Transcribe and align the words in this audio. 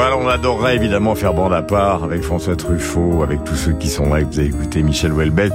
Voilà, 0.00 0.16
on 0.16 0.28
adorerait 0.28 0.76
évidemment 0.76 1.16
faire 1.16 1.34
bande 1.34 1.52
à 1.52 1.60
part 1.60 2.04
avec 2.04 2.22
François 2.22 2.54
Truffaut, 2.54 3.24
avec 3.24 3.42
tous 3.42 3.56
ceux 3.56 3.72
qui 3.72 3.88
sont 3.88 4.14
là, 4.14 4.20
vous 4.22 4.38
avez 4.38 4.46
écouté 4.46 4.84
Michel 4.84 5.12
Houellebecq, 5.12 5.52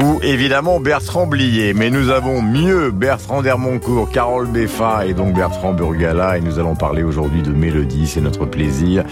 ou 0.00 0.20
évidemment 0.22 0.78
Bertrand 0.78 1.26
Blier. 1.26 1.74
Mais 1.74 1.90
nous 1.90 2.10
avons 2.10 2.40
mieux 2.40 2.92
Bertrand 2.92 3.42
Dermoncourt, 3.42 4.12
Carole 4.12 4.46
Beffa 4.46 5.06
et 5.06 5.12
donc 5.12 5.34
Bertrand 5.34 5.72
Burgala, 5.72 6.38
et 6.38 6.40
nous 6.40 6.60
allons 6.60 6.76
parler 6.76 7.02
aujourd'hui 7.02 7.42
de 7.42 7.50
mélodie, 7.50 8.06
c'est 8.06 8.20
notre 8.20 8.46
plaisir. 8.46 9.02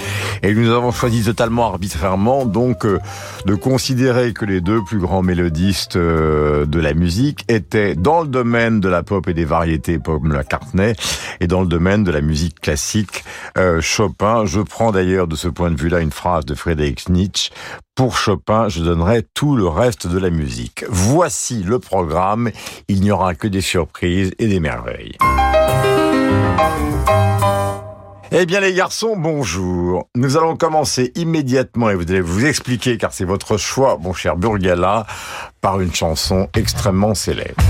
Et 0.44 0.54
nous 0.54 0.70
avons 0.70 0.92
choisi 0.92 1.24
totalement 1.24 1.66
arbitrairement 1.66 2.46
donc 2.46 2.86
euh, 2.86 3.00
de 3.46 3.56
considérer 3.56 4.32
que 4.32 4.44
les 4.44 4.60
deux 4.60 4.80
plus 4.84 5.00
grands 5.00 5.22
mélodistes 5.22 5.96
euh, 5.96 6.66
de 6.66 6.78
la 6.78 6.94
musique 6.94 7.44
étaient 7.48 7.96
dans 7.96 8.20
le 8.20 8.28
domaine 8.28 8.78
de 8.78 8.88
la 8.88 9.02
pop 9.02 9.26
et 9.26 9.34
des 9.34 9.44
variétés 9.44 9.98
pop 9.98 10.22
McCartney, 10.22 10.94
et 11.40 11.48
dans 11.48 11.62
le 11.62 11.66
domaine 11.66 12.04
de 12.04 12.12
la 12.12 12.20
musique 12.20 12.60
classique 12.60 13.24
euh, 13.58 13.80
Chopin. 13.80 14.46
Je 14.52 14.60
prends 14.60 14.92
d'ailleurs 14.92 15.28
de 15.28 15.34
ce 15.34 15.48
point 15.48 15.70
de 15.70 15.80
vue-là 15.80 16.00
une 16.00 16.12
phrase 16.12 16.44
de 16.44 16.54
Friedrich 16.54 17.08
Nietzsche. 17.08 17.50
Pour 17.94 18.18
Chopin, 18.18 18.68
je 18.68 18.82
donnerai 18.82 19.22
tout 19.32 19.56
le 19.56 19.66
reste 19.66 20.06
de 20.06 20.18
la 20.18 20.28
musique. 20.28 20.84
Voici 20.90 21.62
le 21.62 21.78
programme. 21.78 22.50
Il 22.86 23.00
n'y 23.00 23.10
aura 23.10 23.34
que 23.34 23.48
des 23.48 23.62
surprises 23.62 24.32
et 24.38 24.48
des 24.48 24.60
merveilles. 24.60 25.16
Eh 28.30 28.44
bien 28.44 28.60
les 28.60 28.74
garçons, 28.74 29.16
bonjour. 29.16 30.10
Nous 30.14 30.36
allons 30.36 30.58
commencer 30.58 31.12
immédiatement 31.14 31.88
et 31.88 31.94
vous 31.94 32.10
allez 32.10 32.20
vous 32.20 32.44
expliquer, 32.44 32.98
car 32.98 33.14
c'est 33.14 33.24
votre 33.24 33.56
choix, 33.56 33.96
mon 33.98 34.12
cher 34.12 34.36
Burgala, 34.36 35.06
par 35.62 35.80
une 35.80 35.94
chanson 35.94 36.50
extrêmement 36.54 37.14
célèbre. 37.14 37.64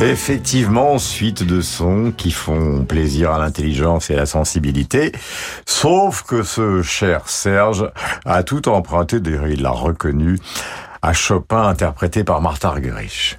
Effectivement, 0.02 0.98
suite 0.98 1.42
de 1.42 1.60
sons 1.60 2.12
qui 2.16 2.30
font 2.30 2.84
plaisir 2.84 3.32
à 3.32 3.38
l'intelligence 3.38 4.08
et 4.08 4.14
à 4.14 4.18
la 4.18 4.26
sensibilité. 4.26 5.12
Sauf 5.66 6.22
que 6.22 6.42
ce 6.42 6.80
cher 6.80 7.28
Serge 7.28 7.90
a 8.24 8.42
tout 8.42 8.68
emprunté, 8.68 9.18
il 9.48 9.62
l'a 9.62 9.70
reconnu, 9.70 10.38
à 11.02 11.12
Chopin 11.12 11.62
interprété 11.62 12.24
par 12.24 12.40
Martha 12.40 12.68
Argerich. 12.68 13.38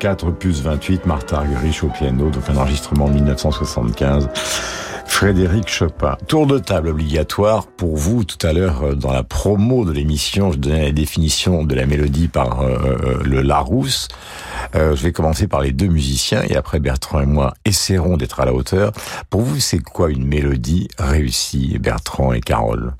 4, 0.00 0.30
plus 0.30 0.62
28, 0.62 1.04
Martha 1.04 1.36
Argerich 1.36 1.84
au 1.84 1.88
piano, 1.88 2.30
donc 2.30 2.42
un 2.48 2.56
enregistrement 2.56 3.06
de 3.06 3.14
1975. 3.14 4.30
Frédéric 5.04 5.68
Chopin. 5.68 6.16
Tour 6.26 6.46
de 6.46 6.58
table 6.58 6.88
obligatoire 6.88 7.66
pour 7.66 7.98
vous 7.98 8.24
tout 8.24 8.38
à 8.46 8.54
l'heure 8.54 8.82
euh, 8.82 8.94
dans 8.94 9.12
la 9.12 9.22
promo 9.22 9.84
de 9.84 9.92
l'émission. 9.92 10.52
Je 10.52 10.56
donnais 10.56 10.84
la 10.84 10.92
définition 10.92 11.64
de 11.64 11.74
la 11.74 11.84
mélodie 11.84 12.28
par 12.28 12.62
euh, 12.62 12.78
euh, 12.84 13.22
le 13.24 13.42
Larousse. 13.42 14.08
je 14.74 15.02
vais 15.02 15.12
commencer 15.12 15.46
par 15.46 15.60
les 15.60 15.72
deux 15.72 15.88
musiciens 15.88 16.42
et 16.48 16.56
après 16.56 16.80
Bertrand 16.80 17.20
et 17.20 17.26
moi 17.26 17.52
essaierons 17.66 18.16
d'être 18.16 18.40
à 18.40 18.46
la 18.46 18.54
hauteur. 18.54 18.92
Pour 19.28 19.42
vous, 19.42 19.60
c'est 19.60 19.80
quoi 19.80 20.10
une 20.10 20.24
mélodie 20.24 20.88
réussie, 20.98 21.76
Bertrand 21.78 22.32
et 22.32 22.40
Carole? 22.40 22.94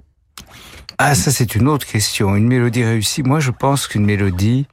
Ah, 0.98 1.14
ça 1.14 1.30
c'est 1.30 1.54
une 1.54 1.66
autre 1.66 1.86
question. 1.86 2.36
Une 2.36 2.46
mélodie 2.46 2.84
réussie. 2.84 3.22
Moi, 3.22 3.40
je 3.40 3.50
pense 3.50 3.86
qu'une 3.86 4.04
mélodie, 4.04 4.66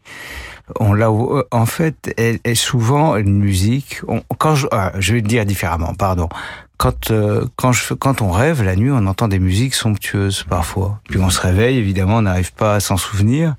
on 0.79 0.94
l'a 0.94 1.09
en 1.11 1.66
fait 1.66 2.13
elle 2.17 2.39
est 2.44 2.55
souvent 2.55 3.16
une 3.16 3.38
musique 3.38 4.01
on, 4.07 4.22
quand 4.38 4.55
je, 4.55 4.67
ah, 4.72 4.91
vais 4.95 5.13
le 5.13 5.22
dire 5.22 5.45
différemment 5.45 5.94
pardon. 5.94 6.29
Quand 6.78 7.09
euh, 7.09 7.45
quand 7.57 8.22
on 8.22 8.31
rêve 8.31 8.63
la 8.63 8.75
nuit 8.75 8.91
on 8.91 9.06
entend 9.07 9.27
des 9.27 9.39
musiques 9.39 9.73
somptueuses 9.73 10.44
parfois. 10.44 11.00
Puis 11.09 11.19
on 11.19 11.30
se 11.30 11.39
réveille 11.39 11.77
évidemment 11.77 12.18
on 12.18 12.24
n'arrive 12.24 12.53
pas 12.53 12.75
à 12.75 12.80
s'en 12.80 12.97
souvenir. 12.97 13.56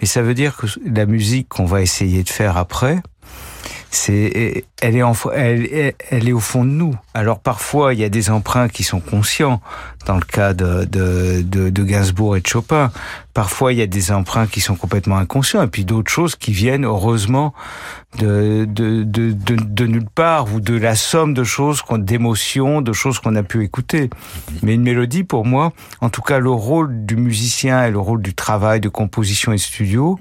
Mais 0.00 0.06
ça 0.06 0.22
veut 0.22 0.34
dire 0.34 0.56
que 0.56 0.66
la 0.86 1.06
musique 1.06 1.48
qu'on 1.48 1.66
va 1.66 1.82
essayer 1.82 2.22
de 2.22 2.30
faire 2.30 2.56
après 2.56 3.02
c'est 3.90 4.64
elle 4.80 4.96
est 4.96 5.02
en, 5.02 5.12
elle 5.34 6.28
est 6.28 6.32
au 6.32 6.40
fond 6.40 6.64
de 6.64 6.70
nous 6.70 6.96
alors 7.14 7.40
parfois 7.40 7.94
il 7.94 8.00
y 8.00 8.04
a 8.04 8.08
des 8.08 8.30
emprunts 8.30 8.68
qui 8.68 8.82
sont 8.82 9.00
conscients 9.00 9.60
dans 10.06 10.16
le 10.16 10.22
cas 10.22 10.54
de, 10.54 10.84
de, 10.84 11.42
de, 11.42 11.70
de 11.70 11.84
Gainsbourg 11.84 12.36
et 12.36 12.40
de 12.40 12.46
Chopin 12.46 12.90
parfois 13.34 13.72
il 13.72 13.78
y 13.78 13.82
a 13.82 13.86
des 13.86 14.12
emprunts 14.12 14.46
qui 14.46 14.60
sont 14.60 14.74
complètement 14.74 15.16
inconscients 15.16 15.62
et 15.62 15.66
puis 15.66 15.84
d'autres 15.84 16.10
choses 16.10 16.36
qui 16.36 16.52
viennent 16.52 16.84
heureusement 16.84 17.54
de, 18.18 18.66
de, 18.68 19.04
de, 19.04 19.32
de, 19.32 19.86
nulle 19.86 20.08
part 20.14 20.52
ou 20.52 20.60
de 20.60 20.76
la 20.76 20.94
somme 20.94 21.32
de 21.32 21.44
choses, 21.44 21.82
d'émotions, 21.90 22.82
de 22.82 22.92
choses 22.92 23.18
qu'on 23.18 23.34
a 23.36 23.42
pu 23.42 23.64
écouter. 23.64 24.10
Mais 24.62 24.74
une 24.74 24.82
mélodie, 24.82 25.24
pour 25.24 25.46
moi, 25.46 25.72
en 26.02 26.10
tout 26.10 26.20
cas 26.20 26.38
le 26.38 26.50
rôle 26.50 27.06
du 27.06 27.16
musicien 27.16 27.86
et 27.86 27.90
le 27.90 27.98
rôle 27.98 28.20
du 28.20 28.34
travail 28.34 28.80
de 28.80 28.90
composition 28.90 29.52
et 29.52 29.58
studio, 29.58 30.18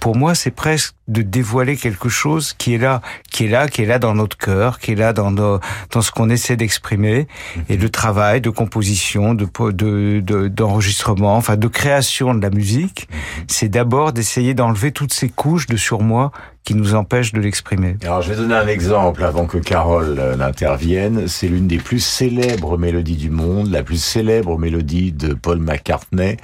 pour 0.00 0.16
moi 0.16 0.34
c'est 0.34 0.50
presque 0.50 0.94
de 1.06 1.20
dévoiler 1.20 1.76
quelque 1.76 2.08
chose 2.08 2.54
qui 2.54 2.74
est 2.74 2.78
là, 2.78 3.02
qui 3.30 3.44
est 3.44 3.48
là, 3.48 3.68
qui 3.68 3.82
est 3.82 3.86
là 3.86 3.98
dans 3.98 4.14
notre 4.14 4.38
cœur, 4.38 4.78
qui 4.78 4.92
est 4.92 4.96
là 4.96 5.12
dans 5.12 5.30
nos, 5.30 5.60
dans 5.90 6.00
ce 6.00 6.10
qu'on 6.10 6.30
essaie 6.34 6.56
d'exprimer 6.56 7.26
et 7.68 7.76
le 7.76 7.88
travail 7.88 8.40
de 8.40 8.50
composition, 8.50 9.34
de 9.34 9.46
de 9.70 10.48
d'enregistrement, 10.48 11.36
enfin 11.36 11.56
de 11.56 11.68
création 11.68 12.34
de 12.34 12.42
la 12.42 12.50
musique, 12.50 13.08
c'est 13.48 13.68
d'abord 13.68 14.12
d'essayer 14.12 14.54
d'enlever 14.54 14.92
toutes 14.92 15.12
ces 15.12 15.28
couches 15.28 15.66
de 15.66 15.76
surmoi 15.76 16.32
qui 16.64 16.74
nous 16.74 16.94
empêche 16.94 17.32
de 17.32 17.40
l'exprimer. 17.40 17.96
Alors 18.02 18.22
je 18.22 18.30
vais 18.30 18.36
donner 18.36 18.54
un 18.54 18.66
exemple 18.66 19.22
avant 19.22 19.46
que 19.46 19.58
Carole 19.58 20.16
euh, 20.18 20.34
n'intervienne. 20.34 21.28
C'est 21.28 21.46
l'une 21.46 21.68
des 21.68 21.76
plus 21.76 22.00
célèbres 22.00 22.78
mélodies 22.78 23.16
du 23.16 23.28
monde, 23.28 23.70
la 23.70 23.82
plus 23.82 24.02
célèbre 24.02 24.58
mélodie 24.58 25.12
de 25.12 25.34
Paul 25.34 25.58
McCartney. 25.58 26.38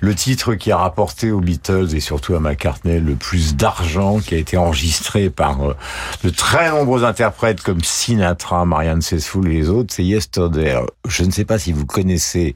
Le 0.00 0.14
titre 0.14 0.54
qui 0.54 0.70
a 0.70 0.76
rapporté 0.76 1.32
aux 1.32 1.40
Beatles 1.40 1.94
et 1.94 2.00
surtout 2.00 2.36
à 2.36 2.40
McCartney 2.40 3.00
le 3.00 3.16
plus 3.16 3.56
d'argent, 3.56 4.20
qui 4.20 4.36
a 4.36 4.38
été 4.38 4.56
enregistré 4.56 5.28
par 5.28 5.60
euh, 5.62 5.76
de 6.22 6.30
très 6.30 6.70
nombreux 6.70 7.02
interprètes 7.02 7.60
comme 7.60 7.82
Sinatra, 7.82 8.64
Marianne 8.64 9.02
Faithfull 9.02 9.48
et 9.48 9.54
les 9.54 9.70
autres, 9.70 9.92
c'est 9.92 10.04
Yesterday. 10.04 10.76
je 11.08 11.24
ne 11.24 11.32
sais 11.32 11.44
pas 11.44 11.58
si 11.58 11.72
vous 11.72 11.84
connaissez 11.84 12.54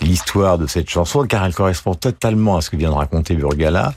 l'histoire 0.00 0.58
de 0.58 0.66
cette 0.66 0.88
chanson, 0.88 1.26
car 1.26 1.44
elle 1.44 1.54
correspond 1.54 1.94
totalement 1.94 2.56
à 2.56 2.60
ce 2.60 2.70
que 2.70 2.76
vient 2.76 2.90
de 2.90 2.94
raconter 2.94 3.34
Burgala. 3.34 3.92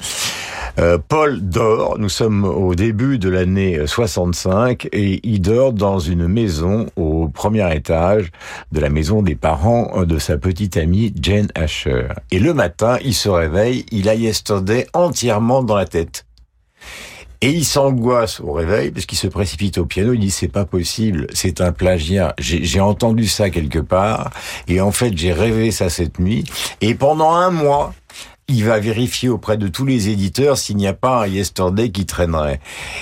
Euh, 0.79 0.97
Paul 1.05 1.41
dort, 1.41 1.97
nous 1.99 2.09
sommes 2.09 2.45
au 2.45 2.75
début 2.75 3.19
de 3.19 3.29
l'année 3.29 3.85
65 3.85 4.87
et 4.93 5.19
il 5.23 5.41
dort 5.41 5.73
dans 5.73 5.99
une 5.99 6.27
maison 6.27 6.87
au 6.95 7.27
premier 7.27 7.75
étage 7.75 8.31
de 8.71 8.79
la 8.79 8.89
maison 8.89 9.21
des 9.21 9.35
parents 9.35 10.03
de 10.05 10.17
sa 10.17 10.37
petite 10.37 10.77
amie 10.77 11.13
Jane 11.21 11.49
Asher. 11.55 12.07
Et 12.31 12.39
le 12.39 12.53
matin, 12.53 12.97
il 13.03 13.13
se 13.13 13.27
réveille, 13.27 13.85
il 13.91 14.07
a 14.07 14.15
Yesterday 14.15 14.87
entièrement 14.93 15.61
dans 15.61 15.75
la 15.75 15.85
tête. 15.85 16.25
Et 17.43 17.49
il 17.49 17.65
s'angoisse 17.65 18.39
au 18.39 18.51
réveil 18.51 18.91
parce 18.91 19.07
qu'il 19.07 19.17
se 19.17 19.27
précipite 19.27 19.79
au 19.79 19.85
piano. 19.85 20.13
Il 20.13 20.19
dit 20.19 20.29
c'est 20.29 20.47
pas 20.47 20.65
possible, 20.65 21.25
c'est 21.33 21.59
un 21.59 21.71
plagiat. 21.71 22.35
J'ai 22.37 22.79
entendu 22.79 23.27
ça 23.27 23.49
quelque 23.49 23.79
part 23.79 24.29
et 24.67 24.79
en 24.79 24.91
fait 24.91 25.17
j'ai 25.17 25.33
rêvé 25.33 25.71
ça 25.71 25.89
cette 25.89 26.19
nuit. 26.19 26.43
Et 26.81 26.93
pendant 26.93 27.31
un 27.31 27.49
mois, 27.49 27.93
il 28.47 28.65
va 28.65 28.79
vérifier 28.79 29.29
auprès 29.29 29.57
de 29.57 29.67
tous 29.67 29.85
les 29.85 30.09
éditeurs 30.09 30.57
s'il 30.57 30.75
n'y 30.75 30.87
a 30.87 30.93
pas 30.93 31.23
un 31.23 31.27
Yesterday 31.27 31.89
qui 31.89 32.05
traînerait. 32.05 32.59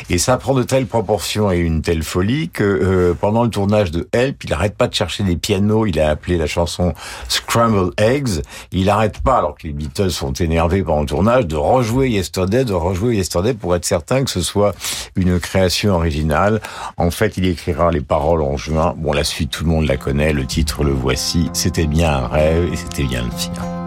Et 0.09 0.17
ça 0.17 0.37
prend 0.37 0.53
de 0.53 0.63
telles 0.63 0.85
proportions 0.85 1.51
et 1.51 1.57
une 1.57 1.81
telle 1.81 2.03
folie 2.03 2.49
que 2.49 2.63
euh, 2.63 3.13
pendant 3.19 3.43
le 3.43 3.49
tournage 3.49 3.91
de 3.91 4.07
Help, 4.11 4.43
il 4.43 4.51
n'arrête 4.51 4.75
pas 4.75 4.87
de 4.87 4.93
chercher 4.93 5.23
des 5.23 5.35
pianos. 5.35 5.85
Il 5.87 5.99
a 5.99 6.09
appelé 6.09 6.37
la 6.37 6.45
chanson 6.45 6.93
Scrambled 7.27 7.93
Eggs. 7.97 8.41
Il 8.71 8.85
n'arrête 8.85 9.19
pas, 9.19 9.37
alors 9.37 9.55
que 9.55 9.65
les 9.65 9.73
Beatles 9.73 10.11
sont 10.11 10.33
énervés 10.33 10.83
pendant 10.83 11.01
le 11.01 11.07
tournage, 11.07 11.47
de 11.47 11.55
rejouer 11.55 12.09
Yesterday, 12.09 12.63
de 12.63 12.73
rejouer 12.73 13.15
Yesterday 13.15 13.53
pour 13.53 13.75
être 13.75 13.85
certain 13.85 14.23
que 14.23 14.29
ce 14.29 14.41
soit 14.41 14.75
une 15.15 15.39
création 15.39 15.95
originale. 15.95 16.61
En 16.97 17.11
fait, 17.11 17.37
il 17.37 17.45
écrira 17.45 17.91
les 17.91 18.01
paroles 18.01 18.41
en 18.41 18.57
juin. 18.57 18.93
Bon, 18.97 19.13
la 19.13 19.23
suite, 19.23 19.51
tout 19.51 19.63
le 19.63 19.71
monde 19.71 19.87
la 19.87 19.97
connaît. 19.97 20.33
Le 20.33 20.45
titre, 20.45 20.83
le 20.83 20.91
voici. 20.91 21.49
C'était 21.53 21.87
bien 21.87 22.11
un 22.11 22.27
rêve 22.27 22.71
et 22.71 22.75
c'était 22.75 23.03
bien 23.03 23.23
le 23.23 23.31
sien. 23.37 23.78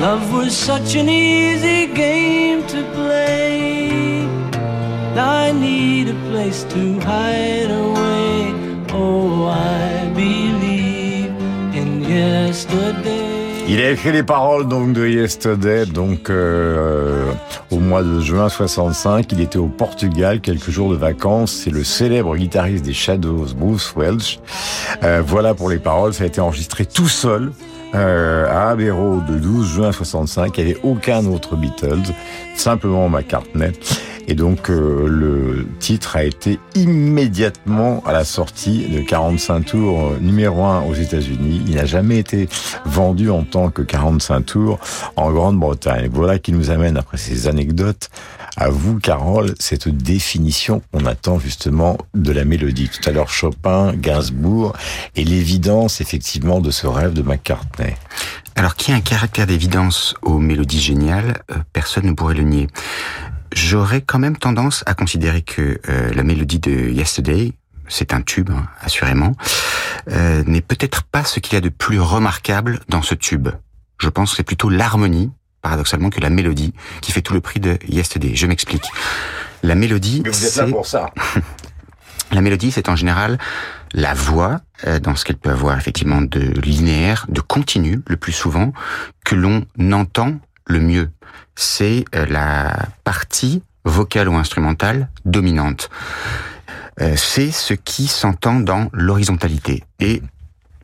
Love 0.00 0.32
was 0.32 0.50
such 0.56 0.94
an 0.94 1.08
easy 1.08 1.88
game 1.92 2.64
to 2.68 2.84
play. 2.94 4.22
I 5.16 5.50
need 5.50 6.08
a 6.08 6.14
place 6.30 6.62
to 6.72 7.00
hide 7.00 7.68
away. 7.68 8.54
Oh, 8.92 9.48
I 9.48 10.08
believe 10.14 11.32
in 11.74 12.02
yesterday. 12.02 13.64
Il 13.70 13.80
a 13.82 13.90
écrit 13.90 14.12
les 14.12 14.22
paroles 14.22 14.68
donc 14.68 14.92
de 14.92 15.06
Yesterday, 15.06 15.84
donc 15.84 16.30
euh, 16.30 17.32
au 17.72 17.80
mois 17.80 18.04
de 18.04 18.20
juin 18.20 18.48
65. 18.48 19.32
Il 19.32 19.40
était 19.40 19.58
au 19.58 19.66
Portugal, 19.66 20.40
quelques 20.40 20.70
jours 20.70 20.90
de 20.90 20.96
vacances. 20.96 21.52
C'est 21.64 21.70
le 21.70 21.82
célèbre 21.82 22.36
guitariste 22.36 22.84
des 22.84 22.94
Shadows, 22.94 23.48
Bruce 23.56 23.92
Welch. 23.96 24.38
Euh, 25.02 25.22
voilà 25.26 25.54
pour 25.54 25.68
les 25.68 25.78
paroles. 25.78 26.14
Ça 26.14 26.22
a 26.22 26.28
été 26.28 26.40
enregistré 26.40 26.86
tout 26.86 27.08
seul 27.08 27.50
euh, 27.94 28.46
à 28.48 28.70
Abbey 28.70 28.86
de 28.86 29.38
12 29.38 29.66
juin 29.66 29.92
65. 29.92 30.56
Il 30.58 30.64
n'y 30.64 30.70
avait 30.72 30.80
aucun 30.82 31.24
autre 31.26 31.56
Beatles, 31.56 32.12
simplement 32.54 33.08
McCartney. 33.08 33.72
Et 34.28 34.34
donc 34.34 34.70
euh, 34.70 35.08
le 35.08 35.66
titre 35.80 36.16
a 36.16 36.22
été 36.22 36.60
immédiatement 36.74 38.02
à 38.06 38.12
la 38.12 38.24
sortie 38.24 38.86
de 38.86 39.00
45 39.00 39.64
tours 39.64 40.00
euh, 40.00 40.18
numéro 40.20 40.64
1 40.64 40.82
aux 40.82 40.94
États-Unis. 40.94 41.62
Il 41.66 41.76
n'a 41.76 41.86
jamais 41.86 42.18
été 42.18 42.46
vendu 42.84 43.30
en 43.30 43.42
tant 43.42 43.70
que 43.70 43.80
45 43.80 44.40
tours 44.42 44.78
en 45.16 45.32
Grande-Bretagne. 45.32 46.10
Voilà 46.12 46.38
qui 46.38 46.52
nous 46.52 46.70
amène 46.70 46.98
après 46.98 47.16
ces 47.16 47.48
anecdotes 47.48 48.10
à 48.58 48.68
vous, 48.70 48.98
Carole, 48.98 49.54
cette 49.60 49.88
définition 49.88 50.82
qu'on 50.92 51.06
attend 51.06 51.38
justement 51.38 51.96
de 52.14 52.32
la 52.32 52.44
mélodie. 52.44 52.88
Tout 52.88 53.08
à 53.08 53.12
l'heure, 53.12 53.30
Chopin, 53.30 53.94
Gainsbourg, 53.94 54.74
et 55.14 55.24
l'évidence 55.24 56.00
effectivement 56.00 56.60
de 56.60 56.72
ce 56.72 56.88
rêve 56.88 57.12
de 57.12 57.22
McCartney. 57.22 57.94
Alors, 58.56 58.74
qui 58.74 58.90
a 58.90 58.96
un 58.96 59.00
caractère 59.00 59.46
d'évidence 59.46 60.14
aux 60.22 60.38
mélodies 60.38 60.80
géniales, 60.80 61.40
euh, 61.52 61.54
personne 61.72 62.06
ne 62.06 62.12
pourrait 62.12 62.34
le 62.34 62.42
nier. 62.42 62.66
J'aurais 63.52 64.02
quand 64.02 64.18
même 64.18 64.36
tendance 64.36 64.82
à 64.86 64.94
considérer 64.94 65.42
que 65.42 65.80
euh, 65.88 66.12
la 66.12 66.22
mélodie 66.22 66.58
de 66.58 66.90
Yesterday, 66.90 67.52
c'est 67.88 68.12
un 68.12 68.20
tube, 68.20 68.50
hein, 68.50 68.66
assurément, 68.80 69.34
euh, 70.10 70.42
n'est 70.46 70.60
peut-être 70.60 71.02
pas 71.04 71.24
ce 71.24 71.40
qu'il 71.40 71.54
y 71.54 71.56
a 71.56 71.60
de 71.60 71.68
plus 71.68 72.00
remarquable 72.00 72.80
dans 72.88 73.02
ce 73.02 73.14
tube. 73.14 73.48
Je 73.98 74.08
pense 74.08 74.30
que 74.30 74.36
c'est 74.36 74.42
plutôt 74.42 74.68
l'harmonie 74.68 75.30
paradoxalement 75.62 76.10
que 76.10 76.20
la 76.20 76.30
mélodie 76.30 76.72
qui 77.00 77.12
fait 77.12 77.22
tout 77.22 77.34
le 77.34 77.40
prix 77.40 77.60
de 77.60 77.78
Yesterday. 77.88 78.34
Je 78.34 78.46
m'explique. 78.46 78.84
La 79.62 79.74
mélodie, 79.74 80.22
Mais 80.24 80.30
vous 80.30 80.44
êtes 80.44 80.56
là 80.56 80.66
pour 80.66 80.86
ça. 80.86 81.10
la 82.32 82.40
mélodie, 82.40 82.70
c'est 82.70 82.88
en 82.88 82.96
général 82.96 83.38
la 83.92 84.14
voix, 84.14 84.60
euh, 84.86 84.98
dans 85.00 85.16
ce 85.16 85.24
qu'elle 85.24 85.38
peut 85.38 85.50
avoir 85.50 85.76
effectivement 85.78 86.20
de 86.20 86.40
linéaire, 86.60 87.26
de 87.28 87.40
continu, 87.40 88.00
le 88.06 88.16
plus 88.16 88.32
souvent, 88.32 88.72
que 89.24 89.34
l'on 89.34 89.66
entend 89.92 90.38
le 90.66 90.80
mieux. 90.80 91.10
C'est 91.60 92.04
euh, 92.14 92.24
la 92.26 92.86
partie 93.02 93.64
vocale 93.84 94.28
ou 94.28 94.36
instrumentale 94.36 95.08
dominante. 95.24 95.90
Euh, 97.00 97.16
c'est 97.16 97.50
ce 97.50 97.74
qui 97.74 98.06
s'entend 98.06 98.60
dans 98.60 98.88
l'horizontalité. 98.92 99.82
Et 99.98 100.22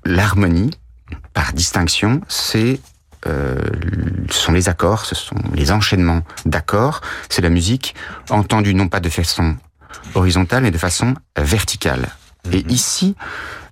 l'harmonie, 0.04 0.72
par 1.32 1.52
distinction, 1.52 2.22
c'est 2.26 2.80
euh, 3.28 3.56
ce 4.32 4.36
sont 4.36 4.50
les 4.50 4.68
accords, 4.68 5.06
ce 5.06 5.14
sont 5.14 5.36
les 5.54 5.70
enchaînements 5.70 6.22
d'accords. 6.44 7.02
C'est 7.28 7.40
la 7.40 7.50
musique 7.50 7.94
entendue 8.28 8.74
non 8.74 8.88
pas 8.88 8.98
de 8.98 9.08
façon 9.08 9.56
horizontale, 10.16 10.64
mais 10.64 10.72
de 10.72 10.78
façon 10.78 11.14
verticale. 11.38 12.08
Et 12.50 12.64
mhm. 12.64 12.70
ici, 12.70 13.14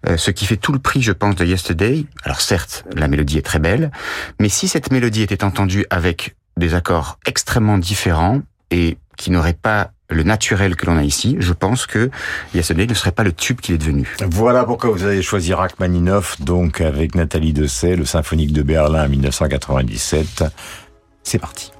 euh, 0.09 0.17
ce 0.17 0.31
qui 0.31 0.47
fait 0.47 0.57
tout 0.57 0.73
le 0.73 0.79
prix, 0.79 1.03
je 1.03 1.11
pense, 1.11 1.35
de 1.35 1.45
Yesterday, 1.45 2.07
alors 2.23 2.41
certes, 2.41 2.85
la 2.95 3.09
mélodie 3.09 3.39
est 3.39 3.47
très 3.47 3.59
belle, 3.59 3.91
mais 4.39 4.49
si 4.49 4.69
cette 4.69 4.93
mélodie 4.93 5.23
était 5.23 5.43
entendue 5.43 5.85
avec 5.91 6.37
des 6.57 6.75
accords 6.75 7.19
extrêmement 7.27 7.79
différents 7.79 8.41
et 8.71 8.99
qui 9.17 9.31
n'auraient 9.31 9.53
pas 9.53 9.91
le 10.13 10.23
naturel 10.23 10.77
que 10.77 10.87
l'on 10.87 10.97
a 10.97 11.05
ici, 11.05 11.37
je 11.39 11.53
pense 11.53 11.87
que 11.87 12.11
Yesterday 12.55 12.87
ne 12.87 12.95
serait 12.95 13.13
pas 13.13 13.25
le 13.25 13.33
tube 13.33 13.61
qu'il 13.61 13.75
est 13.75 13.79
devenu. 13.79 14.15
Voilà 14.29 14.65
pourquoi 14.65 14.91
vous 14.91 15.05
avez 15.05 15.23
choisi 15.23 15.55
Rachmaninoff, 15.55 16.41
donc 16.41 16.81
avec 16.81 17.15
Nathalie 17.15 17.53
Dessay, 17.53 17.97
le 17.97 18.05
symphonique 18.05 18.53
de 18.53 18.63
Berlin 18.63 19.07
en 19.07 19.09
1997. 19.09 20.45
C'est 21.23 21.39
parti. 21.39 21.73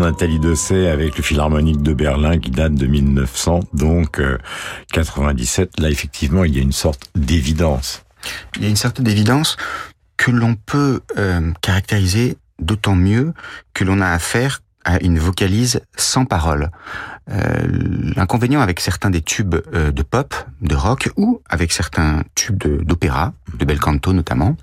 Nathalie 0.00 0.38
Dessay 0.38 0.88
avec 0.88 1.16
le 1.16 1.22
Philharmonique 1.22 1.82
de 1.82 1.92
Berlin 1.92 2.38
qui 2.38 2.50
date 2.50 2.74
de 2.74 2.86
1900, 2.86 3.60
donc 3.72 4.20
97. 4.92 5.80
Là, 5.80 5.90
effectivement, 5.90 6.44
il 6.44 6.54
y 6.54 6.58
a 6.58 6.62
une 6.62 6.72
sorte 6.72 7.10
d'évidence. 7.14 8.04
Il 8.56 8.62
y 8.62 8.66
a 8.66 8.68
une 8.68 8.76
certaine 8.76 9.06
évidence 9.06 9.56
que 10.16 10.30
l'on 10.30 10.54
peut 10.54 11.00
euh, 11.16 11.52
caractériser 11.62 12.36
d'autant 12.58 12.94
mieux 12.94 13.32
que 13.72 13.84
l'on 13.84 14.00
a 14.00 14.10
affaire 14.10 14.60
à 14.84 15.02
une 15.02 15.18
vocalise 15.18 15.80
sans 15.96 16.24
parole. 16.24 16.70
Euh, 17.30 17.66
L'inconvénient 18.16 18.60
avec 18.60 18.80
certains 18.80 19.10
des 19.10 19.22
tubes 19.22 19.56
euh, 19.74 19.92
de 19.92 20.02
pop, 20.02 20.34
de 20.60 20.74
rock 20.74 21.10
ou 21.16 21.40
avec 21.48 21.72
certains 21.72 22.22
tubes 22.34 22.82
d'opéra, 22.82 23.32
de, 23.58 23.64
bel 23.64 23.78
canto 23.78 24.12
notamment, 24.12 24.56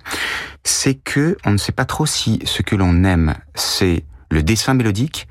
c'est 0.64 0.96
que 0.96 1.38
on 1.46 1.52
ne 1.52 1.58
sait 1.58 1.72
pas 1.72 1.86
trop 1.86 2.06
si 2.06 2.40
ce 2.46 2.62
que 2.62 2.76
l'on 2.76 3.04
aime 3.04 3.36
c'est 3.56 4.04
le 4.30 4.44
dessin 4.44 4.74
mélodique 4.74 5.28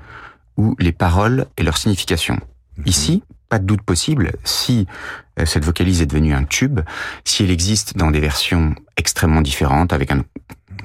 ou 0.57 0.75
les 0.79 0.91
paroles 0.91 1.45
et 1.57 1.63
leur 1.63 1.77
signification. 1.77 2.39
Mhm. 2.77 2.83
Ici, 2.85 3.23
pas 3.49 3.59
de 3.59 3.65
doute 3.65 3.81
possible, 3.81 4.33
si 4.43 4.87
euh, 5.39 5.45
cette 5.45 5.63
vocalise 5.63 6.01
est 6.01 6.05
devenue 6.05 6.33
un 6.33 6.43
tube, 6.43 6.81
si 7.23 7.43
elle 7.43 7.51
existe 7.51 7.97
dans 7.97 8.11
des 8.11 8.19
versions 8.19 8.75
extrêmement 8.97 9.41
différentes, 9.41 9.93
avec 9.93 10.11
un 10.11 10.23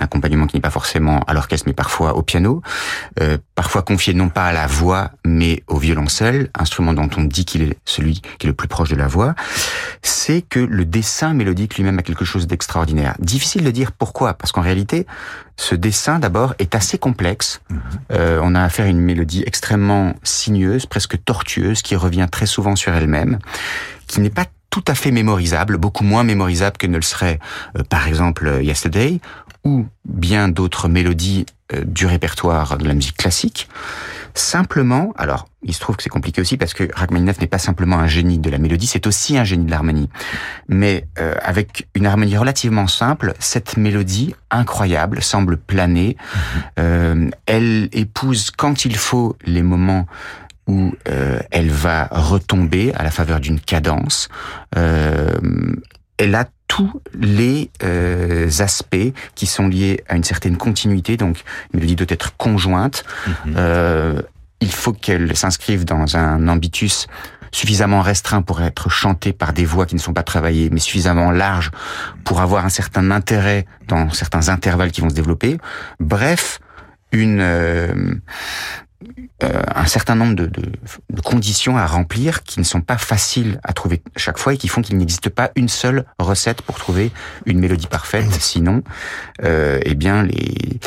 accompagnement 0.00 0.46
qui 0.46 0.56
n'est 0.56 0.62
pas 0.62 0.70
forcément 0.70 1.20
à 1.26 1.34
l'orchestre 1.34 1.66
mais 1.66 1.72
parfois 1.72 2.16
au 2.16 2.22
piano, 2.22 2.62
euh, 3.20 3.38
parfois 3.54 3.82
confié 3.82 4.14
non 4.14 4.28
pas 4.28 4.46
à 4.46 4.52
la 4.52 4.66
voix 4.66 5.10
mais 5.24 5.62
au 5.66 5.78
violoncelle, 5.78 6.50
instrument 6.54 6.92
dont 6.92 7.10
on 7.16 7.24
dit 7.24 7.44
qu'il 7.44 7.62
est 7.62 7.78
celui 7.84 8.20
qui 8.38 8.46
est 8.46 8.48
le 8.48 8.54
plus 8.54 8.68
proche 8.68 8.88
de 8.88 8.96
la 8.96 9.06
voix, 9.06 9.34
c'est 10.02 10.42
que 10.42 10.60
le 10.60 10.84
dessin 10.84 11.34
mélodique 11.34 11.76
lui-même 11.76 11.98
a 11.98 12.02
quelque 12.02 12.24
chose 12.24 12.46
d'extraordinaire. 12.46 13.14
Difficile 13.18 13.64
de 13.64 13.70
dire 13.70 13.92
pourquoi, 13.92 14.34
parce 14.34 14.52
qu'en 14.52 14.60
réalité, 14.62 15.06
ce 15.56 15.74
dessin 15.74 16.18
d'abord 16.18 16.54
est 16.58 16.74
assez 16.74 16.98
complexe. 16.98 17.60
Mhm. 17.70 17.80
Euh, 18.12 18.40
on 18.42 18.54
a 18.54 18.62
affaire 18.62 18.86
à 18.86 18.88
une 18.88 19.00
mélodie 19.00 19.42
extrêmement 19.46 20.14
sinueuse, 20.22 20.86
presque 20.86 21.22
tortueuse, 21.24 21.82
qui 21.82 21.96
revient 21.96 22.28
très 22.30 22.46
souvent 22.46 22.76
sur 22.76 22.94
elle-même, 22.94 23.38
qui 24.06 24.20
n'est 24.20 24.30
pas 24.30 24.46
tout 24.70 24.84
à 24.88 24.94
fait 24.94 25.10
mémorisable, 25.10 25.76
beaucoup 25.76 26.04
moins 26.04 26.24
mémorisable 26.24 26.78
que 26.78 26.86
ne 26.86 26.96
le 26.96 27.02
serait 27.02 27.38
euh, 27.76 27.82
par 27.84 28.08
exemple 28.08 28.60
Yesterday 28.62 29.20
ou 29.64 29.86
bien 30.04 30.48
d'autres 30.48 30.88
mélodies 30.88 31.46
euh, 31.72 31.84
du 31.84 32.06
répertoire 32.06 32.78
de 32.78 32.86
la 32.86 32.94
musique 32.94 33.16
classique. 33.16 33.68
Simplement, 34.34 35.12
alors 35.18 35.46
il 35.62 35.74
se 35.74 35.80
trouve 35.80 35.96
que 35.96 36.02
c'est 36.02 36.08
compliqué 36.08 36.40
aussi 36.40 36.56
parce 36.56 36.72
que 36.72 36.88
Rachmaninoff 36.94 37.38
n'est 37.40 37.46
pas 37.46 37.58
simplement 37.58 37.98
un 37.98 38.06
génie 38.06 38.38
de 38.38 38.48
la 38.48 38.58
mélodie, 38.58 38.86
c'est 38.86 39.06
aussi 39.06 39.36
un 39.36 39.44
génie 39.44 39.66
de 39.66 39.70
l'harmonie. 39.70 40.08
Mais 40.68 41.06
euh, 41.18 41.34
avec 41.42 41.86
une 41.94 42.06
harmonie 42.06 42.36
relativement 42.36 42.86
simple, 42.86 43.34
cette 43.38 43.76
mélodie 43.76 44.34
incroyable 44.50 45.22
semble 45.22 45.58
planer. 45.58 46.16
Mhm. 46.16 46.62
Euh, 46.78 47.30
elle 47.46 47.88
épouse 47.92 48.50
quand 48.50 48.86
il 48.86 48.96
faut 48.96 49.36
les 49.44 49.62
moments 49.62 50.06
où 50.66 50.92
euh, 51.08 51.40
elle 51.50 51.70
va 51.70 52.08
retomber 52.10 52.92
à 52.94 53.02
la 53.02 53.10
faveur 53.10 53.40
d'une 53.40 53.60
cadence. 53.60 54.28
Euh, 54.76 55.30
elle 56.18 56.34
a 56.34 56.46
tous 56.72 57.02
les 57.12 57.70
euh, 57.82 58.48
aspects 58.60 59.12
qui 59.34 59.44
sont 59.44 59.68
liés 59.68 60.02
à 60.08 60.16
une 60.16 60.24
certaine 60.24 60.56
continuité. 60.56 61.18
Donc, 61.18 61.36
une 61.74 61.80
mélodie 61.80 61.96
doit 61.96 62.06
être 62.08 62.34
conjointe. 62.38 63.04
Mhm. 63.26 63.54
Euh, 63.58 64.22
il 64.62 64.72
faut 64.72 64.94
qu'elle 64.94 65.36
s'inscrive 65.36 65.84
dans 65.84 66.16
un 66.16 66.48
ambitus 66.48 67.08
suffisamment 67.50 68.00
restreint 68.00 68.40
pour 68.40 68.62
être 68.62 68.88
chantée 68.88 69.34
par 69.34 69.52
des 69.52 69.66
voix 69.66 69.84
qui 69.84 69.96
ne 69.96 70.00
sont 70.00 70.14
pas 70.14 70.22
travaillées, 70.22 70.70
mais 70.70 70.80
suffisamment 70.80 71.30
large 71.30 71.72
pour 72.24 72.40
avoir 72.40 72.64
un 72.64 72.70
certain 72.70 73.10
intérêt 73.10 73.66
dans 73.88 74.08
certains 74.08 74.48
intervalles 74.48 74.92
qui 74.92 75.02
vont 75.02 75.10
se 75.10 75.14
développer. 75.14 75.58
Bref, 76.00 76.58
une 77.12 77.40
euh, 77.42 78.14
euh, 79.42 79.62
un 79.74 79.86
certain 79.86 80.14
nombre 80.14 80.34
de, 80.34 80.46
de, 80.46 80.62
de, 81.10 81.20
conditions 81.20 81.76
à 81.76 81.86
remplir 81.86 82.42
qui 82.42 82.60
ne 82.60 82.64
sont 82.64 82.80
pas 82.80 82.98
faciles 82.98 83.60
à 83.64 83.72
trouver 83.72 84.02
chaque 84.16 84.38
fois 84.38 84.54
et 84.54 84.56
qui 84.56 84.68
font 84.68 84.82
qu'il 84.82 84.96
n'existe 84.96 85.28
pas 85.28 85.50
une 85.56 85.68
seule 85.68 86.04
recette 86.18 86.62
pour 86.62 86.78
trouver 86.78 87.10
une 87.46 87.58
mélodie 87.58 87.86
parfaite. 87.86 88.30
Sinon, 88.40 88.82
euh, 89.42 89.80
eh 89.84 89.94
bien, 89.94 90.22
les, 90.22 90.78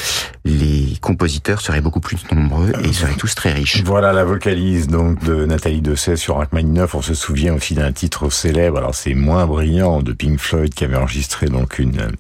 les 0.46 0.98
compositeurs 1.02 1.62
seraient 1.62 1.82
beaucoup 1.82 2.00
plus 2.00 2.18
nombreux 2.32 2.72
et 2.82 2.88
ils 2.88 2.94
seraient 2.94 3.16
tous 3.16 3.36
très 3.36 3.52
riches. 3.52 3.82
Voilà 3.84 4.14
la 4.14 4.24
vocalise 4.24 4.88
donc 4.88 5.24
de 5.24 5.46
Nathalie 5.46 5.82
Dessay 5.82 6.16
sur 6.16 6.38
Rachmaninoff. 6.38 6.96
On 6.96 7.02
se 7.02 7.14
souvient 7.14 7.54
aussi 7.54 7.74
d'un 7.74 7.92
titre 7.92 8.30
célèbre. 8.30 8.78
Alors 8.78 8.96
c'est 8.96 9.14
moins 9.14 9.46
brillant 9.46 10.02
de 10.02 10.14
Pink 10.14 10.40
Floyd 10.40 10.74
qui 10.74 10.84
avait 10.84 10.96
enregistré 10.96 11.48
donc 11.48 11.80
une 11.80 12.12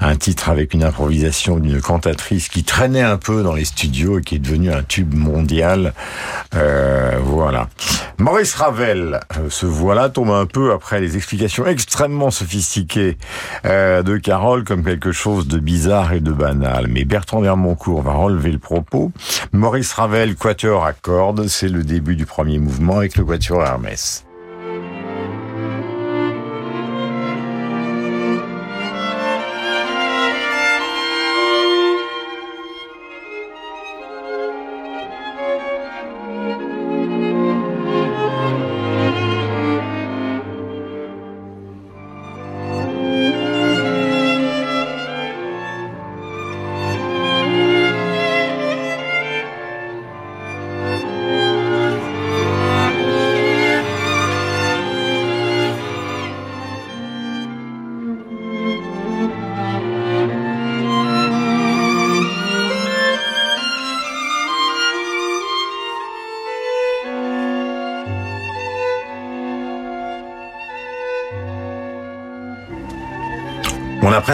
un 0.00 0.16
titre 0.16 0.48
avec 0.48 0.74
une 0.74 0.82
improvisation 0.82 1.58
d'une 1.58 1.80
cantatrice 1.80 2.48
qui 2.48 2.64
traînait 2.64 3.02
un 3.02 3.16
peu 3.16 3.42
dans 3.42 3.54
les 3.54 3.64
studios 3.64 4.18
et 4.18 4.22
qui 4.22 4.36
est 4.36 4.38
devenu 4.38 4.72
un 4.72 4.82
tube 4.82 5.14
mondial. 5.14 5.92
Euh, 6.54 7.18
voilà. 7.22 7.68
Maurice 8.18 8.54
Ravel, 8.54 9.20
euh, 9.38 9.46
ce 9.48 9.66
voilà 9.66 10.08
tombe 10.08 10.30
un 10.30 10.46
peu 10.46 10.72
après 10.72 11.00
les 11.00 11.16
explications 11.16 11.66
extrêmement 11.66 12.30
sophistiquées 12.30 13.16
euh, 13.64 14.02
de 14.02 14.16
Carole 14.16 14.64
comme 14.64 14.84
quelque 14.84 15.12
chose 15.12 15.48
de 15.48 15.58
bizarre 15.58 16.12
et 16.12 16.20
de 16.20 16.32
banal. 16.32 16.86
Mais 16.88 17.04
Bertrand 17.04 17.40
Vermoncourt 17.40 18.02
va 18.02 18.12
relever 18.12 18.52
le 18.52 18.58
propos. 18.58 19.12
Maurice 19.52 19.92
Ravel, 19.92 20.34
quatuor 20.34 20.84
à 20.84 20.92
cordes, 20.92 21.46
c'est 21.48 21.68
le 21.68 21.82
début 21.82 22.16
du 22.16 22.26
premier 22.26 22.58
mouvement 22.58 22.98
avec 22.98 23.16
le 23.16 23.24
quatuor 23.24 23.64
Hermès. 23.64 24.24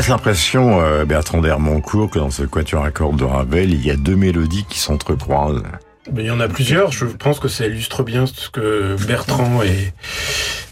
Presque 0.07 0.19
l'impression, 0.21 0.81
euh, 0.81 1.05
Bertrand 1.05 1.41
d'Hermoncourt, 1.41 2.11
que 2.11 2.21
dans 2.21 2.31
ce 2.31 2.45
quatuor 2.45 2.85
à 2.85 2.93
cordes 2.93 3.17
de 3.17 3.25
Ravel, 3.25 3.73
il 3.73 3.85
y 3.85 3.91
a 3.91 3.97
deux 3.97 4.15
mélodies 4.15 4.65
qui 4.69 4.79
s'entrecroisent. 4.79 5.65
Mais 6.13 6.23
il 6.23 6.27
y 6.27 6.31
en 6.31 6.39
a 6.39 6.47
plusieurs. 6.47 6.93
Je 6.93 7.07
pense 7.07 7.41
que 7.41 7.49
ça 7.49 7.67
illustre 7.67 8.05
bien 8.05 8.25
ce 8.27 8.49
que 8.49 8.95
Bertrand 9.05 9.63
et, 9.65 9.93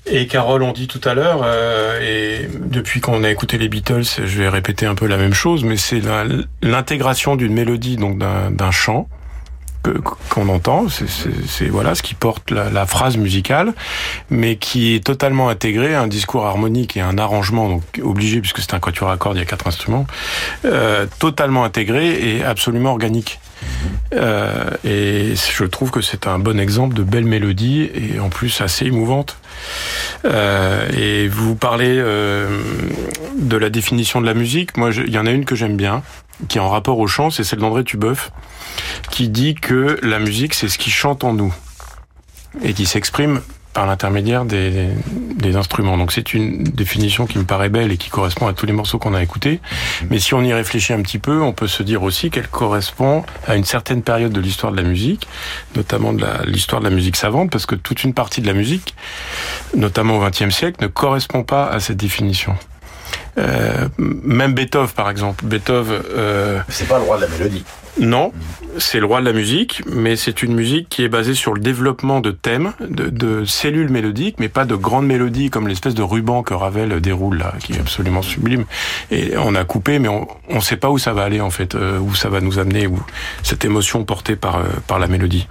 et 0.07 0.29
Carole 0.29 0.63
ont 0.63 0.71
dit 0.71 0.87
tout 0.87 1.01
à 1.03 1.15
l'heure. 1.15 1.41
Euh, 1.43 2.01
et 2.01 2.49
depuis 2.61 3.01
qu'on 3.01 3.25
a 3.25 3.31
écouté 3.31 3.59
les 3.59 3.69
Beatles, 3.69 4.05
je 4.05 4.39
vais 4.39 4.49
répéter 4.49 4.87
un 4.87 4.95
peu 4.95 5.09
la 5.09 5.17
même 5.17 5.35
chose, 5.35 5.65
mais 5.65 5.77
c'est 5.77 6.01
l'intégration 6.63 7.35
d'une 7.35 7.55
mélodie, 7.55 7.97
donc 7.97 8.19
d'un 8.19 8.71
chant, 8.71 9.09
qu'on 10.31 10.49
entend, 10.49 10.87
c'est 10.89 11.67
voilà 11.67 11.95
ce 11.95 12.03
qui 12.03 12.15
porte 12.15 12.51
la, 12.51 12.87
phrase 12.87 13.17
musicale, 13.17 13.73
mais 14.31 14.57
qui 14.57 14.95
est 14.95 15.05
totalement 15.05 15.49
intégré 15.49 15.95
un 15.95 16.07
discours 16.07 16.47
harmonique 16.47 16.97
et 16.97 17.01
un 17.01 17.19
arrangement 17.19 17.69
donc 17.69 17.83
obligé 18.03 18.41
puisque 18.41 18.61
c'est 18.61 18.75
un 18.75 18.81
quatuor 18.81 19.11
à 19.11 19.17
cordes, 19.17 19.37
il 19.37 19.41
y 19.41 19.43
a 19.43 19.47
quatre 19.47 19.67
instruments, 19.67 20.07
euh, 20.65 21.07
totalement 21.19 21.65
intégré 21.65 22.37
et 22.37 22.45
absolument 22.45 22.91
organique. 22.91 23.39
Euh, 24.15 24.71
et 24.85 25.35
je 25.35 25.65
trouve 25.65 25.91
que 25.91 26.01
c'est 26.01 26.27
un 26.27 26.39
bon 26.39 26.61
exemple 26.61 26.95
de 26.95 27.03
belle 27.03 27.25
mélodie 27.25 27.91
et 27.95 28.21
en 28.21 28.29
plus 28.29 28.61
assez 28.61 28.87
émouvante. 28.87 29.39
Euh, 30.25 30.89
et 30.97 31.29
vous 31.29 31.55
parlez 31.55 31.97
euh, 31.99 32.61
de 33.37 33.57
la 33.57 33.71
définition 33.71 34.21
de 34.21 34.27
la 34.27 34.35
musique. 34.35 34.77
Moi, 34.77 34.91
il 34.95 35.13
y 35.13 35.19
en 35.19 35.27
a 35.27 35.31
une 35.31 35.45
que 35.45 35.55
j'aime 35.55 35.77
bien, 35.77 36.03
qui 36.49 36.59
est 36.59 36.61
en 36.61 36.69
rapport 36.69 36.99
au 36.99 37.07
chant, 37.07 37.31
c'est 37.31 37.45
celle 37.45 37.61
d'André 37.61 37.85
Tubeuf, 37.85 38.33
qui 39.11 39.29
dit 39.29 39.55
que 39.55 39.99
la 40.03 40.19
musique, 40.19 40.55
c'est 40.55 40.69
ce 40.69 40.79
qui 40.79 40.91
chante 40.91 41.25
en 41.25 41.33
nous 41.33 41.55
et 42.63 42.73
qui 42.73 42.87
s'exprime 42.87 43.41
par 43.75 43.87
l'intermédiaire 43.87 44.45
des, 44.45 44.89
des, 45.35 45.57
instruments. 45.57 45.99
Donc 45.99 46.13
c'est 46.13 46.33
une 46.33 46.63
définition 46.63 47.27
qui 47.27 47.39
me 47.39 47.45
paraît 47.45 47.69
belle 47.69 47.91
et 47.91 47.97
qui 47.97 48.09
correspond 48.09 48.47
à 48.47 48.53
tous 48.53 48.67
les 48.67 48.73
morceaux 48.73 48.99
qu'on 48.99 49.15
a 49.15 49.23
écoutés. 49.23 49.61
Mais 50.11 50.21
si 50.21 50.33
on 50.33 50.43
y 50.43 50.53
réfléchit 50.55 50.93
un 50.93 51.03
petit 51.03 51.19
peu, 51.19 51.43
on 51.43 51.53
peut 51.53 51.67
se 51.67 51.83
dire 51.83 52.05
aussi 52.05 52.31
qu'elle 52.31 52.47
correspond 52.47 53.25
à 53.49 53.57
une 53.57 53.65
certaine 53.65 54.03
période 54.03 54.33
de 54.33 54.41
l'histoire 54.41 54.71
de 54.71 54.77
la 54.77 54.89
musique, 54.89 55.27
notamment 55.75 56.13
de 56.13 56.25
l'histoire 56.47 56.81
de 56.81 56.89
la 56.89 56.95
musique 56.95 57.17
savante, 57.17 57.51
parce 57.51 57.67
que 57.67 57.75
toute 57.75 58.05
une 58.05 58.15
partie 58.15 58.41
de 58.41 58.47
la 58.47 58.55
musique, 58.55 58.95
notamment 59.77 60.19
au 60.19 60.25
XXe 60.25 60.55
siècle, 60.55 60.81
ne 60.81 60.87
correspond 60.87 61.43
pas 61.43 61.67
à 61.67 61.81
cette 61.81 61.97
définition. 61.97 62.57
Euh, 63.39 63.89
même 63.99 64.55
Beethoven, 64.55 64.91
par 64.91 65.11
exemple. 65.11 65.45
Beethoven. 65.45 66.03
Euh, 66.15 66.61
c'est 66.69 66.89
pas 66.89 66.99
le 66.99 67.05
roi 67.05 67.17
de 67.17 67.23
la 67.23 67.29
mélodie. 67.29 67.65
Non, 68.01 68.33
c'est 68.79 68.99
le 68.99 69.07
roi 69.07 69.21
de 69.21 69.25
la 69.25 69.33
musique, 69.33 69.83
mais 69.87 70.17
c'est 70.17 70.43
une 70.43 70.53
musique 70.53 70.89
qui 70.89 71.05
est 71.05 71.09
basée 71.09 71.35
sur 71.35 71.55
le 71.55 71.61
développement 71.61 72.21
de 72.21 72.33
thèmes, 72.33 72.73
de, 72.81 73.09
de 73.09 73.45
cellules 73.45 73.89
mélodiques, 73.89 74.37
mais 74.41 74.49
pas 74.49 74.65
de 74.65 74.75
grandes 74.75 75.07
mélodies 75.07 75.49
comme 75.49 75.69
l'espèce 75.69 75.95
de 75.95 76.03
ruban 76.03 76.43
que 76.43 76.55
Ravel 76.55 77.01
déroule 77.01 77.39
là, 77.39 77.55
qui 77.61 77.75
est 77.75 77.79
absolument 77.79 78.23
sublime. 78.23 78.65
Et 79.13 79.35
on 79.37 79.55
a 79.55 79.65
coupé, 79.65 80.01
mais 80.01 80.09
on 80.09 80.27
ne 80.51 80.61
sait 80.61 80.77
pas 80.77 80.91
où 80.91 80.99
ça 80.99 81.13
va 81.13 81.23
aller 81.23 81.41
en 81.41 81.51
fait, 81.51 81.77
euh, 81.77 82.01
où 82.01 82.17
ça 82.17 82.29
va 82.29 82.41
nous 82.41 82.59
amener, 82.59 82.89
où 82.89 82.99
cette 83.45 83.65
émotion 83.65 84.05
portée 84.05 84.35
par 84.35 84.57
euh, 84.57 84.65
par 84.89 84.99
la 84.99 85.07
mélodie. 85.07 85.47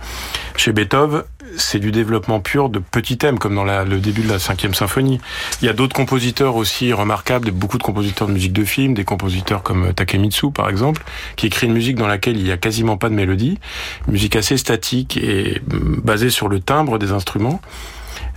Chez 0.58 0.74
Beethoven, 0.74 1.24
c'est 1.58 1.80
du 1.80 1.92
développement 1.92 2.40
pur 2.40 2.70
de 2.70 2.80
petits 2.80 3.18
thèmes, 3.18 3.40
comme 3.40 3.56
dans 3.56 3.64
la, 3.64 3.84
le 3.84 4.00
début 4.00 4.22
de 4.22 4.30
la 4.30 4.40
cinquième 4.40 4.74
symphonie. 4.74 5.20
Il 5.62 5.66
y 5.66 5.70
a 5.70 5.74
d'autres 5.74 5.96
compositeurs 5.96 6.56
aussi 6.56 6.94
remarquables, 6.94 7.52
beaucoup 7.52 7.78
de 7.78 7.84
compositeurs 7.84 8.28
de 8.28 8.34
musique 8.34 8.54
de 8.54 8.64
film, 8.64 8.94
des 8.94 9.06
compositeurs 9.06 9.64
comme 9.64 9.94
Takemitsu 9.94 10.52
par 10.52 10.70
exemple, 10.70 11.04
qui 11.36 11.48
écrit 11.48 11.68
une 11.68 11.74
musique 11.74 11.96
dans 11.96 12.08
laquelle 12.08 12.38
il 12.38 12.48
y 12.48 12.52
a 12.52 12.58
quasiment 12.58 12.98
pas 12.98 13.10
de 13.10 13.16
mélodie, 13.16 13.60
musique 14.08 14.36
assez 14.36 14.58
statique 14.58 15.18
et 15.18 15.62
mm, 15.68 16.02
basée 16.04 16.30
sur 16.30 16.50
le 16.50 16.60
timbre 16.60 16.98
des 16.98 17.12
instruments 17.12 17.62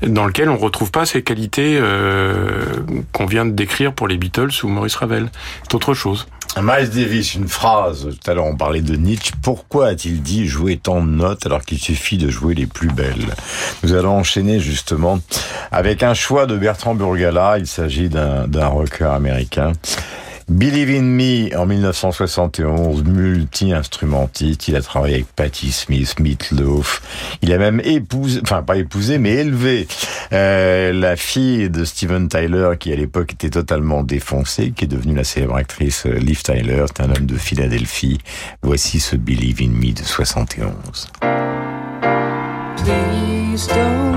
dans 0.03 0.27
lequel 0.27 0.51
on 0.51 0.57
retrouve 0.57 0.91
pas 0.91 1.07
ces 1.07 1.23
qualités 1.23 1.79
euh, 1.81 2.65
qu'on 3.13 3.27
vient 3.27 3.47
de 3.47 3.53
décrire 3.53 3.93
pour 3.93 4.09
les 4.09 4.19
Beatles 4.19 4.51
ou 4.63 4.69
Maurice 4.69 4.97
Ravel. 4.97 5.31
C'est 5.63 5.75
autre 5.75 5.95
chose. 5.95 6.27
Miles 6.61 6.91
Davis, 6.91 7.35
une 7.35 7.49
phrase. 7.49 8.09
Tout 8.09 8.31
à 8.31 8.35
l'heure, 8.35 8.47
on 8.47 8.57
parlait 8.57 8.81
de 8.81 8.97
Nietzsche. 8.97 9.33
Pourquoi 9.43 9.89
a-t-il 9.89 10.23
dit 10.23 10.47
jouer 10.47 10.77
tant 10.77 11.03
de 11.03 11.11
notes 11.11 11.45
alors 11.47 11.63
qu'il 11.63 11.79
suffit 11.79 12.17
de 12.17 12.31
jouer 12.31 12.55
les 12.55 12.67
plus 12.67 12.89
belles 12.89 13.35
Nous 13.83 13.93
allons 13.93 14.17
enchaîner 14.17 14.59
justement 14.59 15.21
avec 15.71 16.03
un 16.03 16.15
choix 16.15 16.47
de 16.47 16.57
Bertrand 16.57 16.95
Burgala. 16.95 17.59
Il 17.59 17.67
s'agit 17.67 18.09
d'un 18.09 18.67
rocker 18.67 19.05
américain. 19.13 19.73
Believe 20.49 20.91
in 20.91 21.03
Me 21.03 21.57
en 21.57 21.67
1971, 21.67 23.03
multi-instrumentiste. 23.03 24.69
Il 24.69 24.77
a 24.77 24.81
travaillé 24.81 25.17
avec 25.17 25.27
Patti 25.27 25.73
Smith, 25.73 26.21
Meatloaf. 26.21 27.03
Il 27.43 27.53
a 27.53 27.59
même 27.59 27.81
épousé, 27.85 28.41
enfin 28.43 28.63
pas 28.63 28.77
épousé, 28.77 29.19
mais 29.19 29.33
élevé 29.33 29.89
euh, 30.33 30.93
la 30.93 31.17
fille 31.17 31.69
de 31.69 31.85
Steven 31.85 32.29
Tyler 32.29 32.71
qui 32.79 32.93
à 32.93 32.97
l'époque 32.97 33.33
était 33.33 33.51
totalement 33.51 34.05
défoncée, 34.05 34.71
qui 34.71 34.85
est 34.85 34.89
devenue 34.89 35.17
la 35.17 35.25
célèbre 35.25 35.57
actrice 35.57 36.07
euh, 36.07 36.15
Liv 36.15 36.43
Tyler. 36.43 36.85
C'est 36.87 37.03
un 37.03 37.11
homme 37.11 37.27
de 37.27 37.37
Philadelphie. 37.37 38.19
Voici 38.63 39.01
ce 39.01 39.17
Believe 39.17 39.63
in 39.63 39.71
Me 39.71 39.93
de 39.93 40.05
71. 40.05 41.09
Please 42.85 43.67
don't 43.67 44.16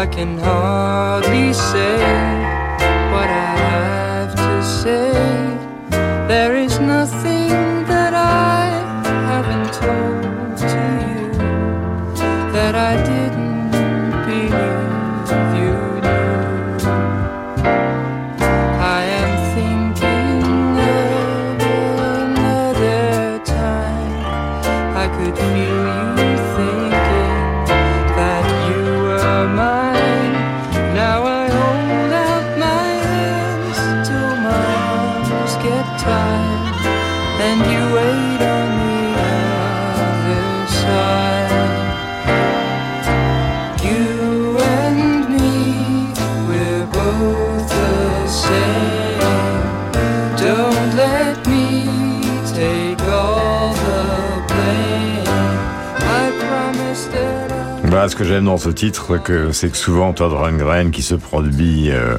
I 0.00 0.06
can 0.06 0.38
hardly 0.38 1.52
say 1.52 1.98
what 3.12 3.28
I 3.28 3.50
have 3.68 4.34
to 4.34 4.64
say. 4.64 5.12
There 6.26 6.56
is 6.56 6.69
ce 58.10 58.16
que 58.16 58.24
j'aime 58.24 58.46
dans 58.46 58.56
ce 58.56 58.70
titre, 58.70 59.20
c'est 59.52 59.70
que 59.70 59.76
souvent 59.76 60.12
Todd 60.12 60.32
Rundgren 60.32 60.90
qui 60.90 61.02
se 61.02 61.14
produit 61.14 61.92
euh, 61.92 62.18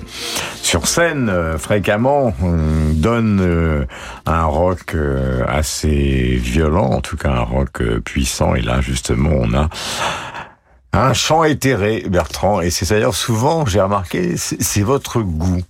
sur 0.62 0.88
scène 0.88 1.28
euh, 1.30 1.58
fréquemment 1.58 2.34
donne 2.94 3.40
euh, 3.42 3.86
un 4.26 4.46
rock 4.46 4.96
assez 5.48 6.40
violent, 6.42 6.92
en 6.92 7.02
tout 7.02 7.18
cas 7.18 7.32
un 7.32 7.42
rock 7.42 7.84
puissant. 8.06 8.56
Et 8.56 8.62
là 8.62 8.80
justement 8.80 9.32
on 9.34 9.54
a 9.54 9.68
un 10.94 11.14
chant 11.14 11.44
éthéré, 11.44 12.06
Bertrand. 12.08 12.62
Et 12.62 12.70
c'est 12.70 12.90
d'ailleurs 12.90 13.16
souvent, 13.16 13.66
j'ai 13.66 13.82
remarqué, 13.82 14.38
c'est 14.38 14.84
votre 14.84 15.22
goût. 15.22 15.62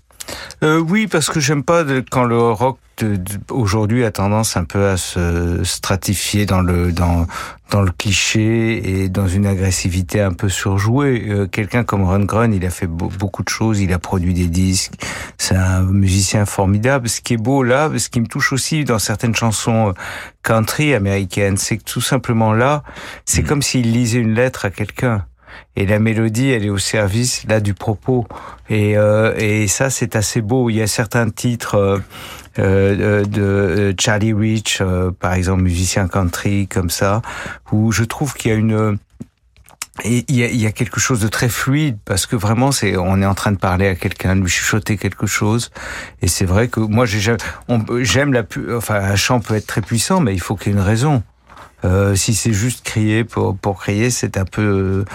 Euh, 0.63 0.80
oui, 0.80 1.08
parce 1.08 1.28
que 1.30 1.39
j'aime 1.39 1.63
pas 1.63 1.84
de- 1.84 2.04
quand 2.10 2.24
le 2.24 2.38
rock 2.39 2.78
aujourd'hui 3.50 4.04
a 4.06 4.12
tendance 4.12 4.58
un 4.58 4.63
peu 4.63 4.86
à 4.88 4.95
se 4.95 5.63
stratifier 5.63 6.45
dans 6.45 6.62
le 6.62 6.91
dans 6.91 7.26
dans 7.71 7.82
le 7.82 7.89
cliché 7.91 9.02
et 9.02 9.10
dans 9.10 9.28
une 9.28 9.47
agressivité 9.47 10.21
un 10.21 10.34
peu 10.34 10.50
surjouée. 10.50 11.26
Euh, 11.30 11.47
Quelqu'un 11.47 11.84
comme 11.84 12.04
Rundgren, 12.04 12.54
il 12.54 12.63
a 12.63 12.69
fait 12.69 12.86
beau- 12.86 13.10
beaucoup 13.17 13.41
de 13.43 13.50
choses, 13.50 13.80
il 13.80 13.91
a 13.91 13.97
produit 13.97 14.36
des 14.36 14.45
disques. 14.47 14.93
C'est 15.39 15.56
un 15.56 15.82
musicien 15.82 16.45
formidable. 16.45 17.10
Ce 17.10 17.21
qui 17.21 17.34
est 17.34 17.38
beau 17.38 17.63
là, 17.63 17.89
ce 17.97 18.10
qui 18.10 18.19
me 18.21 18.28
touche 18.28 18.54
aussi 18.54 18.84
dans 18.84 19.00
certaines 19.00 19.34
chansons 19.34 19.89
euh, 19.89 19.93
country 20.43 20.93
américaines, 20.93 21.58
c'est 21.58 21.78
que 21.78 21.84
tout 21.84 22.02
simplement 22.02 22.54
là, 22.54 22.84
c'est 23.26 23.41
comme 23.41 23.63
s'il 23.63 23.91
lisait 23.93 24.19
une 24.19 24.36
lettre 24.36 24.65
à 24.65 24.69
quelqu'un. 24.69 25.26
Et 25.75 25.85
la 25.85 25.99
mélodie, 25.99 26.49
elle 26.49 26.65
est 26.65 26.69
au 26.69 26.77
service 26.77 27.45
là 27.47 27.59
du 27.59 27.73
propos. 27.73 28.27
Et, 28.69 28.97
euh, 28.97 29.33
et 29.37 29.67
ça, 29.67 29.89
c'est 29.89 30.15
assez 30.15 30.41
beau. 30.41 30.69
Il 30.69 30.75
y 30.75 30.81
a 30.81 30.87
certains 30.87 31.29
titres 31.29 31.75
euh, 31.75 31.99
euh, 32.59 33.23
de 33.23 33.41
euh, 33.41 33.93
Charlie 33.99 34.33
Rich, 34.33 34.79
euh, 34.81 35.11
par 35.11 35.33
exemple, 35.33 35.61
musicien 35.63 36.07
country 36.07 36.67
comme 36.67 36.89
ça, 36.89 37.21
où 37.71 37.91
je 37.91 38.03
trouve 38.03 38.33
qu'il 38.33 38.51
y 38.51 38.53
a 38.53 38.57
une 38.57 38.97
il 40.05 40.23
y, 40.29 40.43
a, 40.43 40.47
il 40.47 40.59
y 40.59 40.65
a 40.65 40.71
quelque 40.71 40.99
chose 41.01 41.19
de 41.19 41.27
très 41.27 41.49
fluide 41.49 41.97
parce 42.05 42.25
que 42.25 42.35
vraiment 42.37 42.71
c'est 42.71 42.95
on 42.97 43.21
est 43.21 43.25
en 43.25 43.35
train 43.35 43.51
de 43.51 43.57
parler 43.57 43.87
à 43.87 43.93
quelqu'un, 43.93 44.35
de 44.37 44.41
lui 44.41 44.49
chuchoter 44.49 44.97
quelque 44.97 45.27
chose 45.27 45.69
et 46.21 46.27
c'est 46.27 46.45
vrai 46.45 46.69
que 46.69 46.79
moi 46.79 47.05
j'aime 47.05 48.33
la 48.33 48.43
pu- 48.43 48.73
enfin 48.73 48.95
un 48.95 49.15
chant 49.17 49.41
peut 49.41 49.53
être 49.53 49.67
très 49.67 49.81
puissant 49.81 50.21
mais 50.21 50.33
il 50.33 50.39
faut 50.39 50.55
qu'il 50.55 50.71
y 50.71 50.75
ait 50.75 50.79
une 50.79 50.83
raison. 50.83 51.23
Euh, 51.83 52.15
si 52.15 52.33
c'est 52.35 52.53
juste 52.53 52.83
crier 52.83 53.23
pour, 53.23 53.55
pour 53.57 53.79
crier, 53.79 54.09
c'est 54.09 54.37
un 54.37 54.45
peu, 54.45 55.05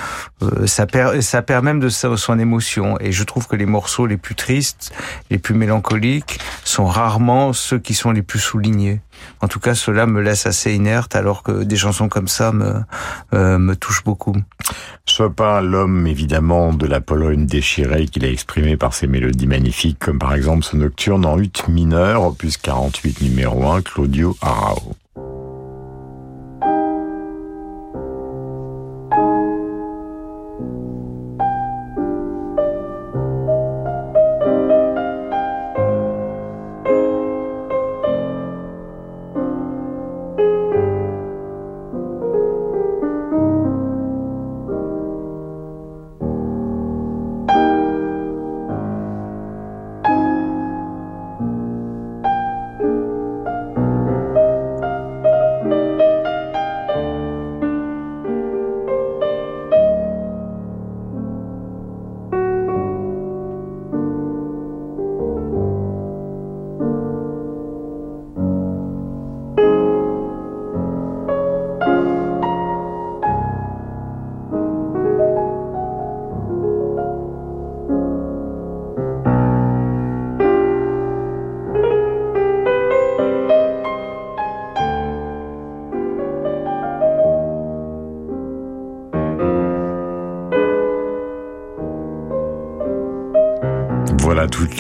euh, 0.42 0.66
ça 0.66 0.87
perd, 0.87 1.20
ça 1.20 1.42
perd 1.42 1.64
même 1.64 1.81
de 1.81 1.88
sa- 1.88 2.16
son 2.16 2.38
émotion. 2.38 2.98
Et 3.00 3.12
je 3.12 3.24
trouve 3.24 3.46
que 3.46 3.57
les 3.57 3.66
morceaux 3.66 4.07
les 4.07 4.16
plus 4.16 4.35
tristes, 4.35 4.92
les 5.31 5.38
plus 5.38 5.55
mélancoliques, 5.55 6.38
sont 6.64 6.87
rarement 6.87 7.52
ceux 7.52 7.79
qui 7.79 7.94
sont 7.94 8.11
les 8.11 8.22
plus 8.22 8.40
soulignés. 8.40 9.00
En 9.40 9.48
tout 9.48 9.61
cas, 9.61 9.74
cela 9.74 10.07
me 10.07 10.20
laisse 10.20 10.46
assez 10.46 10.74
inerte, 10.74 11.16
alors 11.16 11.42
que 11.42 11.62
des 11.62 11.76
chansons 11.76 12.09
comme 12.09 12.29
ça 12.29 12.52
me, 12.52 12.74
euh, 13.33 13.59
me 13.59 13.74
touchent 13.74 14.05
beaucoup. 14.05 14.37
Chopin, 15.07 15.61
l'homme 15.62 16.07
évidemment 16.07 16.72
de 16.74 16.87
la 16.87 17.00
Pologne 17.00 17.46
déchirée 17.46 18.07
qu'il 18.07 18.24
a 18.24 18.31
exprimé 18.31 18.76
par 18.76 18.92
ses 18.92 19.07
mélodies 19.07 19.46
magnifiques, 19.46 19.98
comme 20.00 20.18
par 20.18 20.35
exemple 20.35 20.64
ce 20.64 20.76
nocturne 20.76 21.24
en 21.24 21.38
ut 21.38 21.50
mineur, 21.68 22.24
opus 22.24 22.57
48 22.59 23.22
numéro 23.22 23.70
1, 23.70 23.83
Claudio 23.83 24.37
Arao. 24.42 24.96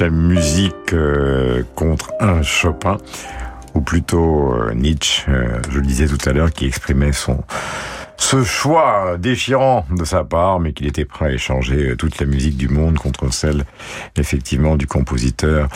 La 0.00 0.10
musique 0.10 0.92
euh, 0.92 1.62
contre 1.74 2.12
un 2.20 2.42
Chopin, 2.42 2.98
ou 3.74 3.80
plutôt 3.80 4.52
euh, 4.52 4.74
Nietzsche, 4.74 5.24
euh, 5.28 5.60
je 5.70 5.78
le 5.78 5.86
disais 5.86 6.06
tout 6.06 6.18
à 6.28 6.32
l'heure, 6.32 6.50
qui 6.50 6.66
exprimait 6.66 7.12
son 7.12 7.42
ce 8.18 8.42
choix 8.42 9.16
déchirant 9.18 9.84
de 9.90 10.04
sa 10.06 10.24
part, 10.24 10.58
mais 10.58 10.72
qu'il 10.72 10.86
était 10.86 11.04
prêt 11.04 11.26
à 11.26 11.30
échanger 11.32 11.94
toute 11.98 12.18
la 12.18 12.24
musique 12.24 12.56
du 12.56 12.68
monde 12.68 12.96
contre 12.96 13.30
celle, 13.30 13.64
effectivement, 14.16 14.76
du 14.76 14.86
compositeur 14.86 15.68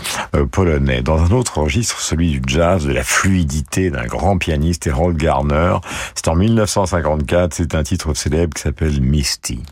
polonais. 0.50 1.02
Dans 1.02 1.22
un 1.22 1.32
autre 1.32 1.58
registre, 1.58 2.00
celui 2.00 2.40
du 2.40 2.40
jazz, 2.46 2.86
de 2.86 2.92
la 2.94 3.04
fluidité 3.04 3.90
d'un 3.90 4.06
grand 4.06 4.38
pianiste, 4.38 4.88
Harold 4.88 5.18
Garner. 5.18 5.76
C'est 6.14 6.28
en 6.28 6.34
1954, 6.34 7.52
c'est 7.52 7.74
un 7.74 7.82
titre 7.82 8.14
célèbre 8.14 8.54
qui 8.54 8.62
s'appelle 8.62 9.02
Misty. 9.02 9.62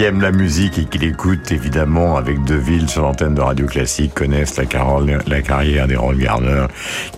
Qui 0.00 0.06
aiment 0.06 0.22
la 0.22 0.32
musique 0.32 0.78
et 0.78 0.86
qui 0.86 0.96
l'écoutent 0.96 1.52
évidemment 1.52 2.16
avec 2.16 2.42
Deville 2.44 2.88
sur 2.88 3.02
l'antenne 3.02 3.34
de 3.34 3.42
Radio 3.42 3.66
Classique 3.66 4.14
connaissent 4.14 4.56
la, 4.56 4.64
carole, 4.64 5.18
la 5.26 5.42
carrière 5.42 5.86
d'Errol 5.86 6.16
Garner, 6.16 6.68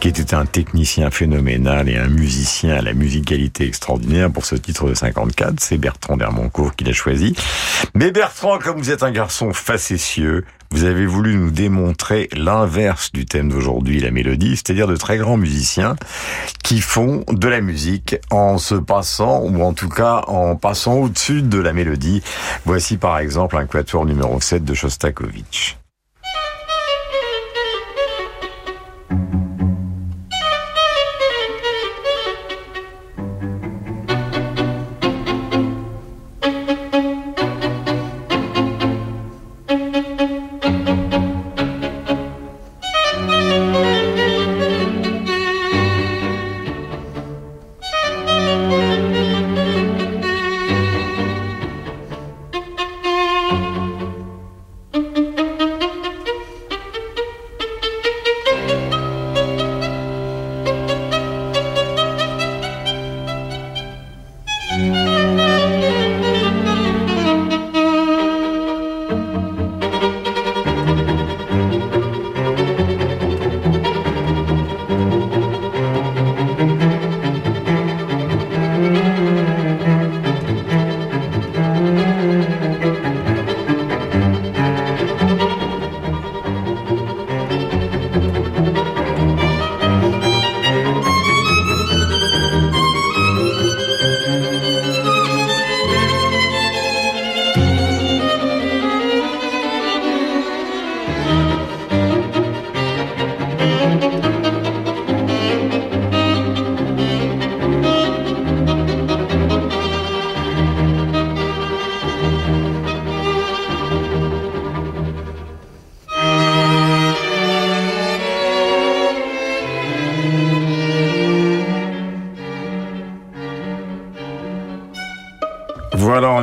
qui 0.00 0.08
était 0.08 0.34
un 0.34 0.46
technicien 0.46 1.12
phénoménal 1.12 1.88
et 1.88 1.96
un 1.96 2.08
musicien 2.08 2.74
à 2.74 2.82
la 2.82 2.92
musicalité 2.92 3.68
extraordinaire. 3.68 4.32
Pour 4.32 4.44
ce 4.46 4.56
titre 4.56 4.88
de 4.88 4.94
54, 4.94 5.60
c'est 5.60 5.78
Bertrand 5.78 6.16
d'Hermoncourt 6.16 6.74
qui 6.74 6.82
l'a 6.82 6.92
choisi. 6.92 7.36
Mais 7.94 8.10
Bertrand, 8.10 8.58
comme 8.58 8.78
vous 8.78 8.90
êtes 8.90 9.04
un 9.04 9.12
garçon 9.12 9.52
facétieux, 9.52 10.44
vous 10.72 10.84
avez 10.84 11.04
voulu 11.04 11.36
nous 11.36 11.50
démontrer 11.50 12.28
l'inverse 12.32 13.12
du 13.12 13.26
thème 13.26 13.50
d'aujourd'hui, 13.50 14.00
la 14.00 14.10
mélodie, 14.10 14.56
c'est-à-dire 14.56 14.86
de 14.86 14.96
très 14.96 15.18
grands 15.18 15.36
musiciens 15.36 15.96
qui 16.64 16.80
font 16.80 17.24
de 17.30 17.48
la 17.48 17.60
musique 17.60 18.16
en 18.30 18.56
se 18.56 18.74
passant, 18.74 19.42
ou 19.42 19.62
en 19.62 19.74
tout 19.74 19.90
cas 19.90 20.22
en 20.28 20.56
passant 20.56 20.94
au-dessus 20.94 21.42
de 21.42 21.58
la 21.58 21.74
mélodie. 21.74 22.22
Voici 22.64 22.96
par 22.96 23.18
exemple 23.18 23.56
un 23.58 23.66
quatuor 23.66 24.06
numéro 24.06 24.40
7 24.40 24.64
de 24.64 24.72
Shostakovich. 24.72 25.81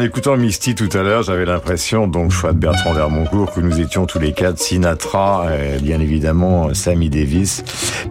Écoutant 0.09 0.35
Misty 0.37 0.73
tout 0.73 0.89
à 0.97 1.03
l'heure, 1.03 1.21
j'avais 1.21 1.45
l'impression, 1.45 2.07
donc 2.07 2.31
choix 2.31 2.51
de 2.51 2.57
Bertrand 2.57 2.95
d'Hermoncourt, 2.95 3.53
que 3.53 3.59
nous 3.61 3.79
étions 3.79 4.07
tous 4.07 4.17
les 4.17 4.33
quatre 4.33 4.57
Sinatra, 4.57 5.45
et 5.55 5.79
bien 5.79 5.99
évidemment 5.99 6.73
Sammy 6.73 7.11
Davis, 7.11 7.63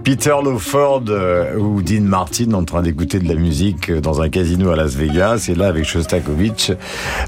Peter 0.04 0.36
Lawford 0.44 1.02
euh, 1.08 1.56
ou 1.56 1.82
Dean 1.82 2.02
Martin 2.02 2.52
en 2.52 2.62
train 2.62 2.82
d'écouter 2.82 3.18
de 3.18 3.26
la 3.26 3.34
musique 3.34 3.90
dans 3.90 4.22
un 4.22 4.28
casino 4.28 4.70
à 4.70 4.76
Las 4.76 4.94
Vegas. 4.94 5.46
Et 5.50 5.56
là, 5.56 5.66
avec 5.66 5.86
Shostakovich, 5.86 6.70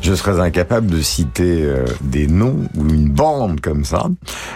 je 0.02 0.14
serais 0.14 0.38
incapable 0.38 0.86
de 0.86 1.00
citer 1.02 1.62
euh, 1.64 1.84
des 2.02 2.28
noms 2.28 2.60
ou 2.76 2.88
une 2.88 3.10
bande 3.10 3.60
comme 3.60 3.84
ça. 3.84 4.06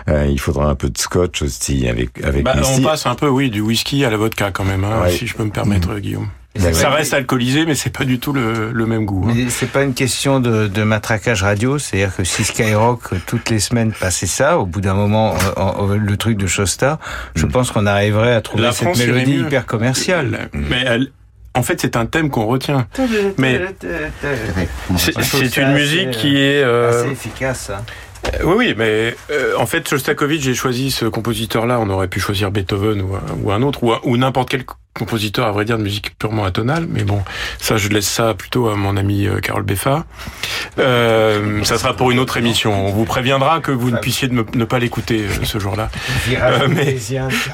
Euh, 0.09 0.27
il 0.31 0.38
faudra 0.38 0.66
un 0.70 0.77
peu 0.77 0.90
de 0.90 0.98
scotch 0.98 1.42
aussi 1.42 1.88
avec 1.88 2.22
avec 2.22 2.44
Bah, 2.44 2.55
Misty. 2.57 2.81
on 2.81 2.83
passe 2.85 3.07
un 3.07 3.16
peu, 3.16 3.27
oui, 3.29 3.50
du 3.50 3.61
whisky 3.61 4.05
à 4.05 4.11
la 4.11 4.16
vodka 4.16 4.53
quand 4.53 4.64
même, 4.64 4.85
hein, 4.85 5.03
Ouais. 5.03 5.11
si 5.11 5.27
je 5.27 5.35
peux 5.35 5.42
me 5.44 5.50
permettre, 5.50 5.92
Guillaume. 5.98 6.29
Ça 6.72 6.90
reste 6.90 7.12
alcoolisé, 7.14 7.66
mais 7.66 7.74
c'est 7.74 7.90
pas 7.96 8.04
du 8.04 8.18
tout 8.20 8.32
le, 8.32 8.70
le 8.72 8.86
même 8.86 9.04
goût. 9.04 9.28
hein. 9.28 9.34
C'est 9.48 9.70
pas 9.70 9.82
une 9.82 9.94
question 9.94 10.38
de, 10.40 10.68
de 10.68 10.82
matraquage 10.84 11.42
radio, 11.42 11.78
c'est-à-dire 11.78 12.14
que 12.14 12.22
si 12.24 12.44
Skyrock 12.44 13.12
euh, 13.12 13.16
toutes 13.26 13.50
les 13.50 13.58
semaines 13.58 13.92
passait 13.92 14.26
ça, 14.26 14.58
au 14.58 14.64
bout 14.66 14.80
d'un 14.80 14.94
moment, 14.94 15.34
euh, 15.58 15.96
le 15.96 16.16
truc 16.16 16.36
de 16.38 16.46
Shosta, 16.46 16.98
je 17.34 17.46
pense 17.46 17.70
qu'on 17.72 17.86
arriverait 17.86 18.34
à 18.34 18.40
trouver 18.40 18.62
La 18.62 18.72
cette 18.72 18.84
France 18.84 18.98
mélodie 18.98 19.38
hyper 19.40 19.66
commerciale. 19.66 20.48
Mais 20.52 20.82
elle- 20.86 21.10
en 21.56 21.62
fait, 21.62 21.80
c'est 21.80 21.96
un 21.96 22.06
thème 22.06 22.30
qu'on 22.30 22.46
retient. 22.46 22.86
Mais 23.38 23.60
c'est 24.96 25.56
une 25.56 25.72
musique 25.72 26.10
qui 26.12 26.36
est. 26.36 26.62
euh, 26.62 27.02
assez 27.02 27.10
efficace. 27.12 27.70
hein. 27.70 27.82
Euh, 28.40 28.44
Oui, 28.44 28.54
oui, 28.56 28.74
mais 28.76 29.14
euh, 29.30 29.54
en 29.58 29.66
fait, 29.66 29.88
Shostakovich, 29.88 30.42
j'ai 30.42 30.54
choisi 30.54 30.90
ce 30.90 31.04
compositeur-là. 31.04 31.78
On 31.80 31.90
aurait 31.90 32.08
pu 32.08 32.20
choisir 32.20 32.50
Beethoven 32.50 33.02
ou, 33.02 33.14
un- 33.14 33.20
ou 33.42 33.52
un 33.52 33.62
autre, 33.62 33.80
ou 34.04 34.16
n'importe 34.16 34.48
quel 34.50 34.64
compositeur, 34.94 35.46
à 35.46 35.52
vrai 35.52 35.64
dire, 35.64 35.76
de 35.78 35.83
musique 35.83 36.16
purement 36.18 36.44
atonale. 36.44 36.87
Mais 36.88 37.02
bon, 37.04 37.22
ça, 37.59 37.76
je 37.76 37.88
laisse 37.88 38.07
ça 38.09 38.35
plutôt 38.35 38.68
à 38.68 38.76
mon 38.76 38.96
ami 38.96 39.26
euh, 39.26 39.40
Carole 39.40 39.64
Beffa. 39.64 40.04
Euh, 40.78 41.62
ça 41.64 41.78
sera 41.78 41.94
pour 41.94 42.11
une 42.11 42.18
autre 42.18 42.37
émission. 42.37 42.87
On 42.87 42.90
vous 42.92 43.04
préviendra 43.04 43.61
que 43.61 43.70
vous 43.72 43.90
ne 43.90 43.96
puissiez 43.98 44.28
ne, 44.28 44.42
ne 44.54 44.64
pas 44.64 44.78
l'écouter 44.78 45.24
euh, 45.28 45.44
ce 45.44 45.59
jour-là. 45.59 45.90
Euh, 46.30 46.68
mais- 46.68 46.85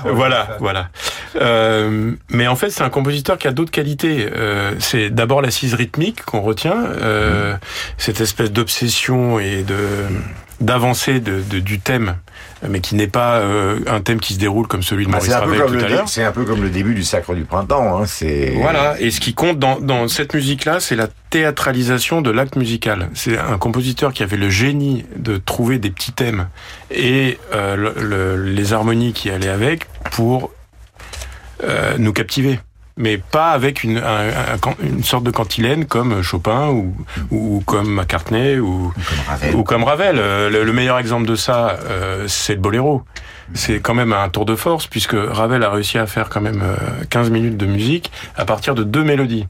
Voilà, 0.05 0.57
voilà. 0.61 0.89
Euh, 1.37 2.13
mais 2.31 2.47
en 2.47 2.57
fait, 2.57 2.71
c'est 2.71 2.83
un 2.83 2.91
compositeur 2.91 3.39
qui 3.39 3.49
a 3.49 3.53
d'autres 3.53 3.71
qualités. 3.71 4.29
Euh, 4.37 4.73
c'est 4.79 5.11
d'abord 5.11 5.43
l'assise 5.43 5.75
rythmique 5.75 6.23
qu'on 6.25 6.41
retient, 6.43 6.77
euh, 7.01 7.55
cette 7.99 8.21
espèce 8.21 8.53
d'obsession 8.53 9.39
et 9.41 9.63
de 9.63 9.77
d'avancée 10.61 11.21
de, 11.21 11.41
de- 11.41 11.59
du 11.61 11.81
thème, 11.81 12.17
mais 12.69 12.81
qui 12.81 12.95
n'est 12.95 13.07
pas 13.09 13.37
euh, 13.39 13.79
un 13.87 14.01
thème 14.01 14.21
qui 14.21 14.35
se 14.35 14.39
déroule 14.39 14.67
comme 14.67 14.83
celui 14.83 15.07
de 15.07 15.11
Bah, 15.11 15.17
Maurice 15.19 15.31
c'est 15.31 15.37
un, 15.37 15.41
peu 15.41 15.47
Ravel 15.53 15.61
comme 15.63 15.73
tout 15.73 15.79
le 15.79 15.85
à 15.85 15.89
l'heure. 15.89 16.09
c'est 16.09 16.23
un 16.25 16.33
peu 16.33 16.45
comme 16.45 16.63
le 16.63 16.69
début 16.69 16.95
du 16.95 17.03
Sacre 17.03 17.35
du 17.35 17.45
Printemps. 17.45 17.97
Hein. 17.99 18.05
C'est 18.07 18.53
Voilà, 18.61 19.01
et 19.01 19.11
ce 19.11 19.21
qui 19.21 19.33
compte 19.35 19.59
dans, 19.59 19.81
dans 19.81 20.07
cette 20.09 20.35
musique-là, 20.35 20.79
c'est 20.81 20.97
la 20.97 21.09
théâtralisation 21.31 22.21
de 22.21 22.31
l'acte 22.31 22.57
musical. 22.57 23.09
C'est 23.15 23.39
un 23.39 23.57
compositeur 23.59 24.13
qui 24.13 24.23
avait 24.23 24.37
le 24.37 24.51
génie 24.51 25.07
de 25.17 25.39
trouver 25.39 25.79
des 25.79 25.91
petits 25.91 26.13
thèmes 26.13 26.49
et 26.91 27.39
euh, 27.55 27.77
le- 27.77 27.95
le- 28.37 28.43
les 28.53 28.73
harmonies 28.73 29.13
qui 29.15 29.31
allaient 29.31 29.49
avec 29.49 29.87
pour 30.11 30.53
euh, 31.65 31.97
nous 31.99 32.13
captiver. 32.13 32.61
Mais 33.03 33.17
pas 33.17 33.51
avec 33.53 33.83
une, 33.83 33.97
un- 33.99 34.53
un 34.55 34.59
can- 34.59 34.77
une 34.83 35.03
sorte 35.03 35.25
de 35.25 35.31
cantilène 35.31 35.87
comme 35.87 36.23
Chopin 36.23 36.69
ou, 36.69 36.95
ou 37.31 37.63
comme 37.65 37.95
McCartney 37.95 38.59
ou, 38.59 38.93
Comme 38.95 39.19
Ravel. 39.29 39.55
ou 39.57 39.63
comme 39.65 39.85
Ravel. 39.85 40.17
Euh, 40.19 40.51
Le, 40.51 40.65
le 40.65 40.73
meilleur 40.73 40.99
exemple 40.99 41.27
de 41.27 41.35
ça, 41.35 41.79
euh, 41.89 42.27
c'est 42.29 42.55
le 42.55 42.61
boléro. 42.61 43.03
C'est 43.55 43.81
quand 43.81 43.95
même 43.95 44.13
un 44.13 44.29
tour 44.29 44.45
de 44.45 44.55
force 44.55 44.87
puisque 44.87 45.17
Ravel 45.17 45.63
a 45.65 45.71
réussi 45.71 45.99
à 45.99 46.07
faire 46.07 46.29
quand 46.29 46.41
même 46.43 46.63
euh, 46.63 46.77
15 47.09 47.31
minutes 47.31 47.57
de 47.57 47.67
musique 47.67 48.13
à 48.37 48.45
partir 48.45 48.75
de 48.75 48.85
deux 48.85 49.03
mélodies. 49.03 49.47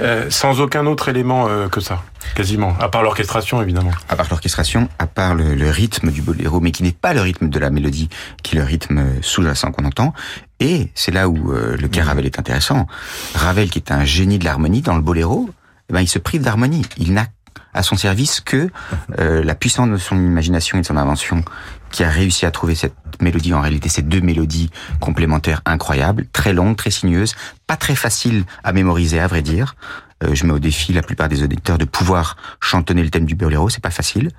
Euh, 0.00 0.26
sans 0.28 0.60
aucun 0.60 0.86
autre 0.86 1.08
élément 1.08 1.46
euh, 1.48 1.68
que 1.68 1.78
ça, 1.80 2.02
quasiment. 2.34 2.74
À 2.80 2.88
part 2.88 3.04
l'orchestration, 3.04 3.62
évidemment. 3.62 3.92
à 4.08 4.16
part 4.16 4.26
l'orchestration, 4.28 4.88
à 4.98 5.06
part 5.06 5.36
le, 5.36 5.54
le 5.54 5.70
rythme 5.70 6.10
du 6.10 6.20
boléro, 6.20 6.58
mais 6.58 6.72
qui 6.72 6.82
n'est 6.82 6.90
pas 6.90 7.14
le 7.14 7.20
rythme 7.20 7.48
de 7.48 7.58
la 7.60 7.70
mélodie, 7.70 8.08
qui 8.42 8.56
est 8.56 8.58
le 8.58 8.64
rythme 8.64 9.04
sous-jacent 9.20 9.70
qu'on 9.70 9.84
entend. 9.84 10.12
Et 10.60 10.90
c'est 10.94 11.12
là 11.12 11.28
où 11.28 11.52
euh, 11.52 11.76
le 11.76 11.88
cas 11.88 12.04
Ravel 12.04 12.26
est 12.26 12.38
intéressant. 12.38 12.86
Ravel, 13.34 13.70
qui 13.70 13.78
est 13.78 13.90
un 13.92 14.04
génie 14.04 14.38
de 14.38 14.44
l'harmonie 14.44 14.82
dans 14.82 14.94
le 14.94 15.02
boléro, 15.02 15.50
eh 15.88 15.92
ben, 15.92 16.00
il 16.00 16.08
se 16.08 16.18
prive 16.18 16.42
d'harmonie. 16.42 16.86
Il 16.96 17.12
n'a 17.12 17.26
à 17.74 17.82
son 17.82 17.96
service 17.96 18.40
que 18.40 18.70
euh, 19.18 19.42
la 19.42 19.54
puissance 19.54 19.90
de 19.90 19.96
son 19.96 20.16
imagination 20.16 20.78
et 20.78 20.80
de 20.80 20.86
son 20.86 20.96
invention 20.96 21.44
qui 21.90 22.04
a 22.04 22.08
réussi 22.08 22.46
à 22.46 22.50
trouver 22.50 22.74
cette 22.74 22.94
mélodie, 23.20 23.52
en 23.52 23.60
réalité 23.60 23.88
ces 23.88 24.02
deux 24.02 24.20
mélodies 24.20 24.70
complémentaires 25.00 25.60
incroyables, 25.66 26.26
très 26.32 26.52
longues, 26.52 26.76
très 26.76 26.90
sinueuses, 26.90 27.34
pas 27.66 27.76
très 27.76 27.96
faciles 27.96 28.44
à 28.62 28.72
mémoriser 28.72 29.20
à 29.20 29.26
vrai 29.26 29.42
dire. 29.42 29.76
Euh, 30.22 30.34
je 30.34 30.46
mets 30.46 30.52
au 30.52 30.58
défi 30.60 30.92
la 30.92 31.02
plupart 31.02 31.28
des 31.28 31.42
auditeurs 31.42 31.76
de 31.76 31.84
pouvoir 31.84 32.36
chantonner 32.60 33.02
le 33.02 33.10
thème 33.10 33.26
du 33.26 33.34
boléro, 33.34 33.68
c'est 33.68 33.82
pas 33.82 33.90
facile. 33.90 34.30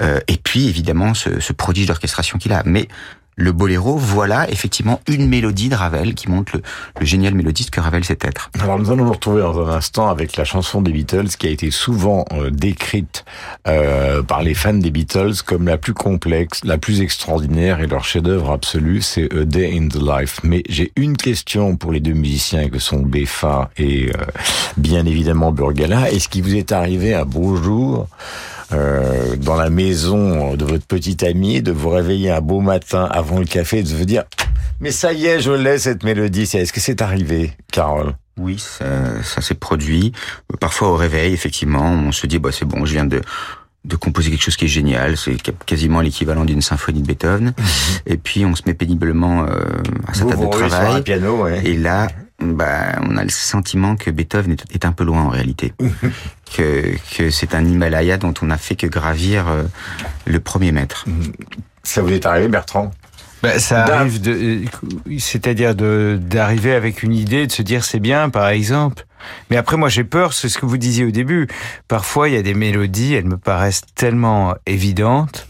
Euh, 0.00 0.20
et 0.28 0.36
puis 0.36 0.68
évidemment 0.68 1.14
ce, 1.14 1.40
ce 1.40 1.52
prodige 1.52 1.86
d'orchestration 1.86 2.38
qu'il 2.38 2.52
a. 2.52 2.62
Mais 2.64 2.88
le 3.38 3.52
boléro, 3.52 3.96
voilà 3.96 4.50
effectivement 4.50 5.00
une 5.06 5.28
mélodie 5.28 5.68
de 5.68 5.76
Ravel 5.76 6.14
qui 6.14 6.28
montre 6.28 6.56
le, 6.56 6.62
le 6.98 7.06
génial 7.06 7.34
mélodiste 7.34 7.70
que 7.70 7.80
Ravel 7.80 8.04
sait 8.04 8.18
être. 8.20 8.50
Alors 8.60 8.78
nous 8.80 8.90
allons 8.90 9.04
nous 9.04 9.12
retrouver 9.12 9.42
dans 9.42 9.64
un 9.64 9.70
instant 9.70 10.10
avec 10.10 10.36
la 10.36 10.44
chanson 10.44 10.82
des 10.82 10.90
Beatles 10.90 11.28
qui 11.38 11.46
a 11.46 11.50
été 11.50 11.70
souvent 11.70 12.24
euh, 12.32 12.50
décrite 12.50 13.24
euh, 13.68 14.22
par 14.24 14.42
les 14.42 14.54
fans 14.54 14.74
des 14.74 14.90
Beatles 14.90 15.34
comme 15.46 15.68
la 15.68 15.78
plus 15.78 15.94
complexe, 15.94 16.64
la 16.64 16.78
plus 16.78 17.00
extraordinaire 17.00 17.80
et 17.80 17.86
leur 17.86 18.04
chef-d'œuvre 18.04 18.50
absolu, 18.50 19.02
c'est 19.02 19.32
A 19.32 19.44
Day 19.44 19.70
in 19.72 19.86
the 19.86 20.02
Life. 20.02 20.40
Mais 20.42 20.64
j'ai 20.68 20.92
une 20.96 21.16
question 21.16 21.76
pour 21.76 21.92
les 21.92 22.00
deux 22.00 22.14
musiciens 22.14 22.68
que 22.68 22.80
sont 22.80 22.98
Beffa 22.98 23.70
et 23.78 24.08
euh, 24.08 24.24
bien 24.76 25.06
évidemment 25.06 25.52
Burgala. 25.52 26.10
Est-ce 26.10 26.28
qu'il 26.28 26.42
vous 26.42 26.56
est 26.56 26.72
arrivé 26.72 27.14
un 27.14 27.24
beau 27.24 27.54
jour 27.54 28.08
euh, 28.72 29.36
dans 29.36 29.56
la 29.56 29.70
maison 29.70 30.54
de 30.56 30.64
votre 30.64 30.86
petit 30.86 31.24
ami 31.24 31.62
de 31.62 31.72
vous 31.72 31.88
réveiller 31.90 32.30
un 32.30 32.40
beau 32.40 32.60
matin 32.60 33.08
avant 33.10 33.38
le 33.38 33.46
café 33.46 33.78
et 33.78 33.82
de 33.82 33.88
vous 33.88 34.04
dire 34.04 34.24
mais 34.80 34.92
ça 34.92 35.12
y 35.12 35.26
est, 35.26 35.40
je 35.40 35.50
l'ai 35.50 35.78
cette 35.78 36.04
mélodie. 36.04 36.42
Est-ce 36.42 36.72
que 36.72 36.78
c'est 36.78 37.02
arrivé, 37.02 37.52
Carole? 37.72 38.14
Oui, 38.38 38.58
ça, 38.60 38.84
ça 39.24 39.40
s'est 39.40 39.54
produit. 39.56 40.12
Parfois 40.60 40.90
au 40.90 40.96
réveil, 40.96 41.32
effectivement, 41.32 41.90
on 41.90 42.12
se 42.12 42.28
dit 42.28 42.38
bah 42.38 42.50
c'est 42.52 42.64
bon, 42.64 42.84
je 42.84 42.92
viens 42.92 43.04
de 43.04 43.20
de 43.84 43.96
composer 43.96 44.30
quelque 44.30 44.42
chose 44.42 44.56
qui 44.56 44.66
est 44.66 44.68
génial, 44.68 45.16
c'est 45.16 45.36
quasiment 45.64 46.00
l'équivalent 46.00 46.44
d'une 46.44 46.60
symphonie 46.60 47.00
de 47.00 47.06
Beethoven. 47.06 47.54
Et 48.06 48.18
puis 48.18 48.44
on 48.44 48.54
se 48.54 48.62
met 48.66 48.74
péniblement 48.74 49.44
euh, 49.44 49.64
à 50.06 50.14
sa 50.14 50.24
Vous, 50.24 50.30
table 50.30 50.42
vous 50.42 50.50
de 50.50 50.54
sur 50.56 50.64
un 50.64 50.68
travail. 50.68 51.02
piano, 51.02 51.42
ouais. 51.42 51.62
Et 51.64 51.76
là, 51.76 52.08
bah, 52.40 52.98
on 53.02 53.16
a 53.16 53.24
le 53.24 53.30
sentiment 53.30 53.96
que 53.96 54.10
Beethoven 54.10 54.56
est 54.72 54.84
un 54.84 54.92
peu 54.92 55.04
loin 55.04 55.22
en 55.22 55.28
réalité. 55.28 55.72
que 56.54 56.94
que 57.16 57.30
c'est 57.30 57.54
un 57.54 57.64
Himalaya 57.64 58.16
dont 58.16 58.34
on 58.42 58.46
n'a 58.46 58.58
fait 58.58 58.76
que 58.76 58.86
gravir 58.86 59.48
euh, 59.48 59.64
le 60.26 60.40
premier 60.40 60.72
mètre. 60.72 61.04
Ça 61.82 62.02
vous 62.02 62.12
est 62.12 62.26
arrivé, 62.26 62.48
Bertrand? 62.48 62.90
Ben, 63.42 63.58
ça 63.60 63.84
arrive 63.84 64.20
de, 64.20 64.32
euh, 64.32 65.18
c'est-à-dire 65.18 65.74
de 65.76 66.18
d'arriver 66.20 66.74
avec 66.74 67.02
une 67.04 67.12
idée, 67.14 67.46
de 67.46 67.52
se 67.52 67.62
dire 67.62 67.84
c'est 67.84 68.00
bien, 68.00 68.30
par 68.30 68.48
exemple. 68.48 69.04
Mais 69.50 69.56
après, 69.56 69.76
moi, 69.76 69.88
j'ai 69.88 70.04
peur. 70.04 70.32
C'est 70.32 70.48
ce 70.48 70.58
que 70.58 70.66
vous 70.66 70.76
disiez 70.78 71.04
au 71.04 71.10
début. 71.10 71.46
Parfois, 71.86 72.28
il 72.28 72.34
y 72.34 72.38
a 72.38 72.42
des 72.42 72.54
mélodies, 72.54 73.14
elles 73.14 73.26
me 73.26 73.36
paraissent 73.36 73.82
tellement 73.94 74.54
évidentes 74.66 75.46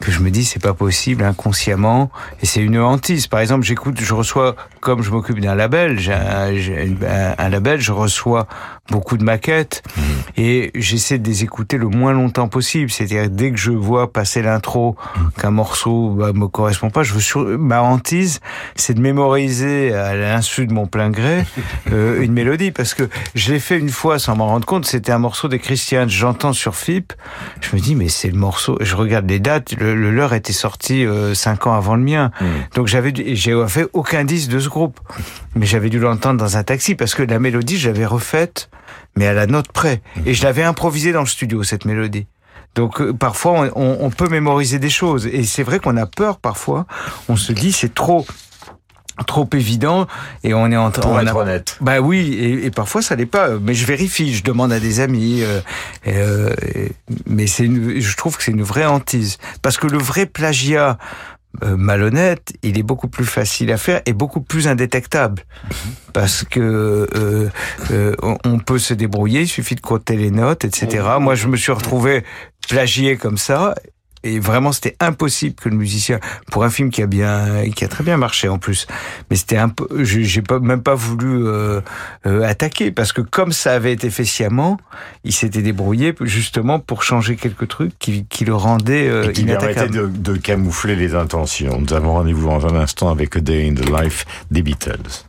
que 0.00 0.10
je 0.10 0.18
me 0.20 0.30
dis 0.30 0.44
c'est 0.44 0.60
pas 0.60 0.74
possible 0.74 1.22
inconsciemment 1.24 2.10
et 2.42 2.46
c'est 2.46 2.60
une 2.60 2.78
hantise. 2.78 3.26
Par 3.28 3.40
exemple, 3.40 3.64
j'écoute, 3.64 3.98
je 4.00 4.12
reçois 4.12 4.54
comme 4.80 5.02
je 5.02 5.10
m'occupe 5.10 5.40
d'un 5.40 5.54
label, 5.54 5.98
j'ai 5.98 6.12
un, 6.12 6.54
j'ai 6.54 6.84
une- 6.84 7.04
un- 7.04 7.34
un 7.38 7.48
label, 7.48 7.80
je 7.80 7.92
reçois 7.92 8.46
beaucoup 8.90 9.16
de 9.16 9.24
maquettes 9.24 9.82
et 10.36 10.70
j'essaie 10.74 11.18
de 11.18 11.26
les 11.26 11.42
écouter 11.42 11.78
le 11.78 11.88
moins 11.88 12.12
longtemps 12.12 12.48
possible. 12.48 12.90
C'est-à-dire 12.90 13.30
dès 13.30 13.50
que 13.50 13.56
je 13.56 13.70
vois 13.70 14.12
passer 14.12 14.42
l'intro 14.42 14.96
qu'un 15.38 15.50
morceau 15.50 16.10
bah, 16.10 16.32
me 16.32 16.48
correspond 16.48 16.90
pas, 16.90 17.02
je 17.02 17.14
veux 17.14 17.20
sur... 17.20 17.44
ma 17.58 17.82
hantise, 17.82 18.40
c'est 18.76 18.94
de 18.94 19.00
mémoriser 19.00 19.94
à 19.94 20.14
l'insu 20.14 20.66
de 20.66 20.72
mon 20.72 20.86
plein 20.86 21.10
gré 21.10 21.44
euh, 21.92 22.22
une 22.22 22.32
mélodie 22.32 22.72
parce 22.72 22.94
que 22.94 23.08
je 23.34 23.52
l'ai 23.52 23.60
fait 23.60 23.78
une 23.78 23.90
fois 23.90 24.18
sans 24.18 24.36
m'en 24.36 24.46
rendre 24.46 24.66
compte. 24.66 24.84
C'était 24.84 25.12
un 25.12 25.18
morceau 25.18 25.48
des 25.48 25.58
Christians. 25.58 26.06
J'entends 26.08 26.52
sur 26.52 26.74
FIP, 26.76 27.12
je 27.60 27.74
me 27.76 27.80
dis 27.80 27.94
mais 27.94 28.08
c'est 28.08 28.30
le 28.30 28.38
morceau. 28.38 28.76
Je 28.80 28.96
regarde 28.96 29.28
les 29.28 29.40
dates. 29.40 29.72
Le, 29.78 29.94
le 29.94 30.10
leur 30.10 30.34
était 30.34 30.52
sorti 30.52 31.06
euh, 31.06 31.34
cinq 31.34 31.66
ans 31.66 31.74
avant 31.74 31.96
le 31.96 32.02
mien. 32.02 32.30
Donc 32.74 32.86
j'avais 32.86 33.12
j'ai 33.34 33.64
fait 33.68 33.86
aucun 33.92 34.24
disque 34.24 34.50
de 34.50 34.58
ce 34.58 34.68
groupe, 34.68 35.00
mais 35.54 35.66
j'avais 35.66 35.88
dû 35.88 35.98
l'entendre 35.98 36.38
dans 36.38 36.56
un 36.56 36.64
taxi 36.64 36.94
parce 36.94 37.14
que 37.14 37.22
la 37.22 37.38
mélodie 37.38 37.78
je 37.78 37.88
l'avais 37.88 38.06
refaite, 38.06 38.68
mais 39.16 39.26
à 39.26 39.32
la 39.32 39.46
note 39.46 39.70
près, 39.72 40.02
et 40.26 40.34
je 40.34 40.42
l'avais 40.44 40.62
improvisée 40.64 41.12
dans 41.12 41.20
le 41.20 41.26
studio 41.26 41.62
cette 41.62 41.84
mélodie. 41.84 42.26
Donc 42.74 43.00
euh, 43.00 43.12
parfois 43.12 43.70
on, 43.76 43.98
on- 44.00 44.10
peut 44.10 44.28
mémoriser 44.28 44.78
des 44.80 44.90
choses 44.90 45.26
et 45.28 45.44
c'est 45.44 45.62
vrai 45.62 45.78
qu'on 45.78 45.96
a 45.96 46.06
peur 46.06 46.38
parfois. 46.38 46.86
On 47.28 47.36
se 47.36 47.52
dit 47.52 47.70
c'est 47.72 47.94
trop 47.94 48.26
trop 49.28 49.48
évident 49.54 50.08
et 50.42 50.54
on 50.54 50.68
est 50.72 50.76
en 50.76 50.90
train 50.90 51.08
on 51.08 51.20
être 51.20 51.36
a- 51.36 51.38
honnête. 51.38 51.76
bah 51.80 52.00
oui, 52.00 52.32
et, 52.34 52.66
et 52.66 52.70
parfois 52.72 53.00
ça 53.00 53.14
l'est 53.14 53.26
pas. 53.26 53.50
Mais 53.62 53.72
je 53.74 53.86
vérifie, 53.86 54.34
je 54.34 54.42
demande 54.42 54.72
à 54.72 54.80
des 54.80 54.98
amis. 54.98 55.42
euh, 55.42 55.60
et, 56.04 56.14
euh, 56.16 56.52
et- 56.74 56.90
mais 57.26 57.46
c'est, 57.46 57.64
une- 57.64 58.00
je 58.00 58.16
trouve 58.16 58.36
que 58.36 58.42
c'est 58.42 58.50
une 58.50 58.64
vraie 58.64 58.86
hantise 58.86 59.38
parce 59.62 59.76
que 59.76 59.86
le 59.86 59.98
vrai 59.98 60.26
plagiat 60.26 60.98
malhonnête, 61.62 62.52
il 62.62 62.78
est 62.78 62.82
beaucoup 62.82 63.08
plus 63.08 63.24
facile 63.24 63.70
à 63.72 63.76
faire 63.76 64.02
et 64.06 64.12
beaucoup 64.12 64.40
plus 64.40 64.66
indétectable 64.68 65.42
parce 66.12 66.44
que 66.44 66.60
euh, 67.14 67.48
euh, 67.90 68.14
on- 68.22 68.38
on 68.44 68.58
peut 68.58 68.78
se 68.78 68.94
débrouiller. 68.94 69.42
Il 69.42 69.48
suffit 69.48 69.74
de 69.74 69.80
compter 69.80 70.16
les 70.16 70.30
notes, 70.30 70.64
etc. 70.64 71.06
Moi, 71.20 71.34
je 71.34 71.46
me 71.48 71.56
suis 71.56 71.72
retrouvé 71.72 72.24
plagié 72.68 73.16
comme 73.16 73.38
ça. 73.38 73.74
Et 74.24 74.40
vraiment, 74.40 74.72
c'était 74.72 74.96
impossible 75.00 75.54
que 75.54 75.68
le 75.68 75.76
musicien, 75.76 76.18
pour 76.50 76.64
un 76.64 76.70
film 76.70 76.90
qui 76.90 77.02
a 77.02 77.06
bien, 77.06 77.68
qui 77.76 77.84
a 77.84 77.88
très 77.88 78.02
bien 78.02 78.16
marché 78.16 78.48
en 78.48 78.58
plus, 78.58 78.86
mais 79.30 79.36
c'était 79.36 79.58
un 79.58 79.68
peu, 79.68 79.86
j'ai 80.02 80.40
pas, 80.40 80.58
même 80.58 80.82
pas 80.82 80.94
voulu 80.94 81.46
euh, 81.46 81.82
euh, 82.26 82.42
attaquer 82.42 82.90
parce 82.90 83.12
que 83.12 83.20
comme 83.20 83.52
ça 83.52 83.74
avait 83.74 83.92
été 83.92 84.08
fait 84.08 84.24
sciemment, 84.24 84.78
il 85.24 85.32
s'était 85.32 85.60
débrouillé 85.60 86.14
justement 86.22 86.80
pour 86.80 87.02
changer 87.02 87.36
quelques 87.36 87.68
trucs 87.68 87.98
qui, 87.98 88.24
qui 88.24 88.46
le 88.46 88.54
rendaient 88.54 89.08
euh, 89.08 89.28
Et 89.28 89.32
qui 89.32 89.44
permettait 89.44 89.88
de, 89.88 90.06
de 90.06 90.36
camoufler 90.36 90.96
les 90.96 91.14
intentions. 91.14 91.78
Nous 91.78 91.92
avons 91.92 92.14
rendez-vous 92.14 92.46
dans 92.46 92.66
un 92.66 92.76
instant 92.76 93.10
avec 93.10 93.36
A 93.36 93.40
Day 93.40 93.68
in 93.68 93.74
the 93.74 93.88
Life 93.90 94.24
des 94.50 94.62
Beatles. 94.62 95.26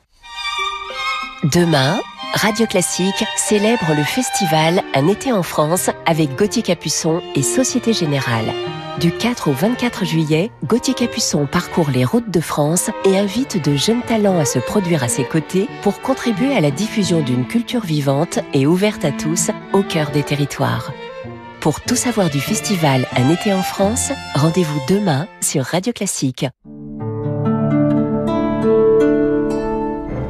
Demain, 1.43 1.99
Radio 2.35 2.65
Classique 2.65 3.23
célèbre 3.37 3.93
le 3.95 4.03
festival 4.03 4.83
Un 4.93 5.07
été 5.07 5.31
en 5.31 5.41
France 5.41 5.89
avec 6.05 6.35
Gauthier 6.35 6.63
Capuçon 6.63 7.21
et 7.33 7.41
Société 7.41 7.93
Générale. 7.93 8.51
Du 8.99 9.11
4 9.11 9.49
au 9.49 9.53
24 9.53 10.03
juillet, 10.03 10.51
Gauthier 10.65 10.93
Capuçon 10.93 11.47
parcourt 11.47 11.89
les 11.89 12.03
routes 12.03 12.29
de 12.29 12.41
France 12.41 12.89
et 13.05 13.17
invite 13.17 13.63
de 13.63 13.77
jeunes 13.77 14.01
talents 14.01 14.37
à 14.37 14.43
se 14.43 14.59
produire 14.59 15.01
à 15.01 15.07
ses 15.07 15.23
côtés 15.23 15.69
pour 15.81 16.01
contribuer 16.01 16.53
à 16.53 16.59
la 16.59 16.71
diffusion 16.71 17.21
d'une 17.21 17.47
culture 17.47 17.85
vivante 17.85 18.39
et 18.53 18.67
ouverte 18.67 19.05
à 19.05 19.13
tous 19.13 19.51
au 19.71 19.81
cœur 19.81 20.11
des 20.11 20.23
territoires. 20.23 20.91
Pour 21.61 21.79
tout 21.79 21.95
savoir 21.95 22.29
du 22.29 22.41
festival 22.41 23.07
Un 23.15 23.29
été 23.29 23.53
en 23.53 23.63
France, 23.63 24.11
rendez-vous 24.33 24.81
demain 24.89 25.29
sur 25.39 25.63
Radio 25.63 25.93
Classique. 25.93 26.45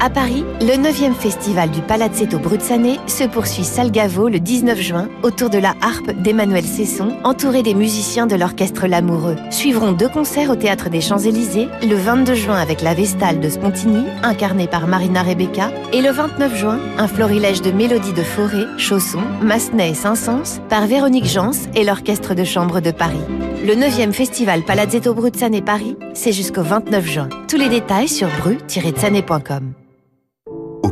À 0.06 0.10
Paris, 0.12 0.46
le 0.62 0.74
9e 0.74 1.16
festival 1.16 1.72
du 1.72 1.82
Palazzetto 1.82 2.38
Bruzzane 2.38 2.98
se 3.08 3.24
poursuit 3.24 3.64
Salgavo 3.64 4.30
le 4.30 4.40
19 4.40 4.80
juin 4.80 5.10
autour 5.24 5.50
de 5.50 5.58
la 5.58 5.74
harpe 5.82 6.12
d'Emmanuel 6.22 6.64
Cesson, 6.64 7.18
entouré 7.24 7.64
des 7.64 7.74
musiciens 7.74 8.28
de 8.28 8.36
l'orchestre 8.36 8.86
Lamoureux. 8.86 9.36
Suivront 9.50 9.94
deux 9.94 10.08
concerts 10.08 10.52
au 10.52 10.56
théâtre 10.56 10.92
des 10.92 11.02
Champs-Élysées, 11.02 11.70
le 11.82 11.96
22 11.96 12.36
juin 12.36 12.58
avec 12.58 12.84
la 12.84 12.94
Vestale 12.94 13.40
de 13.40 13.50
Spontini, 13.50 14.06
incarnée 14.22 14.68
par 14.68 14.86
Marina 14.86 15.24
Rebecca, 15.24 15.72
et 15.92 16.04
le 16.04 16.12
29 16.12 16.56
juin, 16.56 16.80
un 17.00 17.08
florilège 17.08 17.64
de 17.64 17.72
mélodies 17.72 18.14
de 18.14 18.22
forêt, 18.22 18.68
chaussons, 18.78 19.26
massenet 19.42 19.90
et 19.90 19.96
Saint-Saëns 19.96 20.62
par 20.70 20.86
Véronique 20.86 21.26
Jans 21.26 21.50
et 21.74 21.84
l'orchestre 21.84 22.36
de 22.36 22.44
chambre 22.44 22.80
de 22.80 22.92
Paris. 22.92 23.26
Le 23.66 23.74
9e 23.74 24.12
festival 24.12 24.62
Palazzetto 24.62 25.16
Bruzzane 25.16 25.64
Paris, 25.64 25.98
c'est 26.14 26.32
jusqu'au 26.32 26.62
29 26.62 27.06
juin. 27.08 27.30
Tous 27.50 27.58
les 27.58 27.70
détails 27.70 28.08
sur 28.08 28.28
bru-tsané.com. 28.38 29.74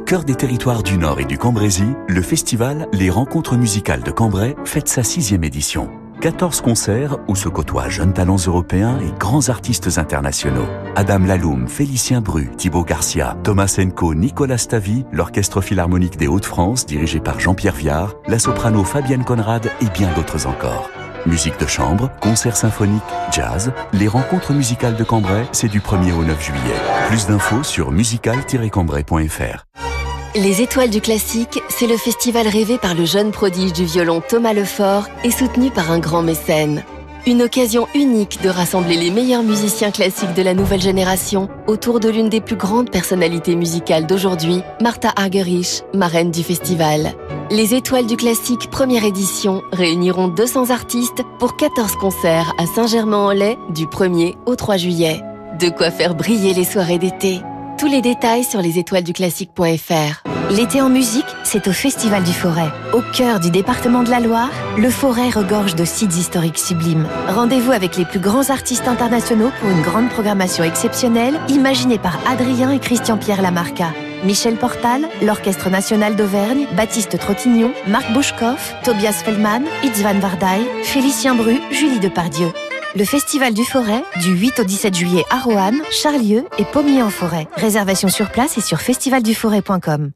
Cœur 0.05 0.25
des 0.25 0.35
territoires 0.35 0.83
du 0.83 0.97
Nord 0.97 1.21
et 1.21 1.25
du 1.25 1.37
Cambrésis, 1.37 1.95
le 2.09 2.21
festival 2.21 2.87
Les 2.91 3.09
Rencontres 3.09 3.55
musicales 3.55 4.03
de 4.03 4.11
Cambrai 4.11 4.55
fête 4.65 4.89
sa 4.89 5.01
sixième 5.01 5.45
édition. 5.45 5.89
14 6.19 6.61
concerts 6.61 7.17
où 7.27 7.35
se 7.35 7.47
côtoient 7.47 7.89
jeunes 7.89 8.13
talents 8.13 8.35
européens 8.35 8.99
et 8.99 9.17
grands 9.17 9.49
artistes 9.49 9.97
internationaux. 9.97 10.67
Adam 10.95 11.19
Laloum, 11.19 11.67
Félicien 11.67 12.21
Bru, 12.21 12.49
Thibaut 12.57 12.83
Garcia, 12.83 13.37
Thomas 13.43 13.77
Enco, 13.79 14.13
Nicolas 14.13 14.57
Stavi, 14.57 15.05
l'Orchestre 15.11 15.61
Philharmonique 15.61 16.17
des 16.17 16.27
Hauts-de-France 16.27 16.85
dirigé 16.85 17.19
par 17.19 17.39
Jean-Pierre 17.39 17.75
Viard, 17.75 18.15
la 18.27 18.39
soprano 18.39 18.83
Fabienne 18.83 19.23
Conrad 19.23 19.69
et 19.81 19.89
bien 19.97 20.11
d'autres 20.15 20.47
encore. 20.47 20.89
Musique 21.25 21.59
de 21.59 21.67
chambre, 21.67 22.11
concerts 22.21 22.57
symphoniques, 22.57 23.01
jazz, 23.31 23.71
les 23.93 24.09
rencontres 24.09 24.51
musicales 24.51 24.97
de 24.97 25.03
Cambrai, 25.05 25.45
c'est 25.53 25.69
du 25.69 25.79
1er 25.79 26.11
au 26.11 26.23
9 26.23 26.43
juillet. 26.43 26.75
Plus 27.07 27.27
d'infos 27.27 27.63
sur 27.63 27.91
musical-cambrai.fr. 27.91 29.92
Les 30.35 30.63
Étoiles 30.63 30.89
du 30.89 30.99
Classique, 30.99 31.61
c'est 31.69 31.85
le 31.85 31.95
festival 31.95 32.47
rêvé 32.47 32.79
par 32.79 32.95
le 32.95 33.05
jeune 33.05 33.29
prodige 33.29 33.71
du 33.71 33.85
violon 33.85 34.19
Thomas 34.27 34.53
Lefort 34.53 35.05
et 35.23 35.29
soutenu 35.29 35.69
par 35.69 35.91
un 35.91 35.99
grand 35.99 36.23
mécène. 36.23 36.83
Une 37.27 37.43
occasion 37.43 37.87
unique 37.93 38.41
de 38.41 38.49
rassembler 38.49 38.95
les 38.95 39.11
meilleurs 39.11 39.43
musiciens 39.43 39.91
classiques 39.91 40.33
de 40.33 40.41
la 40.41 40.55
nouvelle 40.55 40.81
génération 40.81 41.49
autour 41.67 41.99
de 41.99 42.09
l'une 42.09 42.29
des 42.29 42.41
plus 42.41 42.55
grandes 42.55 42.89
personnalités 42.89 43.55
musicales 43.55 44.07
d'aujourd'hui, 44.07 44.63
Martha 44.81 45.13
Argerich, 45.15 45.83
marraine 45.93 46.31
du 46.31 46.41
festival. 46.41 47.13
Les 47.51 47.75
Étoiles 47.75 48.07
du 48.07 48.17
Classique 48.17 48.71
première 48.71 49.05
édition 49.05 49.61
réuniront 49.71 50.29
200 50.29 50.71
artistes 50.71 51.21
pour 51.37 51.57
14 51.57 51.95
concerts 51.97 52.53
à 52.57 52.65
Saint-Germain-en-Laye 52.65 53.59
du 53.69 53.85
1er 53.85 54.35
au 54.47 54.55
3 54.55 54.77
juillet. 54.77 55.21
De 55.59 55.69
quoi 55.69 55.91
faire 55.91 56.15
briller 56.15 56.55
les 56.55 56.65
soirées 56.65 56.97
d'été. 56.97 57.39
Tous 57.77 57.87
les 57.87 58.01
détails 58.01 58.43
sur 58.43 58.61
lesétoilesduclassique.fr. 58.61 60.23
L'été 60.51 60.81
en 60.81 60.89
musique, 60.89 61.25
c'est 61.43 61.67
au 61.67 61.71
Festival 61.71 62.23
du 62.23 62.31
Forêt. 62.31 62.69
Au 62.93 63.01
cœur 63.01 63.39
du 63.39 63.49
département 63.51 64.03
de 64.03 64.09
la 64.09 64.19
Loire, 64.19 64.51
le 64.77 64.89
Forêt 64.89 65.29
regorge 65.29 65.75
de 65.75 65.83
sites 65.83 66.15
historiques 66.15 66.57
sublimes. 66.57 67.07
Rendez-vous 67.27 67.71
avec 67.71 67.97
les 67.97 68.05
plus 68.05 68.19
grands 68.19 68.49
artistes 68.49 68.87
internationaux 68.87 69.51
pour 69.59 69.69
une 69.69 69.81
grande 69.81 70.09
programmation 70.09 70.63
exceptionnelle 70.63 71.39
imaginée 71.49 71.97
par 71.97 72.19
Adrien 72.27 72.71
et 72.71 72.79
Christian-Pierre 72.79 73.41
Lamarca. 73.41 73.91
Michel 74.23 74.55
Portal, 74.55 75.07
l'Orchestre 75.21 75.69
National 75.69 76.15
d'Auvergne, 76.15 76.67
Baptiste 76.77 77.17
Trottignon, 77.17 77.71
Marc 77.87 78.11
Bouchkoff, 78.13 78.75
Tobias 78.83 79.21
Feldman, 79.25 79.63
Itzvan 79.83 80.19
Vardaï, 80.19 80.61
Félicien 80.83 81.35
Bru, 81.35 81.59
Julie 81.71 81.99
Depardieu. 81.99 82.47
Le 82.95 83.05
Festival 83.05 83.55
du 83.55 83.63
Forêt, 83.63 84.03
du 84.21 84.35
8 84.35 84.59
au 84.59 84.63
17 84.63 84.93
juillet 84.93 85.25
à 85.31 85.39
Roanne, 85.39 85.81
Charlieu 85.89 86.45
et 86.59 86.63
Pommier-en-Forêt. 86.63 87.47
Réservation 87.55 88.07
sur 88.07 88.29
place 88.29 88.59
et 88.59 88.61
sur 88.61 88.81
festivalduforêt.com. 88.81 90.11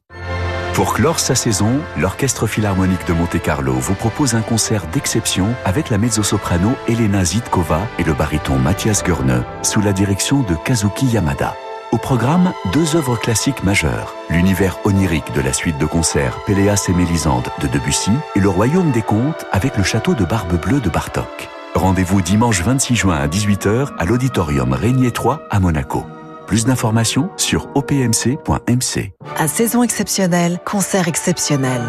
Pour 0.74 0.94
clore 0.94 1.18
sa 1.18 1.34
saison, 1.34 1.80
l'Orchestre 1.98 2.46
Philharmonique 2.46 3.04
de 3.08 3.14
Monte-Carlo 3.14 3.72
vous 3.72 3.94
propose 3.94 4.36
un 4.36 4.42
concert 4.42 4.86
d'exception 4.92 5.48
avec 5.64 5.90
la 5.90 5.98
mezzo-soprano 5.98 6.70
Elena 6.86 7.24
Zitkova 7.24 7.80
et 7.98 8.04
le 8.04 8.12
baryton 8.12 8.60
Mathias 8.60 9.02
Gurneux, 9.02 9.42
sous 9.62 9.80
la 9.80 9.92
direction 9.92 10.42
de 10.42 10.54
Kazuki 10.64 11.06
Yamada. 11.06 11.56
Au 11.90 11.98
programme, 11.98 12.52
deux 12.72 12.94
œuvres 12.94 13.16
classiques 13.16 13.64
majeures. 13.64 14.14
L'univers 14.30 14.78
onirique 14.84 15.32
de 15.32 15.40
la 15.40 15.52
suite 15.52 15.78
de 15.78 15.86
concerts 15.86 16.38
Péléas 16.46 16.86
et 16.88 16.92
Mélisande 16.92 17.48
de 17.60 17.66
Debussy 17.66 18.12
et 18.36 18.40
le 18.40 18.48
Royaume 18.48 18.92
des 18.92 19.02
Contes 19.02 19.46
avec 19.50 19.76
le 19.76 19.82
château 19.82 20.14
de 20.14 20.24
Barbe 20.24 20.60
Bleue 20.60 20.80
de 20.80 20.90
Bartok. 20.90 21.48
Rendez-vous 21.74 22.22
dimanche 22.22 22.62
26 22.62 22.96
juin 22.96 23.16
à 23.16 23.28
18h 23.28 23.90
à 23.98 24.04
l'auditorium 24.04 24.72
Régnier 24.72 25.10
3 25.10 25.42
à 25.50 25.60
Monaco. 25.60 26.04
Plus 26.46 26.64
d'informations 26.64 27.30
sur 27.36 27.68
opmc.mc. 27.74 29.12
À 29.36 29.48
saison 29.48 29.82
exceptionnelle, 29.82 30.58
concert 30.64 31.06
exceptionnel. 31.06 31.82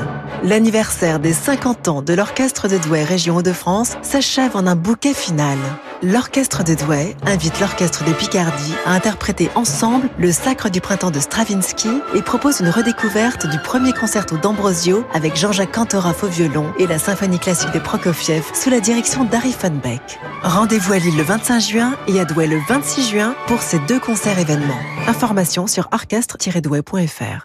L'anniversaire 0.43 1.19
des 1.19 1.33
50 1.33 1.87
ans 1.87 2.01
de 2.01 2.13
l'Orchestre 2.13 2.67
de 2.67 2.77
Douai 2.77 3.03
Région 3.03 3.37
Hauts-de-France 3.37 3.97
s'achève 4.01 4.55
en 4.55 4.67
un 4.67 4.75
bouquet 4.75 5.13
final. 5.13 5.57
L'Orchestre 6.01 6.63
de 6.63 6.75
Douai 6.75 7.13
invite 7.25 7.59
l'Orchestre 7.59 8.05
des 8.05 8.13
Picardies 8.13 8.73
à 8.85 8.93
interpréter 8.93 9.49
ensemble 9.55 10.07
le 10.17 10.31
Sacre 10.31 10.69
du 10.69 10.79
Printemps 10.79 11.11
de 11.11 11.19
Stravinsky 11.19 11.89
et 12.15 12.21
propose 12.21 12.61
une 12.61 12.69
redécouverte 12.69 13.47
du 13.47 13.59
premier 13.59 13.91
concerto 13.91 14.37
d'Ambrosio 14.37 15.03
avec 15.13 15.35
Jean-Jacques 15.35 15.73
Cantoraff 15.73 16.23
au 16.23 16.27
violon 16.27 16.71
et 16.79 16.87
la 16.87 16.99
symphonie 16.99 17.37
classique 17.37 17.73
de 17.73 17.79
Prokofiev 17.79 18.45
sous 18.53 18.69
la 18.69 18.79
direction 18.79 19.25
d'Harry 19.25 19.53
Beck. 19.83 20.21
Rendez-vous 20.41 20.93
à 20.93 20.99
Lille 20.99 21.17
le 21.17 21.23
25 21.23 21.59
juin 21.59 21.97
et 22.07 22.17
à 22.17 22.23
Douai 22.23 22.47
le 22.47 22.59
26 22.69 23.09
juin 23.09 23.35
pour 23.47 23.61
ces 23.61 23.79
deux 23.79 23.99
concerts 23.99 24.39
événements. 24.39 24.79
Informations 25.05 25.67
sur 25.67 25.89
orchestre-douai.fr. 25.91 27.43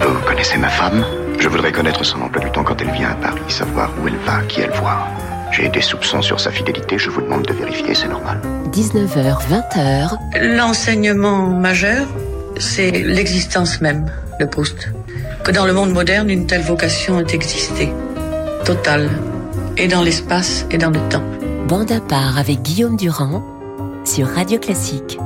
Vous 0.00 0.26
connaissez 0.28 0.56
ma 0.56 0.68
femme? 0.68 1.04
Je 1.40 1.48
voudrais 1.48 1.72
connaître 1.72 2.04
son 2.04 2.20
emploi 2.20 2.44
du 2.44 2.50
temps 2.52 2.62
quand 2.62 2.80
elle 2.82 2.90
vient 2.90 3.08
à 3.08 3.14
Paris, 3.14 3.40
savoir 3.48 3.90
où 3.98 4.06
elle 4.06 4.16
va, 4.26 4.42
qui 4.42 4.60
elle 4.60 4.72
voit. 4.72 5.08
J'ai 5.50 5.70
des 5.70 5.80
soupçons 5.80 6.20
sur 6.20 6.38
sa 6.38 6.50
fidélité, 6.50 6.98
je 6.98 7.08
vous 7.08 7.22
demande 7.22 7.46
de 7.46 7.54
vérifier, 7.54 7.94
c'est 7.94 8.08
normal. 8.08 8.42
19h, 8.70 9.38
20h. 9.48 10.18
L'enseignement 10.38 11.46
majeur, 11.48 12.06
c'est 12.58 12.90
l'existence 12.90 13.80
même 13.80 14.12
de 14.38 14.44
Proust. 14.44 14.90
Que 15.42 15.50
dans 15.50 15.64
le 15.64 15.72
monde 15.72 15.92
moderne, 15.92 16.28
une 16.28 16.46
telle 16.46 16.60
vocation 16.60 17.18
ait 17.20 17.34
existé. 17.34 17.90
Totale. 18.66 19.08
Et 19.78 19.88
dans 19.88 20.02
l'espace 20.02 20.66
et 20.70 20.76
dans 20.76 20.90
le 20.90 21.00
temps. 21.08 21.24
Bande 21.66 21.90
à 21.90 22.00
part 22.00 22.38
avec 22.38 22.60
Guillaume 22.60 22.96
Durand 22.96 23.42
sur 24.04 24.26
Radio 24.28 24.58
Classique. 24.58 25.18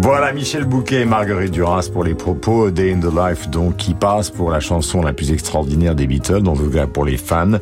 Voilà 0.00 0.32
Michel 0.32 0.64
Bouquet 0.64 1.00
et 1.00 1.04
Marguerite 1.04 1.50
Duras 1.50 1.90
pour 1.92 2.04
les 2.04 2.14
propos 2.14 2.70
Day 2.70 2.92
in 2.92 3.00
the 3.00 3.12
Life 3.12 3.48
donc 3.48 3.76
qui 3.78 3.94
passe 3.94 4.30
pour 4.30 4.52
la 4.52 4.60
chanson 4.60 5.02
la 5.02 5.12
plus 5.12 5.32
extraordinaire 5.32 5.96
des 5.96 6.06
Beatles, 6.06 6.46
en 6.46 6.54
tout 6.54 6.70
cas 6.70 6.86
pour 6.86 7.04
les 7.04 7.16
fans. 7.16 7.58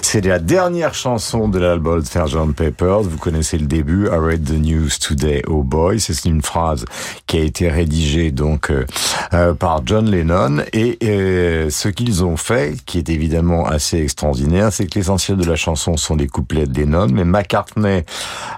C'est 0.00 0.24
la 0.24 0.38
dernière 0.38 0.94
chanson 0.94 1.48
de 1.48 1.58
l'album 1.58 2.00
Sgt 2.04 2.54
Pepper. 2.54 2.98
Vous 3.02 3.18
connaissez 3.18 3.58
le 3.58 3.66
début. 3.66 4.06
I 4.06 4.16
read 4.16 4.44
the 4.44 4.60
news 4.60 4.90
today, 5.00 5.42
oh 5.48 5.64
boy. 5.64 5.98
C'est 5.98 6.24
une 6.26 6.42
phrase 6.42 6.84
qui 7.26 7.38
a 7.38 7.40
été 7.40 7.68
rédigée 7.68 8.30
donc 8.30 8.70
euh, 8.70 8.86
euh, 9.34 9.54
par 9.54 9.82
John 9.84 10.08
Lennon 10.08 10.62
et 10.72 10.96
euh, 11.02 11.70
ce 11.70 11.88
qu'ils 11.88 12.24
ont 12.24 12.36
fait, 12.36 12.76
qui 12.86 12.98
est 12.98 13.08
évidemment 13.08 13.66
assez 13.66 14.00
extraordinaire, 14.00 14.72
c'est 14.72 14.86
que 14.86 14.96
l'essentiel 14.96 15.38
de 15.38 15.44
la 15.44 15.56
chanson 15.56 15.96
sont 15.96 16.14
des 16.14 16.28
couplets 16.28 16.66
de 16.66 16.80
Lennon, 16.80 17.08
mais 17.12 17.24
McCartney 17.24 18.04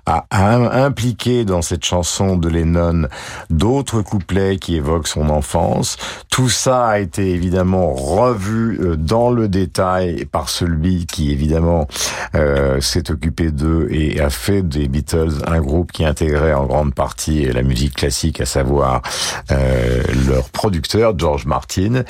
a, 0.04 0.26
a 0.30 0.84
impliqué 0.84 1.46
dans 1.46 1.62
cette 1.62 1.84
chanson 1.84 2.36
de 2.36 2.50
Lennon 2.50 3.08
d'autres 3.50 4.02
couplets 4.02 4.56
qui 4.56 4.76
évoquent 4.76 5.08
son 5.08 5.28
enfance. 5.30 5.96
Tout 6.30 6.48
ça 6.48 6.86
a 6.86 6.98
été 6.98 7.30
évidemment 7.30 7.92
revu 7.92 8.78
euh, 8.80 8.96
dans 8.96 9.30
le 9.30 9.48
détail 9.48 10.24
par 10.26 10.48
celui 10.48 11.06
qui 11.06 11.30
évidemment 11.30 11.88
euh, 12.34 12.80
s'est 12.80 13.10
occupé 13.10 13.50
d'eux 13.50 13.88
et 13.90 14.20
a 14.20 14.30
fait 14.30 14.62
des 14.62 14.88
Beatles 14.88 15.42
un 15.46 15.60
groupe 15.60 15.92
qui 15.92 16.04
intégrait 16.04 16.54
en 16.54 16.66
grande 16.66 16.94
partie 16.94 17.44
la 17.44 17.62
musique 17.62 17.94
classique, 17.94 18.40
à 18.40 18.46
savoir 18.46 19.02
euh, 19.50 20.02
leur 20.26 20.48
producteur 20.50 21.18
George 21.18 21.46
Martin. 21.46 22.04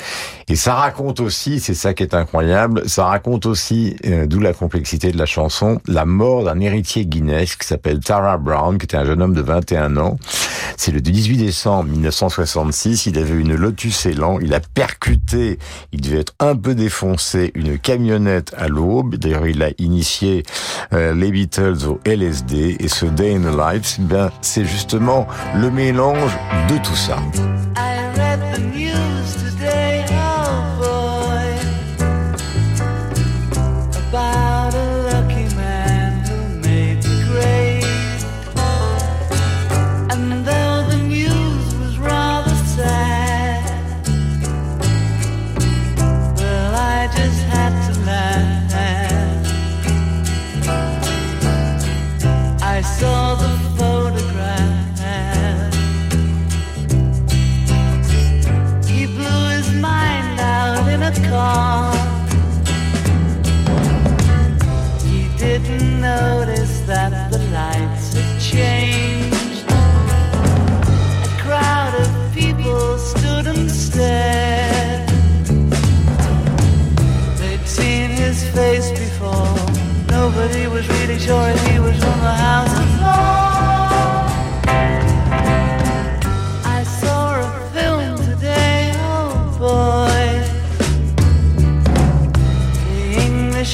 Et 0.47 0.55
ça 0.55 0.75
raconte 0.75 1.19
aussi, 1.19 1.59
c'est 1.59 1.73
ça 1.73 1.93
qui 1.93 2.03
est 2.03 2.13
incroyable, 2.13 2.87
ça 2.87 3.05
raconte 3.05 3.45
aussi, 3.45 3.95
d'où 4.27 4.39
la 4.39 4.53
complexité 4.53 5.11
de 5.11 5.17
la 5.17 5.25
chanson, 5.25 5.79
la 5.87 6.05
mort 6.05 6.43
d'un 6.43 6.59
héritier 6.59 7.05
Guinness 7.05 7.55
qui 7.55 7.67
s'appelle 7.67 7.99
Tara 7.99 8.37
Brown, 8.37 8.77
qui 8.77 8.85
était 8.85 8.97
un 8.97 9.05
jeune 9.05 9.21
homme 9.21 9.33
de 9.33 9.41
21 9.41 9.97
ans. 9.97 10.17
C'est 10.77 10.91
le 10.91 11.01
18 11.11 11.37
décembre 11.37 11.89
1966, 11.89 13.07
il 13.07 13.17
avait 13.17 13.33
une 13.33 13.55
Lotus 13.55 14.05
Elan, 14.05 14.39
il 14.39 14.53
a 14.53 14.59
percuté, 14.59 15.59
il 15.91 16.01
devait 16.01 16.19
être 16.19 16.33
un 16.39 16.55
peu 16.55 16.75
défoncé, 16.75 17.51
une 17.55 17.77
camionnette 17.77 18.53
à 18.57 18.67
l'aube. 18.67 19.15
D'ailleurs, 19.15 19.47
il 19.47 19.61
a 19.63 19.69
initié 19.77 20.43
euh, 20.93 21.13
les 21.13 21.31
Beatles 21.31 21.85
au 21.87 21.99
LSD 22.05 22.77
et 22.79 22.87
ce 22.87 23.05
Day 23.05 23.35
in 23.35 23.41
the 23.41 23.55
Life, 23.55 23.99
ben, 23.99 24.31
c'est 24.41 24.65
justement 24.65 25.27
le 25.55 25.69
mélange 25.69 26.31
de 26.69 26.77
tout 26.77 26.95
ça. 26.95 27.17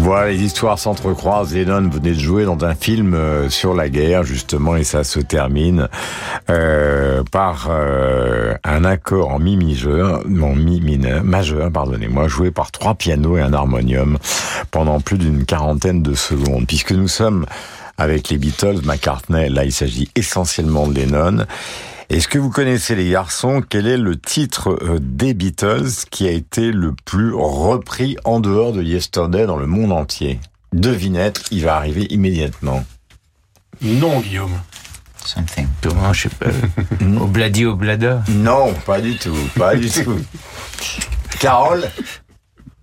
Voilà, 0.00 0.30
les 0.30 0.42
histoires 0.42 0.78
s'entrecroisent. 0.78 1.52
Lennon 1.52 1.88
venait 1.88 2.12
de 2.12 2.18
jouer 2.18 2.44
dans 2.44 2.64
un 2.64 2.74
film 2.76 3.14
euh, 3.14 3.50
sur 3.50 3.74
la 3.74 3.88
guerre, 3.88 4.22
justement, 4.22 4.76
et 4.76 4.84
ça 4.84 5.02
se 5.02 5.18
termine 5.18 5.88
euh, 6.50 7.24
par 7.32 7.66
euh, 7.68 8.54
un 8.62 8.84
accord 8.84 9.30
en 9.30 9.40
mi 9.40 9.56
majeur, 9.56 10.22
non 10.26 10.54
mi 10.54 10.80
mineur, 10.80 11.24
majeur, 11.24 11.72
pardonnez-moi, 11.72 12.28
joué 12.28 12.52
par 12.52 12.70
trois 12.70 12.94
pianos 12.94 13.38
et 13.38 13.40
un 13.40 13.52
harmonium 13.52 14.18
pendant 14.70 15.00
plus 15.00 15.18
d'une 15.18 15.44
quarantaine 15.44 16.00
de 16.00 16.14
secondes, 16.14 16.66
puisque 16.66 16.92
nous 16.92 17.08
sommes 17.08 17.44
avec 17.98 18.28
les 18.28 18.38
Beatles, 18.38 18.82
McCartney, 18.84 19.48
là 19.48 19.64
il 19.64 19.72
s'agit 19.72 20.08
essentiellement 20.14 20.86
de 20.86 20.94
Lennon. 20.94 21.44
Est-ce 22.10 22.26
que 22.28 22.38
vous 22.38 22.48
connaissez 22.50 22.94
les 22.94 23.10
garçons? 23.10 23.62
Quel 23.68 23.86
est 23.86 23.98
le 23.98 24.18
titre 24.18 24.78
euh, 24.82 24.98
des 25.00 25.34
Beatles 25.34 25.90
qui 26.10 26.26
a 26.26 26.30
été 26.30 26.72
le 26.72 26.94
plus 27.04 27.34
repris 27.34 28.16
en 28.24 28.40
dehors 28.40 28.72
de 28.72 28.82
Yesterday 28.82 29.44
dans 29.46 29.58
le 29.58 29.66
monde 29.66 29.92
entier? 29.92 30.40
Devinette, 30.72 31.42
il 31.50 31.64
va 31.64 31.76
arriver 31.76 32.06
immédiatement. 32.10 32.84
Non, 33.82 34.20
Guillaume. 34.20 34.58
Something. 35.24 35.66
Comment, 35.82 36.12
je 36.14 36.22
sais 36.22 36.28
pas. 36.34 36.46
Obladi 37.20 37.66
Oblada 37.66 38.22
Non, 38.30 38.72
pas 38.86 39.00
du 39.02 39.16
tout, 39.18 39.36
pas 39.56 39.76
du 39.76 39.90
tout. 39.90 40.18
Carole? 41.40 41.82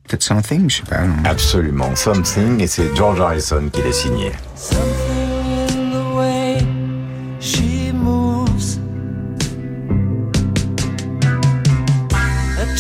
Peut-être 0.08 0.22
Something, 0.24 0.70
je 0.70 0.76
sais 0.78 0.84
pas. 0.84 1.02
non. 1.02 1.16
Absolument, 1.26 1.96
Something, 1.96 2.62
et 2.62 2.68
c'est 2.68 2.96
George 2.96 3.20
Harrison 3.20 3.70
qui 3.74 3.82
l'a 3.82 3.92
signé. 3.92 4.32
Something 4.56 5.70
in 5.72 5.92
the 5.92 6.16
way 6.16 6.58
she 7.40 7.75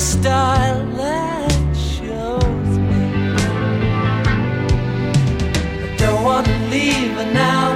Style 0.00 0.86
that 0.96 1.76
shows 1.76 2.78
me 2.78 3.34
I 5.84 5.96
don't 5.98 6.24
want 6.24 6.46
to 6.46 6.58
leave 6.70 7.12
her 7.12 7.30
now. 7.34 7.69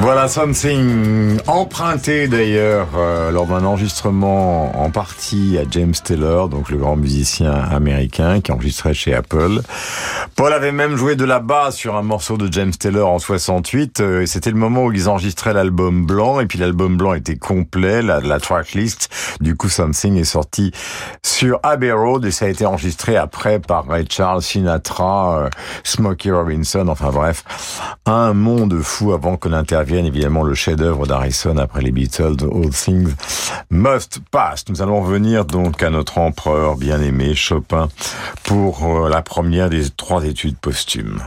Voilà 0.00 0.28
Something, 0.28 1.40
emprunté 1.48 2.28
d'ailleurs 2.28 2.86
euh, 2.96 3.32
lors 3.32 3.46
d'un 3.46 3.64
enregistrement 3.64 4.80
en 4.80 4.90
partie 4.90 5.58
à 5.58 5.64
James 5.68 5.92
Taylor, 5.92 6.48
donc 6.48 6.70
le 6.70 6.76
grand 6.76 6.94
musicien 6.94 7.50
américain 7.52 8.40
qui 8.40 8.52
enregistrait 8.52 8.94
chez 8.94 9.12
Apple. 9.12 9.60
Paul 10.36 10.52
avait 10.52 10.70
même 10.70 10.94
joué 10.94 11.16
de 11.16 11.24
la 11.24 11.40
basse 11.40 11.74
sur 11.74 11.96
un 11.96 12.02
morceau 12.02 12.36
de 12.36 12.50
James 12.52 12.70
Taylor 12.70 13.10
en 13.10 13.18
68, 13.18 14.00
euh, 14.00 14.22
et 14.22 14.26
c'était 14.26 14.52
le 14.52 14.56
moment 14.56 14.84
où 14.84 14.92
ils 14.92 15.08
enregistraient 15.08 15.52
l'album 15.52 16.06
blanc, 16.06 16.38
et 16.38 16.46
puis 16.46 16.60
l'album 16.60 16.96
blanc 16.96 17.14
était 17.14 17.36
complet, 17.36 18.00
la, 18.00 18.20
la 18.20 18.38
tracklist, 18.38 19.08
du 19.40 19.56
coup 19.56 19.68
Something 19.68 20.16
est 20.16 20.24
sorti 20.24 20.70
sur 21.24 21.58
Abbey 21.64 21.90
Road, 21.90 22.24
et 22.24 22.30
ça 22.30 22.44
a 22.44 22.48
été 22.48 22.64
enregistré 22.64 23.16
après 23.16 23.58
par 23.58 23.88
Ray 23.88 24.06
Charles, 24.08 24.42
Sinatra, 24.42 25.40
euh, 25.40 25.48
Smokey 25.82 26.30
Robinson, 26.30 26.86
enfin 26.86 27.10
bref, 27.10 27.42
un 28.06 28.32
monde 28.32 28.80
fou 28.80 29.12
avant 29.12 29.36
qu'on 29.36 29.52
intervienne 29.88 30.06
évidemment 30.06 30.42
le 30.42 30.52
chef-d'œuvre 30.52 31.06
d'Harrison 31.06 31.56
après 31.56 31.80
les 31.80 31.92
Beatles, 31.92 32.36
All 32.42 32.68
Things 32.68 33.14
Must 33.70 34.20
Pass. 34.30 34.66
Nous 34.68 34.82
allons 34.82 35.00
venir 35.00 35.46
donc 35.46 35.82
à 35.82 35.88
notre 35.88 36.18
empereur 36.18 36.76
bien-aimé 36.76 37.34
Chopin 37.34 37.88
pour 38.44 38.84
euh, 38.84 39.08
la 39.08 39.22
première 39.22 39.70
des 39.70 39.88
trois 39.88 40.26
études 40.26 40.58
posthumes. 40.58 41.22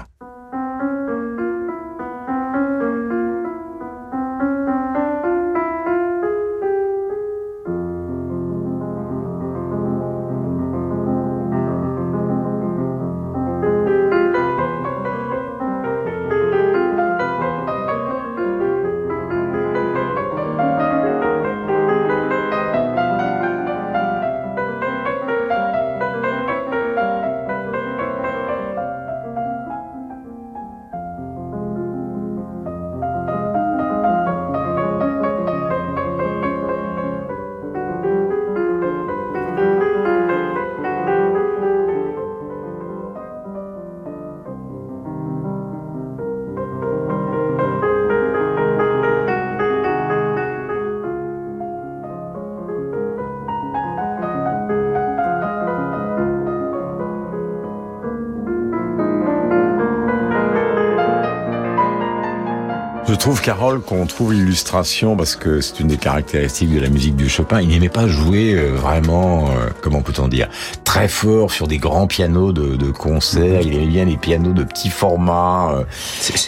Trouve, 63.41 63.55
Carole, 63.55 63.81
qu'on 63.81 64.05
trouve 64.05 64.33
l'illustration, 64.33 65.15
parce 65.15 65.35
que 65.35 65.61
c'est 65.61 65.79
une 65.79 65.87
des 65.87 65.97
caractéristiques 65.97 66.73
de 66.73 66.79
la 66.79 66.89
musique 66.89 67.15
du 67.15 67.27
Chopin, 67.27 67.61
il 67.61 67.69
n'aimait 67.69 67.89
pas 67.89 68.07
jouer 68.07 68.53
euh, 68.53 68.71
vraiment, 68.75 69.49
euh, 69.49 69.69
comment 69.81 70.01
peut-on 70.01 70.27
dire, 70.27 70.49
très 70.83 71.07
fort 71.07 71.51
sur 71.51 71.67
des 71.67 71.77
grands 71.77 72.07
pianos 72.07 72.51
de, 72.53 72.75
de 72.75 72.91
concert, 72.91 73.61
il 73.61 73.73
aimait 73.73 73.87
bien 73.87 74.05
les 74.05 74.17
pianos 74.17 74.53
de 74.53 74.63
petit 74.63 74.89
format, 74.89 75.73
euh, 75.73 75.83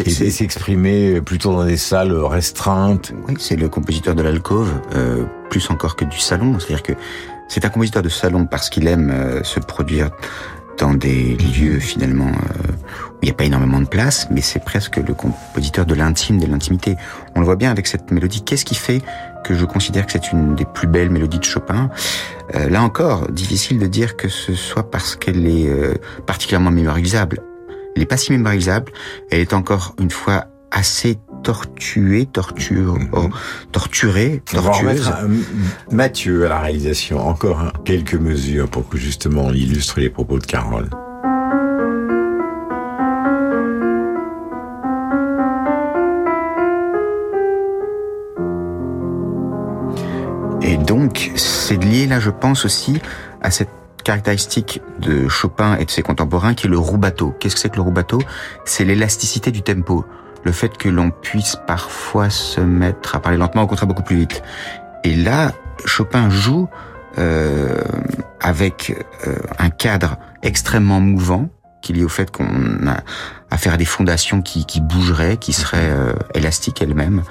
et 0.06 0.30
s'exprimer 0.30 1.22
plutôt 1.22 1.54
dans 1.54 1.66
des 1.66 1.78
salles 1.78 2.14
restreintes. 2.14 3.14
Oui, 3.28 3.36
c'est 3.40 3.56
le 3.56 3.70
compositeur 3.70 4.16
de 4.16 4.22
l'alcôve, 4.22 4.72
euh, 4.96 5.26
plus 5.50 5.70
encore 5.70 5.96
que 5.96 6.06
du 6.06 6.20
salon, 6.20 6.58
c'est-à-dire 6.60 6.84
que 6.84 6.94
c'est 7.48 7.66
un 7.66 7.70
compositeur 7.70 8.02
de 8.02 8.10
salon 8.10 8.46
parce 8.46 8.70
qu'il 8.70 8.88
aime 8.88 9.12
euh, 9.12 9.44
se 9.44 9.60
produire 9.60 10.10
dans 10.78 10.94
des 10.94 11.36
lieux 11.36 11.80
finalement 11.80 12.28
euh, 12.28 12.72
où 13.12 13.20
il 13.22 13.26
n'y 13.26 13.32
a 13.32 13.34
pas 13.34 13.46
énormément 13.46 13.80
de 13.80 13.88
place, 13.88 14.28
mais 14.32 14.42
c'est 14.42 14.64
presque 14.64 14.98
le 14.98 15.14
compositeur 15.14 15.86
de 15.86 15.96
l'intime, 15.96 16.40
de 16.40 16.46
l'intimité. 16.46 16.96
On 17.36 17.40
le 17.40 17.46
voit 17.46 17.56
bien 17.56 17.72
avec 17.72 17.88
cette 17.88 18.12
mélodie. 18.12 18.44
Qu'est-ce 18.44 18.66
qui 18.66 18.76
fait 18.76 19.02
que 19.44 19.54
je 19.54 19.66
considère 19.66 20.06
que 20.06 20.12
c'est 20.12 20.32
une 20.32 20.56
des 20.56 20.66
plus 20.66 20.88
belles 20.88 21.10
mélodies 21.10 21.40
de 21.40 21.44
Chopin? 21.44 21.90
Euh, 22.56 22.70
Là 22.70 22.82
encore, 22.82 23.32
difficile 23.32 23.80
de 23.80 23.88
dire 23.88 24.16
que 24.16 24.30
ce 24.30 24.56
soit 24.56 24.90
parce 24.90 25.16
qu'elle 25.16 25.46
est 25.46 25.70
euh, 25.70 25.94
particulièrement 26.26 26.72
mémorisable. 26.72 27.40
Elle 27.96 28.02
n'est 28.02 28.08
pas 28.08 28.18
si 28.18 28.32
mémorisable. 28.32 28.92
Elle 29.30 29.42
est 29.42 29.54
encore 29.54 29.96
une 30.00 30.10
fois 30.10 30.48
assez 30.74 31.18
tortuée, 31.44 32.26
torture, 32.26 32.98
oh, 33.14 33.22
va 33.22 33.30
tortueuse. 33.72 35.08
un- 35.10 35.96
Mathieu 35.96 36.46
à 36.46 36.50
la 36.50 36.60
réalisation. 36.60 37.26
Encore 37.28 37.72
quelques 37.86 38.16
mesures 38.16 38.68
pour 38.68 38.88
que 38.90 38.98
justement 38.98 39.44
on 39.46 39.54
illustre 39.54 40.00
les 40.00 40.10
propos 40.10 40.40
de 40.40 40.46
Carole. 40.46 40.90
Et 50.62 50.78
donc, 50.78 51.32
c'est 51.36 51.78
lié 51.84 52.08
là, 52.08 52.20
je 52.20 52.30
pense 52.30 52.66
aussi, 52.66 53.02
à 53.42 53.52
cette 53.52 53.70
caractéristique 54.04 54.82
de 55.00 55.28
Chopin 55.28 55.78
et 55.78 55.86
de 55.86 55.92
ses 55.92 56.02
contemporains 56.02 56.54
qui 56.54 56.68
est 56.68 56.70
le 56.70 56.78
rubato. 56.80 57.34
Qu'est-ce 57.40 57.56
que 57.56 57.62
c'est 57.62 57.70
que 57.70 57.76
le 57.78 57.82
rubato? 57.82 58.20
C'est 58.66 58.86
l'élasticité 58.86 59.52
du 59.52 59.62
tempo. 59.62 60.06
Le 60.44 60.52
fait 60.52 60.78
que 60.78 60.90
l'on 60.90 61.12
puisse 61.12 61.56
parfois 61.68 62.30
se 62.30 62.62
mettre 62.62 63.16
à 63.16 63.22
parler 63.22 63.38
lentement, 63.38 63.64
au 63.64 63.68
contraire 63.68 63.88
beaucoup 63.88 64.04
plus 64.04 64.18
vite. 64.18 64.44
Et 65.04 65.16
là, 65.16 65.52
Chopin 65.86 66.30
joue 66.30 66.70
euh, 67.18 67.82
avec 68.40 68.96
euh, 69.28 69.36
un 69.60 69.70
cadre 69.70 70.18
extrêmement 70.42 71.00
mouvant 71.00 71.50
qui 71.84 71.92
est 71.92 71.96
lié 71.96 72.04
au 72.04 72.10
fait 72.10 72.32
qu'on 72.32 72.88
a 72.88 73.04
affaire 73.52 73.74
à 73.74 73.78
des 73.78 73.86
fondations 73.86 74.42
qui, 74.42 74.66
qui 74.66 74.82
bougeraient, 74.82 75.38
qui 75.38 75.54
seraient 75.54 75.92
euh, 75.92 76.14
élastiques 76.34 76.82
elles-mêmes, 76.82 77.24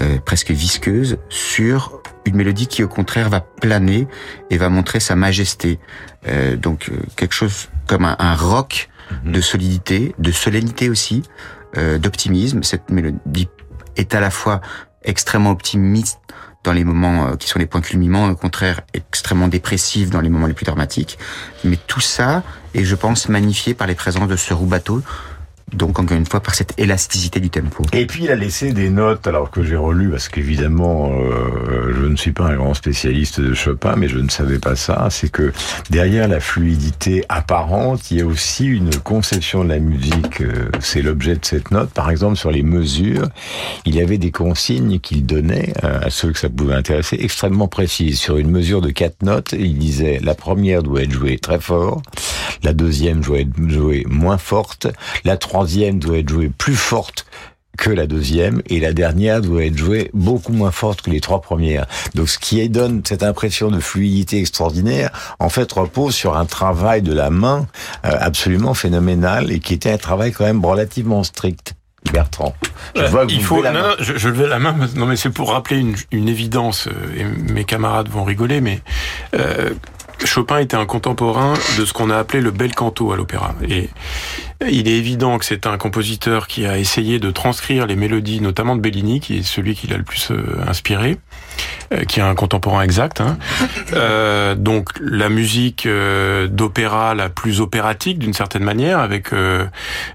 euh, 0.00 0.18
presque 0.24 0.52
visqueuses, 0.52 1.18
sur 1.30 2.00
une 2.26 2.36
mélodie 2.36 2.68
qui 2.68 2.84
au 2.84 2.88
contraire 2.88 3.28
va 3.28 3.40
planer 3.40 4.06
et 4.50 4.58
va 4.58 4.68
montrer 4.68 5.00
sa 5.00 5.16
majesté. 5.16 5.80
Euh, 6.28 6.56
donc 6.56 6.90
euh, 6.90 6.96
quelque 7.16 7.34
chose 7.34 7.70
comme 7.88 8.04
un, 8.04 8.14
un 8.18 8.34
rock 8.34 8.88
de 9.24 9.40
solidité, 9.40 10.14
de 10.18 10.30
solennité 10.30 10.90
aussi, 10.90 11.22
d'optimisme. 11.74 12.62
Cette 12.62 12.90
mélodie 12.90 13.48
est 13.96 14.14
à 14.14 14.20
la 14.20 14.30
fois 14.30 14.60
extrêmement 15.04 15.50
optimiste 15.50 16.20
dans 16.64 16.72
les 16.72 16.84
moments 16.84 17.28
euh, 17.28 17.36
qui 17.36 17.48
sont 17.48 17.58
les 17.58 17.66
points 17.66 17.80
culminants, 17.80 18.30
au 18.30 18.34
contraire 18.34 18.82
extrêmement 18.92 19.48
dépressive 19.48 20.10
dans 20.10 20.20
les 20.20 20.28
moments 20.28 20.46
les 20.46 20.54
plus 20.54 20.66
dramatiques. 20.66 21.18
Mais 21.64 21.78
tout 21.86 22.00
ça 22.00 22.42
est, 22.74 22.84
je 22.84 22.94
pense, 22.94 23.28
magnifié 23.28 23.74
par 23.74 23.86
les 23.86 23.94
présences 23.94 24.28
de 24.28 24.36
ce 24.36 24.52
rubato, 24.54 25.02
donc 25.72 25.98
encore 25.98 26.16
une 26.16 26.26
fois 26.26 26.40
par 26.40 26.54
cette 26.54 26.74
élasticité 26.78 27.40
du 27.40 27.50
tempo. 27.50 27.84
Et 27.92 28.06
puis 28.06 28.24
il 28.24 28.30
a 28.30 28.34
laissé 28.34 28.72
des 28.72 28.90
notes, 28.90 29.26
alors 29.26 29.50
que 29.50 29.62
j'ai 29.62 29.76
relu, 29.76 30.10
parce 30.10 30.28
qu'évidemment, 30.28 31.12
euh, 31.12 31.94
je 31.94 32.06
ne 32.06 32.16
suis 32.16 32.32
pas 32.32 32.44
un 32.46 32.56
grand 32.56 32.74
spécialiste 32.74 33.40
de 33.40 33.54
Chopin, 33.54 33.94
mais 33.96 34.08
je 34.08 34.18
ne 34.18 34.28
savais 34.28 34.58
pas 34.58 34.76
ça, 34.76 35.08
c'est 35.10 35.30
que 35.30 35.52
derrière 35.90 36.28
la 36.28 36.40
fluidité 36.40 37.24
apparente, 37.28 38.10
il 38.10 38.18
y 38.18 38.20
a 38.20 38.26
aussi 38.26 38.66
une 38.66 38.94
conception 38.96 39.64
de 39.64 39.68
la 39.68 39.78
musique, 39.78 40.40
euh, 40.40 40.70
c'est 40.80 41.02
l'objet 41.02 41.36
de 41.36 41.44
cette 41.44 41.70
note. 41.70 41.90
Par 41.90 42.10
exemple, 42.10 42.36
sur 42.36 42.50
les 42.50 42.62
mesures, 42.62 43.28
il 43.84 43.94
y 43.94 44.00
avait 44.00 44.18
des 44.18 44.30
consignes 44.30 44.98
qu'il 45.00 45.26
donnait 45.26 45.72
à 45.82 46.10
ceux 46.10 46.32
que 46.32 46.38
ça 46.38 46.48
pouvait 46.48 46.74
intéresser, 46.74 47.16
extrêmement 47.20 47.68
précises. 47.68 48.18
Sur 48.18 48.36
une 48.36 48.50
mesure 48.50 48.80
de 48.80 48.90
quatre 48.90 49.22
notes, 49.22 49.52
il 49.52 49.78
disait 49.78 50.20
la 50.22 50.34
première 50.34 50.82
doit 50.82 51.02
être 51.02 51.12
jouée 51.12 51.38
très 51.38 51.60
fort, 51.60 52.02
la 52.62 52.72
deuxième 52.72 53.20
doit 53.20 53.40
être 53.40 53.50
jouée 53.68 54.04
moins 54.08 54.38
forte, 54.38 54.86
la 55.24 55.36
troisième 55.36 55.57
doit 55.64 56.18
être 56.18 56.28
jouée 56.28 56.50
plus 56.56 56.76
forte 56.76 57.26
que 57.76 57.90
la 57.90 58.08
deuxième 58.08 58.60
et 58.66 58.80
la 58.80 58.92
dernière 58.92 59.40
doit 59.40 59.64
être 59.64 59.76
jouée 59.78 60.10
beaucoup 60.12 60.52
moins 60.52 60.72
forte 60.72 61.00
que 61.02 61.10
les 61.10 61.20
trois 61.20 61.40
premières. 61.40 61.86
Donc 62.14 62.28
ce 62.28 62.36
qui 62.38 62.68
donne 62.68 63.02
cette 63.06 63.22
impression 63.22 63.70
de 63.70 63.78
fluidité 63.78 64.38
extraordinaire, 64.40 65.10
en 65.38 65.48
fait 65.48 65.70
repose 65.72 66.12
sur 66.14 66.36
un 66.36 66.44
travail 66.44 67.02
de 67.02 67.12
la 67.12 67.30
main 67.30 67.66
euh, 68.04 68.10
absolument 68.18 68.74
phénoménal 68.74 69.52
et 69.52 69.60
qui 69.60 69.74
était 69.74 69.92
un 69.92 69.98
travail 69.98 70.32
quand 70.32 70.44
même 70.44 70.64
relativement 70.64 71.22
strict. 71.22 71.74
Bertrand, 72.12 72.54
je 72.96 73.02
Euh, 73.02 73.08
vois 73.08 73.26
que 73.26 73.32
il 73.32 73.40
vous 73.40 73.44
faut. 73.44 73.62
la 73.62 73.72
non, 73.72 73.80
main. 73.80 73.88
non, 73.90 73.94
je, 73.98 74.16
je 74.16 74.28
levais 74.28 74.46
la 74.46 74.58
main. 74.60 74.74
Non, 74.96 75.06
mais 75.06 75.16
c'est 75.16 75.30
pour 75.30 75.50
rappeler 75.52 75.78
une, 75.78 75.94
une 76.12 76.28
évidence. 76.28 76.86
euh, 76.88 77.20
Et 77.20 77.52
mes 77.52 77.64
camarades 77.64 78.08
vont 78.08 78.22
rigoler, 78.24 78.60
mais 78.60 78.80
euh, 79.34 79.70
Chopin 80.24 80.58
était 80.58 80.76
un 80.76 80.86
contemporain 80.86 81.54
de 81.78 81.84
ce 81.84 81.92
qu'on 81.92 82.08
a 82.10 82.16
appelé 82.16 82.40
le 82.40 82.52
bel 82.52 82.72
canto 82.74 83.12
à 83.12 83.16
l'opéra. 83.16 83.54
Et 83.68 83.90
il 84.66 84.88
est 84.88 84.96
évident 84.96 85.38
que 85.38 85.44
c'est 85.44 85.66
un 85.66 85.78
compositeur 85.78 86.48
qui 86.48 86.66
a 86.66 86.78
essayé 86.78 87.18
de 87.18 87.30
transcrire 87.30 87.86
les 87.86 87.96
mélodies, 87.96 88.40
notamment 88.40 88.74
de 88.74 88.80
Bellini, 88.80 89.20
qui 89.20 89.38
est 89.38 89.42
celui 89.42 89.74
qui 89.74 89.86
l'a 89.86 89.96
le 89.96 90.02
plus 90.02 90.30
euh, 90.30 90.60
inspiré, 90.66 91.16
euh, 91.92 92.04
qui 92.04 92.18
est 92.18 92.24
un 92.24 92.34
contemporain 92.34 92.82
exact. 92.82 93.20
hein. 93.20 93.38
Euh, 93.92 94.54
donc 94.56 94.90
la 95.00 95.28
musique 95.28 95.86
euh, 95.86 96.48
d'opéra 96.48 97.14
la 97.14 97.28
plus 97.28 97.60
opératique 97.60 98.18
d'une 98.18 98.34
certaine 98.34 98.64
manière, 98.64 98.98
avec 98.98 99.32
euh, 99.32 99.66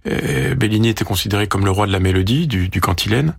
Bellini 0.06 0.90
était 0.90 1.06
considéré 1.06 1.48
comme 1.48 1.64
le 1.64 1.72
roi 1.72 1.88
de 1.88 1.92
la 1.92 2.00
mélodie 2.00 2.48
du, 2.48 2.68
du 2.68 2.82
cantilène, 2.82 3.36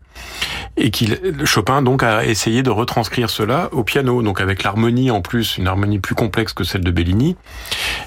et 0.77 0.91
qu'il 0.91 1.19
Chopin 1.45 1.83
donc 1.83 2.03
a 2.03 2.25
essayé 2.25 2.63
de 2.63 2.71
retranscrire 2.71 3.29
cela 3.29 3.69
au 3.73 3.85
piano, 3.85 4.23
donc 4.23 4.41
avec 4.41 4.63
l'harmonie 4.63 5.11
en 5.11 5.21
plus, 5.21 5.59
une 5.59 5.69
harmonie 5.69 5.99
plus 5.99 6.15
complexe 6.15 6.53
que 6.53 6.65
celle 6.65 6.83
de 6.83 6.91
Bellini. 6.91 7.37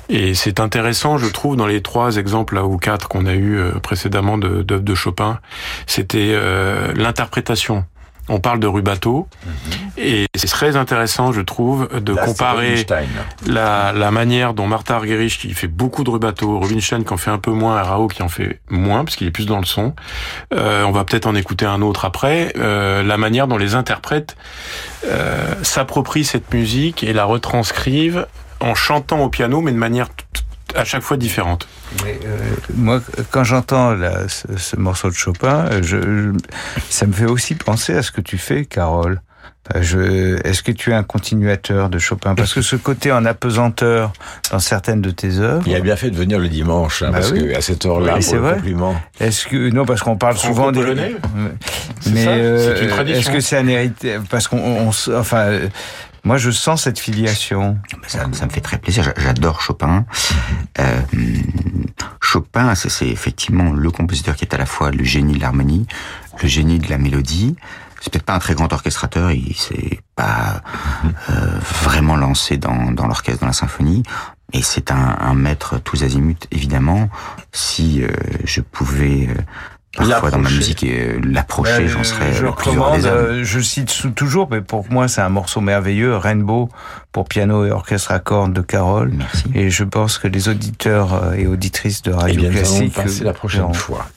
Et 0.09 0.33
c'est 0.33 0.59
intéressant, 0.59 1.17
je 1.17 1.27
trouve, 1.27 1.55
dans 1.55 1.67
les 1.67 1.81
trois 1.81 2.17
exemples 2.17 2.55
là 2.55 2.65
ou 2.65 2.77
quatre 2.87 3.09
qu'on 3.09 3.25
a 3.25 3.33
eu 3.33 3.57
euh, 3.57 3.71
précédemment 3.79 4.37
de- 4.37 4.61
d'œuvres 4.63 4.83
de, 4.83 4.95
Chopin, 4.95 5.39
c'était 5.87 6.29
euh, 6.31 6.93
l'interprétation. 6.95 7.85
On 8.29 8.39
parle 8.41 8.59
de 8.59 8.67
rubato, 8.67 9.27
et 9.97 10.25
c'est 10.35 10.49
très 10.49 10.75
intéressant, 10.75 11.31
je 11.31 11.39
trouve, 11.39 11.87
de 11.97 12.13
Là, 12.13 12.25
comparer 12.25 12.85
la, 13.45 13.93
la 13.93 14.11
manière 14.11 14.53
dont 14.53 14.67
Martha 14.67 14.95
Argerich, 14.97 15.39
qui 15.39 15.53
fait 15.53 15.67
beaucoup 15.69 16.03
de 16.03 16.09
rubato, 16.09 16.59
Rubinstein 16.59 17.05
qui 17.05 17.13
en 17.13 17.17
fait 17.17 17.31
un 17.31 17.37
peu 17.37 17.51
moins, 17.51 17.79
et 17.79 17.83
Rao 17.87 18.07
qui 18.09 18.21
en 18.23 18.27
fait 18.27 18.59
moins, 18.69 19.05
parce 19.05 19.15
qu'il 19.15 19.27
est 19.27 19.31
plus 19.31 19.45
dans 19.45 19.59
le 19.59 19.65
son. 19.65 19.93
Euh, 20.53 20.83
on 20.83 20.91
va 20.91 21.05
peut-être 21.05 21.25
en 21.25 21.35
écouter 21.35 21.65
un 21.65 21.81
autre 21.81 22.03
après. 22.03 22.51
Euh, 22.57 23.01
la 23.01 23.17
manière 23.17 23.47
dont 23.47 23.57
les 23.57 23.75
interprètes 23.75 24.35
euh, 25.05 25.53
s'approprient 25.63 26.25
cette 26.25 26.53
musique 26.53 27.03
et 27.05 27.13
la 27.13 27.23
retranscrivent 27.23 28.27
en 28.59 28.75
chantant 28.75 29.19
au 29.23 29.29
piano, 29.29 29.61
mais 29.61 29.71
de 29.71 29.77
manière 29.77 30.09
à 30.75 30.83
chaque 30.85 31.01
fois 31.03 31.17
différente. 31.17 31.67
Mais, 32.03 32.19
euh, 32.25 32.37
moi, 32.75 33.01
quand 33.31 33.43
j'entends 33.43 33.95
ce, 34.27 34.57
ce 34.57 34.75
morceau 34.75 35.09
de 35.09 35.15
Chopin, 35.15 35.65
euh, 35.71 35.79
je, 35.81 35.97
je- 36.01 36.31
ça 36.89 37.05
me 37.07 37.13
fait 37.13 37.25
aussi 37.25 37.55
penser 37.55 37.93
à 37.95 38.03
ce 38.03 38.11
que 38.11 38.21
tu 38.21 38.37
fais, 38.37 38.65
Carole. 38.65 39.21
Euh, 39.75 40.39
est-ce 40.45 40.63
que 40.63 40.71
tu 40.71 40.91
es 40.91 40.93
un 40.93 41.03
continuateur 41.03 41.89
de 41.89 41.99
Chopin? 41.99 42.35
Parce 42.35 42.53
que 42.53 42.61
ce 42.61 42.77
côté 42.77 43.11
en 43.11 43.25
apesanteur 43.25 44.13
dans 44.49 44.59
certaines 44.59 45.01
de 45.01 45.09
tes 45.11 45.39
œuvres. 45.39 45.63
Il 45.67 45.75
a 45.75 45.81
bien 45.81 45.97
fait 45.97 46.09
de 46.09 46.15
venir 46.15 46.39
le 46.39 46.47
dimanche, 46.47 47.01
hein, 47.03 47.07
Bah 47.11 47.19
parce 47.19 47.31
oui. 47.31 47.49
que 47.49 47.53
à 47.55 47.59
cette 47.59 47.85
heure-là, 47.85 48.15
Oui, 48.15 48.23
c'est 48.23 48.37
vrai. 48.37 48.55
compliment. 48.55 48.95
Est-ce 49.19 49.45
que 49.45 49.69
non 49.69 49.85
parce 49.85 50.01
qu'on 50.01 50.15
parle 50.15 50.37
souvent 50.37 50.71
des 50.71 50.81
mais 52.11 52.27
euh, 52.27 52.75
c'est 52.77 52.83
une 52.83 52.89
tradition. 52.89 53.19
est-ce 53.19 53.29
que 53.29 53.39
c'est 53.41 53.57
un 53.57 53.67
hérité 53.67 54.17
parce 54.29 54.47
qu'on 54.47 54.87
enfin 54.89 55.37
euh, 55.47 55.67
moi 56.27 56.37
je 56.37 56.51
sens 56.51 56.83
cette 56.83 56.99
filiation. 56.99 57.79
Ça, 58.05 58.25
ça 58.33 58.45
me 58.45 58.51
fait 58.51 58.61
très 58.61 58.77
plaisir. 58.77 59.03
J'a- 59.03 59.13
J'adore 59.17 59.61
Chopin. 59.61 60.05
Euh, 60.79 61.01
Chopin, 62.19 62.75
c'est 62.75 63.07
effectivement 63.07 63.71
le 63.71 63.89
compositeur 63.91 64.35
qui 64.35 64.43
est 64.43 64.53
à 64.53 64.57
la 64.57 64.65
fois 64.65 64.91
le 64.91 65.03
génie 65.05 65.33
de 65.33 65.39
l'harmonie, 65.41 65.87
le 66.43 66.47
génie 66.49 66.79
de 66.79 66.89
la 66.89 66.97
mélodie. 66.97 67.55
C'est 68.01 68.11
peut-être 68.11 68.25
pas 68.25 68.35
un 68.35 68.39
très 68.39 68.53
grand 68.53 68.71
orchestrateur, 68.71 69.31
il 69.31 69.55
s'est 69.55 70.01
pas 70.15 70.61
euh, 71.29 71.59
vraiment 71.83 72.15
lancé 72.15 72.57
dans, 72.57 72.91
l'orchestre, 73.07 73.41
dans 73.41 73.47
la 73.47 73.53
symphonie, 73.53 74.03
mais 74.53 74.61
c'est 74.61 74.91
un, 74.91 75.33
maître 75.33 75.79
tous 75.79 76.03
azimuts, 76.03 76.45
évidemment. 76.51 77.09
Si 77.53 78.03
euh, 78.03 78.09
je 78.43 78.61
pouvais 78.61 79.29
parfois 79.97 80.31
dans 80.31 80.39
ma 80.39 80.49
musique 80.49 80.83
euh, 80.83 81.19
l'approcher, 81.23 81.79
Ben, 81.79 81.87
j'en 81.87 82.03
serais 82.03 82.33
je 82.33 82.45
le 82.45 82.51
plus 82.51 82.71
heureux 82.71 82.91
recommande, 82.91 83.01
des 83.01 83.07
euh, 83.07 83.43
je 83.43 83.59
cite 83.59 84.15
toujours, 84.15 84.47
mais 84.49 84.61
pour 84.61 84.85
moi 84.89 85.07
c'est 85.07 85.21
un 85.21 85.29
morceau 85.29 85.61
merveilleux, 85.61 86.15
Rainbow 86.15 86.69
pour 87.11 87.27
piano 87.27 87.65
et 87.65 87.71
orchestre 87.71 88.11
à 88.11 88.19
cordes 88.19 88.53
de 88.53 88.61
Carole. 88.61 89.11
Et 89.55 89.69
je 89.69 89.83
pense 89.83 90.17
que 90.17 90.27
les 90.27 90.49
auditeurs 90.49 91.13
euh, 91.13 91.33
et 91.33 91.47
auditrices 91.47 92.01
de 92.03 92.11
Eh 92.11 92.15
Radio 92.15 92.41
bien, 92.41 92.49
nous 92.51 92.57
allons 92.57 92.67
Classique 92.67 92.93
passer 92.93 93.23
la 93.23 93.33
prochaine 93.33 93.73
fois. 93.73 94.07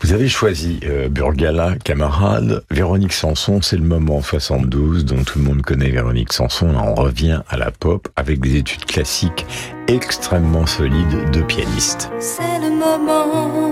Vous 0.00 0.12
avez 0.12 0.28
choisi 0.28 0.78
euh, 0.84 1.08
Burgala, 1.08 1.74
camarade. 1.82 2.62
Véronique 2.70 3.12
Sanson, 3.12 3.60
c'est 3.62 3.76
le 3.76 3.82
moment 3.82 4.22
72 4.22 5.04
dont 5.04 5.24
tout 5.24 5.38
le 5.38 5.44
monde 5.44 5.62
connaît 5.62 5.90
Véronique 5.90 6.32
Sanson. 6.32 6.72
Là, 6.72 6.82
on 6.84 6.94
revient 6.94 7.40
à 7.48 7.56
la 7.56 7.70
pop 7.70 8.08
avec 8.14 8.40
des 8.40 8.56
études 8.56 8.84
classiques 8.84 9.44
extrêmement 9.88 10.66
solides 10.66 11.30
de 11.32 11.42
pianiste. 11.42 12.10
C'est 12.20 12.60
le 12.60 12.70
moment, 12.70 13.67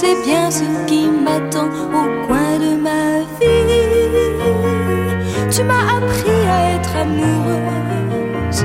sais 0.00 0.16
bien 0.24 0.48
ce 0.48 0.62
qui 0.86 1.08
m'attend 1.08 1.66
au 2.00 2.26
coin 2.26 2.52
de 2.64 2.72
ma 2.86 3.04
vie. 3.38 4.28
Tu 5.50 5.64
m'as 5.64 5.86
appris 5.96 6.40
à 6.56 6.58
être 6.76 6.92
amoureuse. 7.04 8.60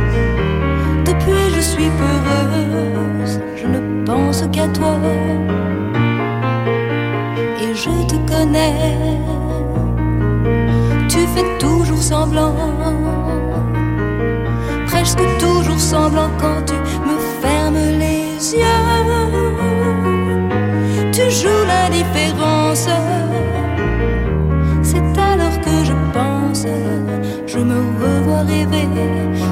Depuis, 1.07 1.45
je 1.55 1.61
suis 1.71 1.89
peureuse. 2.01 3.39
Je 3.55 3.65
ne 3.65 4.05
pense 4.05 4.43
qu'à 4.51 4.67
toi. 4.67 4.95
Et 7.63 7.73
je 7.83 7.93
te 8.11 8.17
connais. 8.31 9.17
Tu 11.09 11.21
fais 11.33 11.49
toujours 11.57 12.03
semblant. 12.13 12.55
Presque 14.85 15.23
toujours 15.39 15.79
semblant 15.79 16.29
quand 16.39 16.61
tu 16.67 16.77
me 17.07 17.17
fermes 17.41 17.83
les 18.03 18.53
yeux. 18.55 19.62
Tu 21.23 21.31
joues 21.31 21.65
l'indifférence. 21.65 22.89
C'est 24.83 25.17
alors 25.17 25.57
que 25.61 25.75
je 25.85 25.93
pense, 26.13 26.65
je 27.47 27.59
me 27.59 27.79
revois 28.01 28.41
rêver 28.41 28.89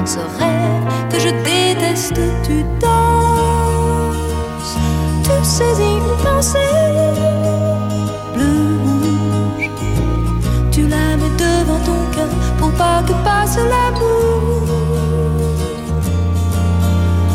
ce 0.04 0.18
rêve 0.38 0.84
que 1.10 1.18
je 1.18 1.30
déteste. 1.48 2.20
Tu 2.42 2.62
danses, 2.78 4.76
tu 5.24 5.30
saisis 5.42 5.82
une 5.82 6.14
pensée 6.22 6.58
bleu 8.34 8.76
rouge. 8.84 9.70
Tu 10.70 10.82
la 10.88 11.16
mets 11.16 11.36
devant 11.38 11.80
ton 11.86 12.00
cœur 12.14 12.32
pour 12.58 12.70
pas 12.72 13.02
que 13.06 13.14
passe 13.24 13.56
l'amour. 13.56 14.68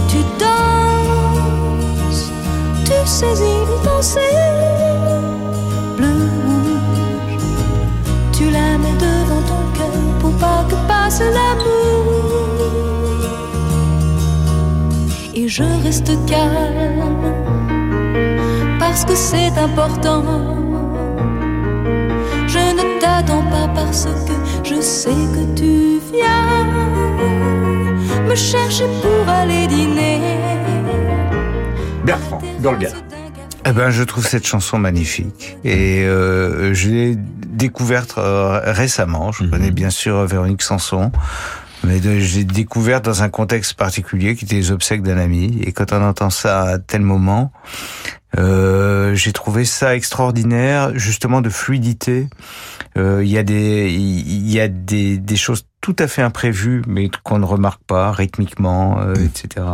Tu 0.10 0.20
danses, 0.40 2.32
tu 2.86 2.98
saisis 3.06 3.57
pensée 3.98 4.20
bleu 5.98 6.18
rouge. 6.46 7.42
Tu 8.32 8.46
la 8.58 8.78
mets 8.82 8.98
devant 9.06 9.44
ton 9.52 9.64
cœur 9.76 9.98
pour 10.20 10.34
pas 10.44 10.64
que 10.70 10.76
passe 10.88 11.22
l'amour. 11.38 12.06
Et 15.34 15.48
je 15.48 15.64
reste 15.84 16.12
calme 16.28 17.24
parce 18.80 19.04
que 19.04 19.16
c'est 19.16 19.54
important. 19.68 20.24
Je 22.54 22.64
ne 22.80 23.00
t'attends 23.02 23.46
pas 23.56 23.68
parce 23.74 24.06
que 24.28 24.36
je 24.64 24.80
sais 24.80 25.22
que 25.36 25.44
tu 25.60 26.00
viens 26.14 26.66
me 28.30 28.36
chercher 28.36 28.88
pour 29.02 29.24
aller 29.40 29.66
dîner. 29.66 30.22
Bertrand, 32.06 32.42
Burgala. 32.60 33.07
Eh 33.70 33.74
ben, 33.74 33.90
je 33.90 34.02
trouve 34.04 34.26
cette 34.26 34.48
chanson 34.48 34.78
magnifique 34.78 35.58
et 35.66 36.04
euh, 36.06 36.74
je 36.74 36.90
l'ai 36.90 37.16
découverte 37.18 38.18
euh, 38.18 38.62
récemment. 38.64 39.34
Je 39.34 39.44
connais 39.44 39.72
bien 39.72 39.90
sûr 39.90 40.26
Véronique 40.26 40.62
Sanson, 40.62 41.12
mais 41.84 42.00
l'ai 42.00 42.46
découverte 42.46 43.04
dans 43.04 43.24
un 43.24 43.30
contexte 43.30 43.74
particulier 43.74 44.38
qui 44.38 44.46
était 44.46 44.56
les 44.56 44.72
obsèques 44.72 45.02
d'un 45.02 45.18
ami. 45.18 45.60
Et 45.66 45.74
quand 45.74 45.92
on 45.92 46.02
entend 46.02 46.30
ça 46.30 46.62
à 46.62 46.80
tel 46.80 47.02
moment, 47.02 47.52
euh, 48.38 49.14
j'ai 49.16 49.34
trouvé 49.34 49.66
ça 49.66 49.98
extraordinaire, 49.98 50.98
justement 50.98 51.42
de 51.42 51.50
fluidité. 51.50 52.30
Euh, 52.98 53.22
Il 53.22 53.30
y 53.30 53.38
a 53.38 53.44
des, 53.44 53.92
il 53.92 54.50
y 54.50 54.62
a 54.62 54.70
des, 54.70 55.18
des 55.18 55.36
choses 55.36 55.66
tout 55.82 55.96
à 56.00 56.08
fait 56.08 56.22
imprévues, 56.22 56.82
mais 56.88 57.10
qu'on 57.24 57.40
ne 57.40 57.46
remarque 57.46 57.82
pas 57.84 58.12
rythmiquement, 58.12 59.00
euh, 59.00 59.14
etc. 59.14 59.66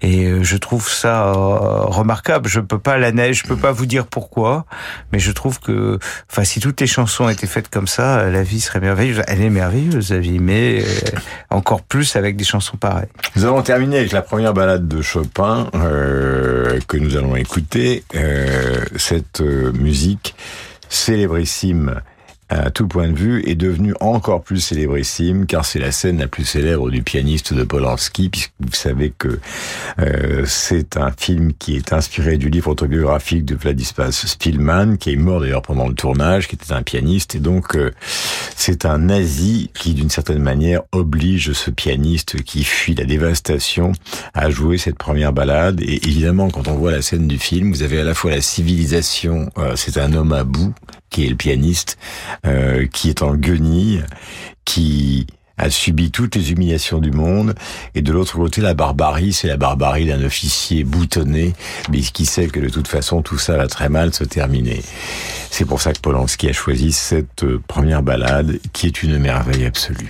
Et 0.00 0.26
euh, 0.26 0.42
je 0.42 0.56
trouve 0.56 0.88
ça 0.88 1.28
euh, 1.28 1.82
remarquable. 1.84 2.48
Je 2.48 2.60
peux 2.60 2.78
pas 2.78 2.98
la 2.98 3.12
neige, 3.12 3.42
je 3.42 3.48
peux 3.48 3.56
pas 3.56 3.72
vous 3.72 3.86
dire 3.86 4.06
pourquoi, 4.06 4.66
mais 5.10 5.18
je 5.18 5.32
trouve 5.32 5.58
que, 5.58 5.98
enfin, 6.30 6.44
si 6.44 6.60
toutes 6.60 6.80
les 6.80 6.86
chansons 6.86 7.28
étaient 7.28 7.46
faites 7.46 7.68
comme 7.68 7.88
ça, 7.88 8.28
la 8.30 8.42
vie 8.42 8.60
serait 8.60 8.80
merveilleuse. 8.80 9.22
Elle 9.26 9.40
est 9.40 9.50
merveilleuse, 9.50 10.12
la 10.12 10.18
vie, 10.18 10.38
mais 10.38 10.84
encore 11.50 11.82
plus 11.82 12.14
avec 12.14 12.36
des 12.36 12.44
chansons 12.44 12.76
pareilles. 12.76 13.08
Nous 13.34 13.44
allons 13.44 13.62
terminer 13.62 13.98
avec 13.98 14.12
la 14.12 14.22
première 14.22 14.54
balade 14.54 14.86
de 14.86 15.02
Chopin 15.02 15.68
que 15.72 16.96
nous 16.96 17.16
allons 17.16 17.36
écouter. 17.36 18.04
Cette 18.96 19.40
musique 19.40 20.34
célébrissime 20.88 22.00
à 22.52 22.70
tout 22.70 22.86
point 22.86 23.08
de 23.08 23.16
vue 23.16 23.42
est 23.48 23.54
devenue 23.54 23.94
encore 24.00 24.42
plus 24.42 24.60
célébrissime 24.60 25.46
car 25.46 25.64
c'est 25.64 25.78
la 25.78 25.92
scène 25.92 26.18
la 26.18 26.26
plus 26.26 26.44
célèbre 26.44 26.90
du 26.90 27.02
pianiste 27.02 27.54
de 27.54 27.64
Polanski 27.64 28.28
puisque 28.28 28.52
vous 28.60 28.72
savez 28.72 29.12
que 29.16 29.40
euh, 29.98 30.44
c'est 30.46 30.96
un 30.96 31.10
film 31.12 31.52
qui 31.54 31.76
est 31.76 31.92
inspiré 31.92 32.36
du 32.36 32.50
livre 32.50 32.70
autobiographique 32.70 33.44
de 33.44 33.54
Vladislas 33.54 34.26
Spielmann 34.26 34.98
qui 34.98 35.12
est 35.12 35.16
mort 35.16 35.40
d'ailleurs 35.40 35.62
pendant 35.62 35.88
le 35.88 35.94
tournage 35.94 36.48
qui 36.48 36.56
était 36.56 36.72
un 36.72 36.82
pianiste. 36.82 37.34
Et 37.34 37.38
donc 37.38 37.74
euh, 37.74 37.90
c'est 38.54 38.84
un 38.84 38.98
nazi 38.98 39.70
qui 39.74 39.94
d'une 39.94 40.10
certaine 40.10 40.42
manière 40.42 40.82
oblige 40.92 41.52
ce 41.52 41.70
pianiste 41.70 42.42
qui 42.42 42.64
fuit 42.64 42.94
la 42.94 43.04
dévastation 43.04 43.92
à 44.34 44.50
jouer 44.50 44.78
cette 44.78 44.98
première 44.98 45.32
balade. 45.32 45.80
Et 45.80 46.06
évidemment 46.06 46.50
quand 46.50 46.68
on 46.68 46.74
voit 46.74 46.92
la 46.92 47.02
scène 47.02 47.26
du 47.26 47.38
film 47.38 47.72
vous 47.72 47.82
avez 47.82 48.00
à 48.00 48.04
la 48.04 48.14
fois 48.14 48.30
la 48.30 48.40
civilisation 48.40 49.50
euh, 49.58 49.74
c'est 49.76 49.96
un 49.96 50.12
homme 50.12 50.32
à 50.32 50.44
bout 50.44 50.74
qui 51.12 51.24
est 51.24 51.28
le 51.28 51.36
pianiste 51.36 51.98
euh, 52.46 52.86
qui 52.88 53.10
est 53.10 53.22
en 53.22 53.36
guenille 53.36 54.02
qui 54.64 55.26
a 55.58 55.70
subi 55.70 56.10
toutes 56.10 56.34
les 56.34 56.52
humiliations 56.52 56.98
du 56.98 57.10
monde, 57.10 57.54
et 57.94 58.02
de 58.02 58.12
l'autre 58.12 58.36
côté, 58.36 58.60
la 58.60 58.74
barbarie, 58.74 59.32
c'est 59.32 59.48
la 59.48 59.56
barbarie 59.56 60.06
d'un 60.06 60.22
officier 60.24 60.82
boutonné, 60.82 61.52
mais 61.90 62.00
qui 62.00 62.26
sait 62.26 62.48
que 62.48 62.58
de 62.58 62.68
toute 62.68 62.88
façon, 62.88 63.22
tout 63.22 63.38
ça 63.38 63.56
va 63.56 63.66
très 63.66 63.88
mal 63.88 64.12
se 64.12 64.24
terminer. 64.24 64.82
C'est 65.50 65.66
pour 65.66 65.80
ça 65.80 65.92
que 65.92 66.00
Polanski 66.00 66.48
a 66.48 66.52
choisi 66.52 66.92
cette 66.92 67.44
euh, 67.44 67.60
première 67.68 68.02
balade, 68.02 68.58
qui 68.72 68.86
est 68.86 69.02
une 69.02 69.18
merveille 69.18 69.66
absolue. 69.66 70.08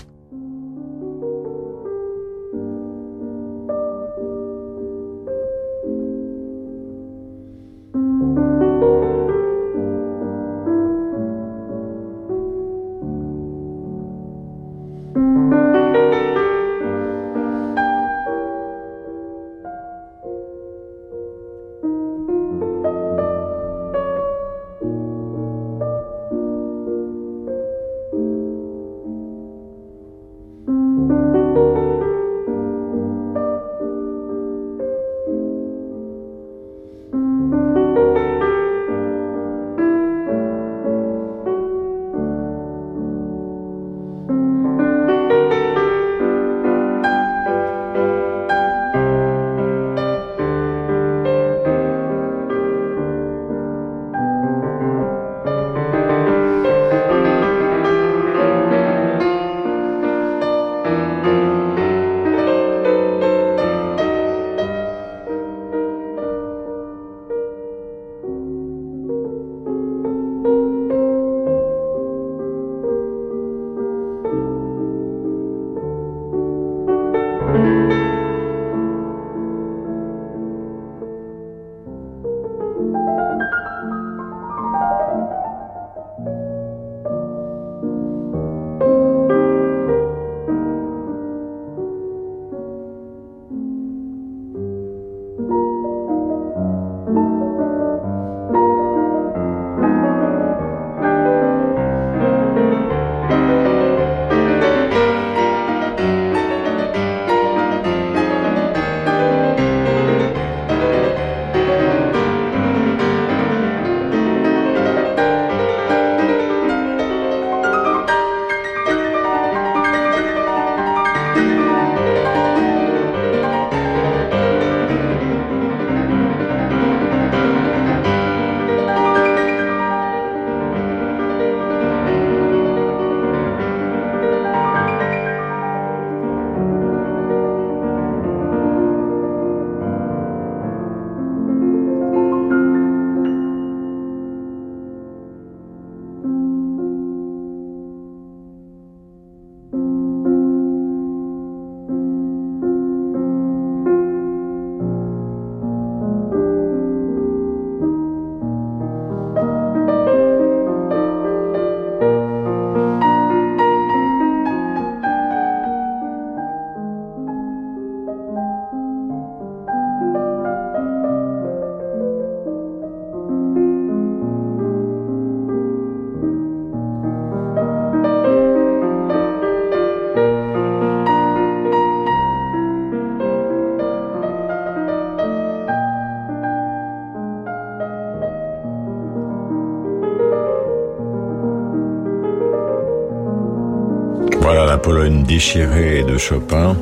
Déchirée 195.42 196.04
de 196.04 196.18
Chopin. 196.18 196.76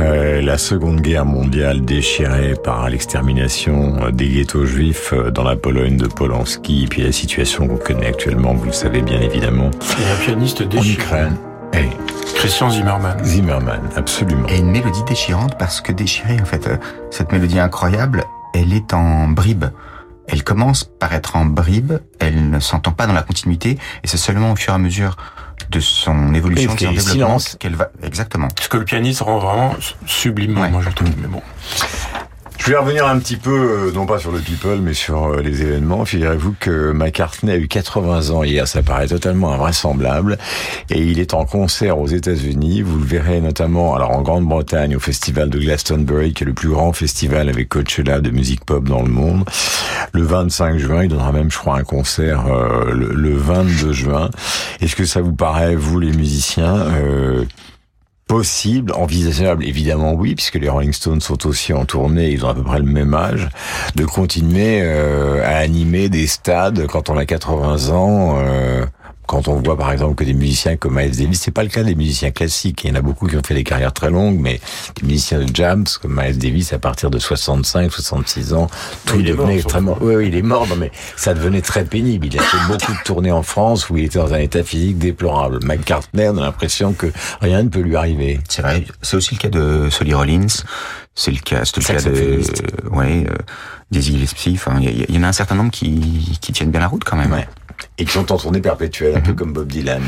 Euh, 0.00 0.40
la 0.40 0.56
Seconde 0.56 1.02
Guerre 1.02 1.26
mondiale 1.26 1.84
déchirée 1.84 2.54
par 2.54 2.88
l'extermination 2.88 4.10
des 4.10 4.30
ghettos 4.30 4.64
juifs 4.64 5.12
euh, 5.12 5.30
dans 5.30 5.44
la 5.44 5.56
Pologne 5.56 5.98
de 5.98 6.06
Polanski, 6.06 6.84
et 6.84 6.86
puis 6.86 7.02
la 7.02 7.12
situation 7.12 7.68
qu'on 7.68 7.76
connaît 7.76 8.06
actuellement, 8.06 8.54
vous 8.54 8.64
le 8.64 8.72
savez 8.72 9.02
bien 9.02 9.20
évidemment. 9.20 9.70
Et 10.00 10.10
un 10.10 10.24
pianiste 10.24 10.62
En 10.62 10.68
déchiré. 10.68 10.94
Ukraine. 10.94 11.36
Hey, 11.74 11.90
Christian 12.34 12.70
Zimmermann. 12.70 13.22
Zimmerman, 13.22 13.82
absolument. 13.94 14.48
Et 14.48 14.56
une 14.56 14.70
mélodie 14.70 15.04
déchirante 15.06 15.58
parce 15.58 15.82
que 15.82 15.92
déchirée, 15.92 16.38
en 16.40 16.46
fait, 16.46 16.66
euh, 16.68 16.78
cette 17.10 17.30
mélodie 17.30 17.58
incroyable, 17.58 18.24
elle 18.54 18.72
est 18.72 18.94
en 18.94 19.28
bribes. 19.28 19.66
Elle 20.28 20.44
commence 20.44 20.84
par 20.84 21.12
être 21.12 21.36
en 21.36 21.44
bribes, 21.44 21.98
elle 22.20 22.48
ne 22.48 22.58
s'entend 22.58 22.92
pas 22.92 23.06
dans 23.06 23.12
la 23.12 23.22
continuité, 23.22 23.72
et 24.02 24.06
c'est 24.06 24.16
seulement 24.16 24.52
au 24.52 24.56
fur 24.56 24.72
et 24.72 24.76
à 24.76 24.78
mesure 24.78 25.18
de 25.72 25.80
son 25.80 26.34
évolution, 26.34 26.70
Et 26.70 26.74
de 26.74 26.80
son 26.80 26.92
développement, 26.92 27.38
qu'elle 27.58 27.74
va, 27.74 27.90
exactement. 28.02 28.48
Ce 28.60 28.68
que 28.68 28.76
le 28.76 28.84
pianiste 28.84 29.20
rend 29.22 29.38
vraiment 29.38 29.74
sublimement, 30.06 30.68
moi 30.70 30.82
je 30.82 30.90
trouve. 30.90 31.08
Mais 31.20 31.28
bon. 31.28 31.42
Je 32.64 32.70
vais 32.70 32.76
revenir 32.76 33.08
un 33.08 33.18
petit 33.18 33.38
peu, 33.38 33.50
euh, 33.88 33.92
non 33.92 34.06
pas 34.06 34.20
sur 34.20 34.30
le 34.30 34.38
people, 34.38 34.78
mais 34.80 34.94
sur 34.94 35.24
euh, 35.24 35.40
les 35.40 35.62
événements. 35.62 36.04
Figurez-vous 36.04 36.54
que 36.60 36.92
McCartney 36.92 37.50
a 37.50 37.56
eu 37.56 37.66
80 37.66 38.30
ans 38.30 38.44
hier, 38.44 38.68
ça 38.68 38.84
paraît 38.84 39.08
totalement 39.08 39.52
invraisemblable. 39.52 40.38
Et 40.88 41.00
il 41.00 41.18
est 41.18 41.34
en 41.34 41.44
concert 41.44 41.98
aux 41.98 42.06
États-Unis. 42.06 42.82
Vous 42.82 43.00
le 43.00 43.04
verrez 43.04 43.40
notamment 43.40 43.96
alors 43.96 44.12
en 44.12 44.22
Grande-Bretagne 44.22 44.94
au 44.94 45.00
festival 45.00 45.50
de 45.50 45.58
Glastonbury, 45.58 46.34
qui 46.34 46.44
est 46.44 46.46
le 46.46 46.54
plus 46.54 46.68
grand 46.68 46.92
festival 46.92 47.48
avec 47.48 47.68
Coachella 47.68 48.20
de 48.20 48.30
musique 48.30 48.64
pop 48.64 48.84
dans 48.84 49.02
le 49.02 49.10
monde. 49.10 49.44
Le 50.12 50.22
25 50.22 50.78
juin, 50.78 51.02
il 51.02 51.08
donnera 51.08 51.32
même, 51.32 51.50
je 51.50 51.58
crois, 51.58 51.78
un 51.78 51.84
concert 51.84 52.46
euh, 52.46 52.92
le, 52.92 53.12
le 53.12 53.34
22 53.34 53.92
juin. 53.92 54.30
Est-ce 54.80 54.94
que 54.94 55.04
ça 55.04 55.20
vous 55.20 55.34
paraît, 55.34 55.74
vous 55.74 55.98
les 55.98 56.12
musiciens, 56.12 56.76
euh, 56.76 57.44
possible, 58.32 58.92
envisageable, 58.92 59.62
évidemment 59.62 60.14
oui, 60.14 60.34
puisque 60.34 60.54
les 60.54 60.70
Rolling 60.70 60.94
Stones 60.94 61.20
sont 61.20 61.46
aussi 61.46 61.74
en 61.74 61.84
tournée, 61.84 62.30
ils 62.30 62.46
ont 62.46 62.48
à 62.48 62.54
peu 62.54 62.62
près 62.62 62.78
le 62.78 62.86
même 62.86 63.12
âge, 63.12 63.50
de 63.94 64.06
continuer 64.06 64.80
euh, 64.80 65.44
à 65.44 65.58
animer 65.58 66.08
des 66.08 66.26
stades 66.26 66.86
quand 66.86 67.10
on 67.10 67.18
a 67.18 67.26
80 67.26 67.90
ans. 67.90 68.38
euh, 68.38 68.86
quand 69.26 69.48
on 69.48 69.60
voit 69.60 69.76
par 69.76 69.92
exemple 69.92 70.16
que 70.16 70.24
des 70.24 70.34
musiciens 70.34 70.76
comme 70.76 70.96
Miles 70.96 71.16
Davis, 71.16 71.40
c'est 71.40 71.50
pas 71.50 71.62
le 71.62 71.68
cas 71.68 71.82
des 71.82 71.94
musiciens 71.94 72.30
classiques. 72.30 72.84
Il 72.84 72.90
y 72.90 72.92
en 72.92 72.96
a 72.96 73.00
beaucoup 73.00 73.26
qui 73.26 73.36
ont 73.36 73.42
fait 73.42 73.54
des 73.54 73.64
carrières 73.64 73.92
très 73.92 74.10
longues, 74.10 74.38
mais 74.38 74.60
des 75.00 75.06
musiciens 75.06 75.40
de 75.40 75.54
jams 75.54 75.84
comme 76.00 76.20
Miles 76.20 76.38
Davis, 76.38 76.72
à 76.72 76.78
partir 76.78 77.10
de 77.10 77.18
65, 77.18 77.90
66 77.92 78.52
ans, 78.52 78.66
tout 79.06 79.16
Il 79.18 79.26
est 79.26 79.30
devenait 79.30 79.44
mort, 79.44 79.54
extrêmement. 79.54 79.98
Oui, 80.00 80.14
oui, 80.16 80.28
il 80.28 80.36
est 80.36 80.42
mort, 80.42 80.66
non, 80.66 80.76
mais 80.76 80.90
ça 81.16 81.34
devenait 81.34 81.62
très 81.62 81.84
pénible. 81.84 82.26
Il 82.26 82.38
a 82.38 82.42
fait 82.42 82.58
beaucoup 82.66 82.92
de 82.92 83.02
tournées 83.04 83.32
en 83.32 83.42
France 83.42 83.88
où 83.90 83.96
il 83.96 84.04
était 84.04 84.18
dans 84.18 84.34
un 84.34 84.38
état 84.38 84.62
physique 84.62 84.98
déplorable. 84.98 85.60
McCartney, 85.64 86.28
on 86.28 86.38
a 86.38 86.42
l'impression 86.42 86.92
que 86.92 87.06
rien 87.40 87.62
ne 87.62 87.68
peut 87.68 87.80
lui 87.80 87.96
arriver. 87.96 88.40
C'est 88.48 88.62
vrai. 88.62 88.84
C'est 89.02 89.16
aussi 89.16 89.34
le 89.34 89.40
cas 89.40 89.48
de 89.48 89.88
Solly 89.90 90.14
Rollins. 90.14 90.46
C'est 91.14 91.30
le 91.30 91.40
cas, 91.40 91.64
c'est 91.64 91.76
le 91.76 91.84
cas 91.84 92.02
de, 92.02 92.40
ouais, 92.90 93.26
euh, 93.28 93.36
Dizzy 93.90 94.12
Gillespie. 94.12 94.54
Enfin, 94.54 94.78
il 94.80 95.10
y, 95.10 95.12
y 95.14 95.18
en 95.18 95.22
a 95.24 95.28
un 95.28 95.32
certain 95.32 95.54
nombre 95.54 95.70
qui, 95.70 96.38
qui 96.40 96.52
tiennent 96.52 96.70
bien 96.70 96.80
la 96.80 96.88
route 96.88 97.04
quand 97.04 97.16
même. 97.16 97.32
Ouais. 97.32 97.46
Et 97.98 98.04
qui 98.04 98.12
sont 98.12 98.32
en 98.32 98.36
tournée 98.36 98.60
perpétuelle, 98.60 99.16
un 99.16 99.20
peu 99.20 99.34
comme 99.34 99.52
Bob 99.52 99.68
Dylan. 99.68 100.02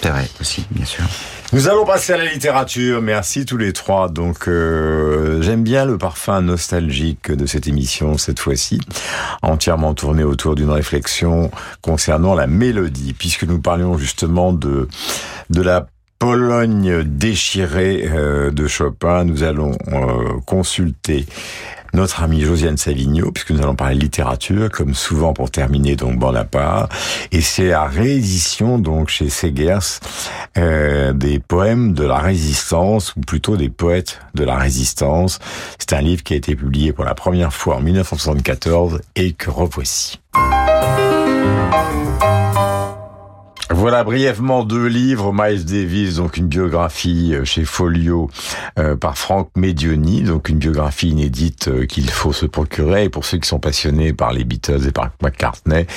C'est 0.00 0.08
vrai 0.08 0.26
aussi, 0.40 0.66
bien 0.70 0.86
sûr. 0.86 1.04
Nous 1.52 1.68
allons 1.68 1.84
passer 1.84 2.14
à 2.14 2.16
la 2.16 2.24
littérature. 2.24 3.02
Merci 3.02 3.44
tous 3.44 3.58
les 3.58 3.72
trois. 3.72 4.08
Donc, 4.08 4.48
euh, 4.48 5.42
j'aime 5.42 5.62
bien 5.62 5.84
le 5.84 5.98
parfum 5.98 6.40
nostalgique 6.40 7.30
de 7.30 7.46
cette 7.46 7.68
émission 7.68 8.16
cette 8.16 8.40
fois-ci, 8.40 8.80
entièrement 9.42 9.94
tournée 9.94 10.24
autour 10.24 10.54
d'une 10.54 10.70
réflexion 10.70 11.50
concernant 11.82 12.34
la 12.34 12.46
mélodie, 12.46 13.12
puisque 13.12 13.44
nous 13.44 13.60
parlions 13.60 13.98
justement 13.98 14.52
de 14.52 14.88
de 15.50 15.62
la 15.62 15.86
Pologne 16.18 17.02
déchirée 17.04 18.08
euh, 18.10 18.50
de 18.50 18.66
Chopin. 18.66 19.24
Nous 19.24 19.42
allons 19.42 19.72
euh, 19.88 20.40
consulter 20.46 21.26
notre 21.94 22.22
ami 22.22 22.40
Josiane 22.40 22.76
Savigno, 22.76 23.30
puisque 23.30 23.52
nous 23.52 23.62
allons 23.62 23.76
parler 23.76 23.94
littérature, 23.94 24.68
comme 24.70 24.94
souvent 24.94 25.32
pour 25.32 25.50
terminer 25.50 25.96
donc 25.96 26.18
Bonaparte. 26.18 26.92
Et 27.32 27.40
c'est 27.40 27.68
la 27.68 27.84
réédition 27.84 28.78
donc 28.78 29.08
chez 29.08 29.28
Segers 29.28 30.00
euh, 30.58 31.12
des 31.12 31.38
poèmes 31.38 31.94
de 31.94 32.04
la 32.04 32.18
résistance, 32.18 33.14
ou 33.16 33.20
plutôt 33.20 33.56
des 33.56 33.70
poètes 33.70 34.20
de 34.34 34.44
la 34.44 34.56
résistance. 34.56 35.38
C'est 35.78 35.92
un 35.92 36.02
livre 36.02 36.22
qui 36.22 36.34
a 36.34 36.36
été 36.36 36.56
publié 36.56 36.92
pour 36.92 37.04
la 37.04 37.14
première 37.14 37.52
fois 37.52 37.76
en 37.76 37.80
1974 37.80 39.00
et 39.16 39.32
que 39.32 39.50
revoici. 39.50 40.20
Voilà 43.76 44.04
brièvement 44.04 44.62
deux 44.62 44.86
livres, 44.86 45.32
Miles 45.34 45.64
Davis, 45.64 46.16
donc 46.16 46.36
une 46.36 46.46
biographie 46.46 47.34
euh, 47.34 47.44
chez 47.44 47.64
Folio 47.64 48.30
euh, 48.78 48.94
par 48.94 49.18
Franck 49.18 49.50
Medioni, 49.56 50.22
donc 50.22 50.48
une 50.48 50.58
biographie 50.58 51.08
inédite 51.08 51.66
euh, 51.66 51.84
qu'il 51.84 52.08
faut 52.08 52.32
se 52.32 52.46
procurer. 52.46 53.04
Et 53.04 53.08
pour 53.08 53.24
ceux 53.24 53.38
qui 53.38 53.48
sont 53.48 53.58
passionnés 53.58 54.12
par 54.12 54.32
les 54.32 54.44
Beatles 54.44 54.86
et 54.86 54.92
par 54.92 55.10
McCartney, 55.20 55.88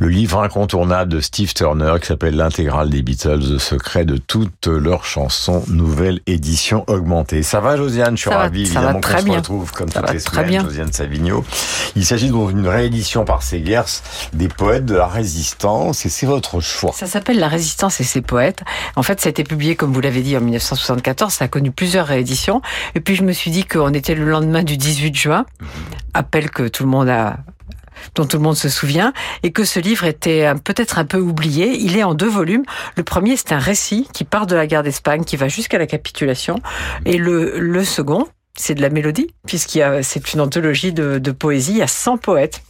le 0.00 0.08
livre 0.08 0.42
incontournable 0.42 1.12
de 1.12 1.20
Steve 1.20 1.54
Turner 1.54 1.94
qui 2.00 2.08
s'appelle 2.08 2.34
L'intégrale 2.34 2.90
des 2.90 3.02
Beatles, 3.02 3.52
le 3.52 3.58
secret 3.60 4.04
de 4.04 4.16
toutes 4.16 4.66
leurs 4.66 5.04
chansons, 5.04 5.62
nouvelle 5.68 6.20
édition 6.26 6.82
augmentée. 6.88 7.44
Ça 7.44 7.60
va 7.60 7.76
Josiane, 7.76 8.16
je 8.16 8.22
suis 8.22 8.30
ravi 8.30 8.62
évidemment 8.62 9.00
qu'on 9.00 9.18
se 9.18 9.30
retrouve 9.30 9.70
comme 9.70 9.90
Ça 9.90 10.00
toutes 10.00 10.12
les 10.12 10.18
semaines, 10.18 10.48
bien. 10.48 10.62
Josiane 10.62 10.92
Savigno. 10.92 11.44
Il 11.94 12.04
s'agit 12.04 12.30
donc 12.30 12.52
d'une 12.52 12.66
réédition 12.66 13.24
par 13.24 13.44
Segers 13.44 14.02
des 14.32 14.48
poètes 14.48 14.86
de 14.86 14.96
la 14.96 15.06
résistance 15.06 16.04
et 16.04 16.08
c'est 16.08 16.26
votre 16.26 16.58
choix. 16.58 16.92
Ça 16.92 17.11
s'appelle 17.12 17.38
La 17.38 17.48
Résistance 17.48 18.00
et 18.00 18.04
ses 18.04 18.22
poètes. 18.22 18.62
En 18.96 19.02
fait, 19.02 19.20
ça 19.20 19.28
a 19.28 19.30
été 19.30 19.44
publié, 19.44 19.76
comme 19.76 19.92
vous 19.92 20.00
l'avez 20.00 20.22
dit, 20.22 20.36
en 20.36 20.40
1974. 20.40 21.32
Ça 21.32 21.44
a 21.44 21.48
connu 21.48 21.70
plusieurs 21.70 22.06
rééditions. 22.06 22.62
Et 22.94 23.00
puis, 23.00 23.14
je 23.14 23.22
me 23.22 23.32
suis 23.32 23.50
dit 23.50 23.64
qu'on 23.64 23.92
était 23.92 24.14
le 24.14 24.24
lendemain 24.24 24.62
du 24.62 24.76
18 24.76 25.14
juin. 25.14 25.46
Appel 26.14 26.50
que 26.50 26.68
tout 26.68 26.84
le 26.84 26.88
monde 26.88 27.08
a 27.08 27.38
dont 28.14 28.26
tout 28.26 28.36
le 28.36 28.42
monde 28.42 28.56
se 28.56 28.68
souvient, 28.68 29.12
et 29.44 29.52
que 29.52 29.62
ce 29.62 29.78
livre 29.78 30.06
était 30.06 30.52
peut-être 30.64 30.98
un 30.98 31.04
peu 31.04 31.18
oublié. 31.18 31.78
Il 31.78 31.96
est 31.96 32.02
en 32.02 32.14
deux 32.14 32.28
volumes. 32.28 32.64
Le 32.96 33.04
premier, 33.04 33.36
c'est 33.36 33.52
un 33.52 33.58
récit 33.58 34.08
qui 34.12 34.24
part 34.24 34.46
de 34.46 34.56
la 34.56 34.66
guerre 34.66 34.82
d'Espagne, 34.82 35.24
qui 35.24 35.36
va 35.36 35.46
jusqu'à 35.46 35.78
la 35.78 35.86
capitulation. 35.86 36.58
Et 37.04 37.16
le, 37.16 37.60
le 37.60 37.84
second, 37.84 38.26
c'est 38.54 38.74
de 38.74 38.82
la 38.82 38.90
mélodie, 38.90 39.34
puisqu'il 39.46 39.78
y 39.78 39.82
a, 39.82 40.02
c'est 40.02 40.34
une 40.34 40.40
anthologie 40.40 40.92
de, 40.92 41.18
de 41.18 41.30
poésie. 41.30 41.72
Il 41.72 41.78
y 41.78 41.82
a 41.82 41.86
100 41.86 42.18
poètes 42.18 42.62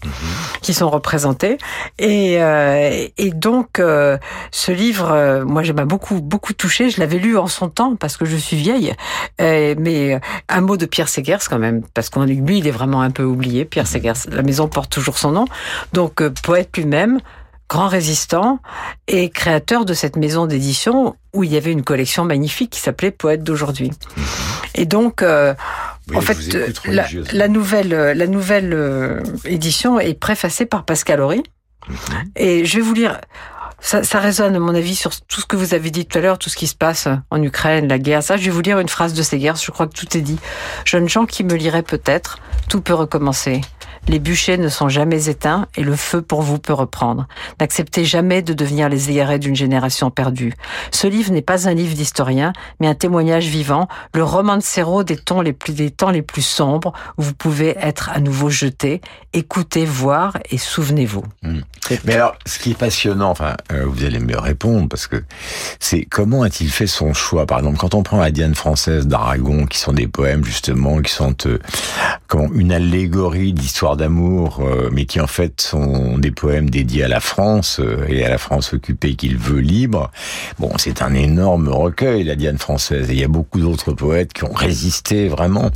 qui 0.61 0.75
sont 0.75 0.89
représentés. 0.89 1.59
Et, 1.99 2.41
euh, 2.41 3.09
et 3.19 3.31
donc, 3.33 3.81
euh, 3.81 4.17
ce 4.53 4.71
livre, 4.71 5.11
euh, 5.11 5.45
moi, 5.45 5.63
m'a 5.73 5.85
beaucoup, 5.85 6.21
beaucoup 6.21 6.53
touché. 6.53 6.89
Je 6.89 7.01
l'avais 7.01 7.19
lu 7.19 7.37
en 7.37 7.49
son 7.49 7.69
temps 7.69 7.97
parce 7.97 8.17
que 8.17 8.25
je 8.25 8.37
suis 8.37 8.57
vieille. 8.57 8.95
Mais 9.41 10.21
un 10.49 10.61
mot 10.61 10.77
de 10.77 10.87
Pierre 10.87 11.09
Segers 11.09 11.49
quand 11.51 11.59
même, 11.59 11.83
parce 11.95 12.11
qu'on 12.11 12.25
lui, 12.25 12.59
il 12.59 12.69
est 12.69 12.73
vraiment 12.73 13.03
un 13.03 13.11
peu 13.11 13.25
oublié. 13.25 13.65
Pierre 13.65 13.89
Segers, 13.89 14.29
la 14.31 14.43
maison 14.43 14.69
porte 14.69 14.91
toujours 14.91 15.19
son 15.19 15.33
nom. 15.33 15.47
Donc, 15.93 16.23
poète 16.43 16.77
lui-même, 16.77 17.19
grand 17.73 17.89
résistant 17.89 18.59
et 19.09 19.31
créateur 19.31 19.87
de 19.87 19.95
cette 19.95 20.17
maison 20.17 20.45
d'édition 20.45 21.17
où 21.33 21.43
il 21.43 21.51
y 21.51 21.57
avait 21.57 21.73
une 21.73 21.83
collection 21.83 22.23
magnifique 22.23 22.69
qui 22.69 22.81
s'appelait 22.81 23.11
Poète 23.11 23.43
d'aujourd'hui. 23.43 23.91
Et 24.75 24.85
donc, 24.85 25.23
euh, 25.23 25.55
Oui, 26.09 26.19
en 26.19 26.21
fait, 26.21 26.55
euh, 26.55 26.69
la, 27.33 27.49
nouvelle, 27.49 27.95
euh, 27.95 28.13
la 28.13 28.27
nouvelle 28.27 28.75
euh, 28.75 29.23
édition 29.47 29.99
est 29.99 30.13
préfacée 30.13 30.67
par 30.67 30.85
Pascal 30.85 31.21
Horry. 31.21 31.43
Et 32.37 32.67
je 32.67 32.77
vais 32.77 32.83
vous 32.83 32.93
lire. 32.93 33.19
Ça, 33.81 34.03
ça 34.05 34.21
résonne, 34.21 34.55
à 34.55 34.59
mon 34.59 34.75
avis, 34.75 34.95
sur 34.95 35.11
tout 35.23 35.41
ce 35.41 35.47
que 35.47 35.57
vous 35.57 35.73
avez 35.73 35.91
dit 35.91 36.05
tout 36.05 36.19
à 36.19 36.21
l'heure, 36.21 36.39
tout 36.39 36.51
ce 36.51 36.57
qui 36.57 36.67
se 36.67 36.75
passe 36.75 37.09
en 37.31 37.43
Ukraine, 37.43 37.89
la 37.89 37.99
guerre. 37.99 38.23
Ça, 38.23 38.37
je 38.37 38.45
vais 38.45 38.51
vous 38.51 38.61
lire 38.61 38.81
une 38.81 38.91
phrase 38.91 39.15
de 39.15 39.23
Segers. 39.23 39.55
Je 39.61 39.71
crois 39.71 39.87
que 39.87 39.95
tout 39.95 40.15
est 40.15 40.21
dit. 40.21 40.39
Jeunes 40.85 41.09
gens 41.09 41.25
qui 41.25 41.43
me 41.43 41.55
liraient 41.55 41.83
peut-être, 41.83 42.39
tout 42.69 42.83
peut 42.83 42.95
recommencer. 42.95 43.63
Les 44.09 44.19
bûchers 44.19 44.59
ne 44.59 44.69
sont 44.69 44.89
jamais 44.89 45.29
éteints 45.29 45.67
et 45.77 45.85
le 45.85 45.95
feu 45.95 46.23
pour 46.23 46.43
vous 46.43 46.59
peut 46.59 46.73
reprendre. 46.73 47.29
N'acceptez 47.61 48.05
jamais 48.05 48.43
de 48.43 48.53
devenir 48.53 48.89
les 48.89 49.11
égarés 49.11 49.39
d'une 49.39 49.55
génération 49.55 50.11
perdue. 50.11 50.55
Ce 50.91 51.07
livre 51.07 51.33
n'est 51.33 51.43
pas 51.43 51.69
un 51.69 51.75
livre 51.75 51.95
d'historien, 51.95 52.53
mais 52.81 52.89
un 52.89 52.95
témoignage 52.95 53.47
vivant, 53.47 53.89
le 54.13 54.25
roman 54.25 54.57
de 54.57 54.63
Serrault 54.63 55.05
des, 55.05 55.17
temps 55.17 55.41
les 55.41 55.53
plus, 55.53 56.43
sombres 56.43 56.93
où 57.17 57.23
vous 57.23 57.35
pouvez 57.35 57.77
être 57.79 58.11
à 58.11 58.19
nouveau 58.19 58.51
jeté. 58.51 59.01
Écoutez, 59.33 59.85
voir 59.85 60.37
et 60.51 60.59
souvenez-vous. 60.59 61.25
Hmm. 61.43 61.61
Mais 62.05 62.15
alors, 62.15 62.37
ce 62.47 62.59
qui 62.59 62.73
est 62.73 62.79
passionnant, 62.79 63.35
euh, 63.41 63.85
vous 63.87 64.05
allez 64.05 64.19
me 64.19 64.37
répondre 64.39 64.89
parce 64.89 65.07
que 65.07 65.23
c'est 65.79 66.05
comment 66.05 66.43
a-t-il 66.43 66.71
fait 66.71 66.87
son 66.87 67.13
choix? 67.13 67.47
Par 67.47 67.59
exemple, 67.59 67.79
quand 67.79 67.95
on 67.95 68.03
prend 68.03 68.19
la 68.19 68.31
Diane 68.31 68.55
française 68.55 69.07
d'Aragon, 69.07 69.67
qui 69.67 69.79
sont 69.79 69.93
des 69.93 70.07
poèmes 70.07 70.45
justement, 70.45 71.01
qui 71.01 71.13
sont 71.13 71.35
euh, 71.47 71.59
une 72.55 72.73
allégorie 72.73 73.53
d'histoire 73.53 73.92
histoires 73.93 73.97
d'amour, 73.97 74.61
euh, 74.61 74.91
mais 74.93 75.07
qui 75.07 75.21
en 75.21 75.27
fait 75.27 75.61
sont 75.61 76.17
des 76.19 76.31
poèmes 76.31 76.71
dédiés 76.71 77.05
à 77.05 77.09
la 77.09 77.21
France 77.21 77.81
euh, 77.81 78.07
et 78.09 78.25
à 78.25 78.31
la 78.31 78.39
France 78.39 78.73
occupée 78.73 79.17
qu'il 79.17 79.37
veut 79.37 79.61
libre. 79.61 80.11
Bon, 80.59 80.71
c'est 80.79 81.03
un 81.03 81.15
énorme 81.15 81.69
recueil, 81.69 82.25
la 82.25 82.37
Diane 82.37 82.59
française. 82.59 83.11
Et 83.11 83.15
il 83.15 83.21
y 83.21 83.25
a 83.25 83.29
beaucoup 83.29 83.61
d'autres 83.61 83.93
poètes 83.93 84.33
qui 84.33 84.45
ont 84.45 84.53
résisté 84.53 85.29
vraiment. 85.29 85.71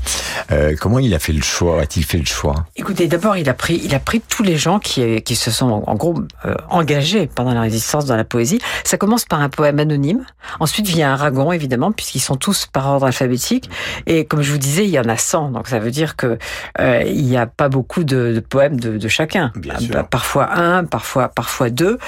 Euh, 0.52 0.74
comment 0.80 0.98
il 0.98 1.14
a 1.14 1.18
fait 1.18 1.32
le 1.32 1.42
choix? 1.42 1.80
A-t-il 1.80 2.04
fait 2.04 2.18
le 2.18 2.26
choix? 2.26 2.54
Écoutez, 2.76 3.08
d'abord, 3.08 3.36
il 3.36 3.48
a 3.48 3.54
pris, 3.54 3.80
il 3.84 3.94
a 3.94 3.98
pris 3.98 4.20
tous 4.20 4.42
les 4.42 4.56
gens 4.56 4.78
qui, 4.78 5.20
qui 5.22 5.36
se 5.36 5.50
sont, 5.50 5.82
en 5.86 5.94
gros, 5.94 6.14
euh, 6.44 6.54
engagés 6.70 7.26
pendant 7.26 7.54
la 7.54 7.62
résistance 7.62 8.06
dans 8.06 8.16
la 8.16 8.24
poésie. 8.24 8.60
Ça 8.84 8.96
commence 8.96 9.24
par 9.24 9.40
un 9.40 9.48
poème 9.48 9.78
anonyme. 9.78 10.24
Ensuite 10.60 10.86
vient 10.86 11.12
un 11.12 11.16
ragon, 11.16 11.52
évidemment, 11.52 11.92
puisqu'ils 11.92 12.20
sont 12.20 12.36
tous 12.36 12.66
par 12.66 12.86
ordre 12.86 13.06
alphabétique. 13.06 13.68
Et 14.06 14.24
comme 14.24 14.42
je 14.42 14.52
vous 14.52 14.58
disais, 14.58 14.84
il 14.84 14.90
y 14.90 14.98
en 14.98 15.08
a 15.08 15.16
100. 15.16 15.50
Donc 15.50 15.68
ça 15.68 15.78
veut 15.78 15.90
dire 15.90 16.16
que 16.16 16.38
euh, 16.80 17.02
il 17.04 17.24
n'y 17.24 17.36
a 17.36 17.46
pas 17.46 17.68
beaucoup 17.68 18.04
de, 18.06 18.32
de 18.32 18.40
poèmes 18.40 18.80
de, 18.80 18.96
de 18.96 19.08
chacun. 19.08 19.52
Euh, 19.56 20.02
Parfois 20.04 20.58
un, 20.58 20.84
parfois 20.84 21.28
parfois 21.28 21.70
deux. 21.70 21.98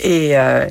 Et 0.00 0.38
euh, 0.38 0.66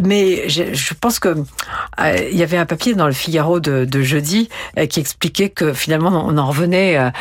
mais 0.00 0.48
je, 0.48 0.74
je 0.74 0.94
pense 0.94 1.18
que 1.18 1.28
euh, 1.28 2.28
il 2.30 2.36
y 2.36 2.42
avait 2.42 2.56
un 2.56 2.66
papier 2.66 2.94
dans 2.94 3.06
le 3.06 3.12
Figaro 3.12 3.60
de, 3.60 3.84
de 3.84 4.02
jeudi 4.02 4.48
euh, 4.78 4.86
qui 4.86 5.00
expliquait 5.00 5.48
que 5.48 5.72
finalement 5.72 6.10
on 6.26 6.36
en 6.36 6.46
revenait 6.46 7.12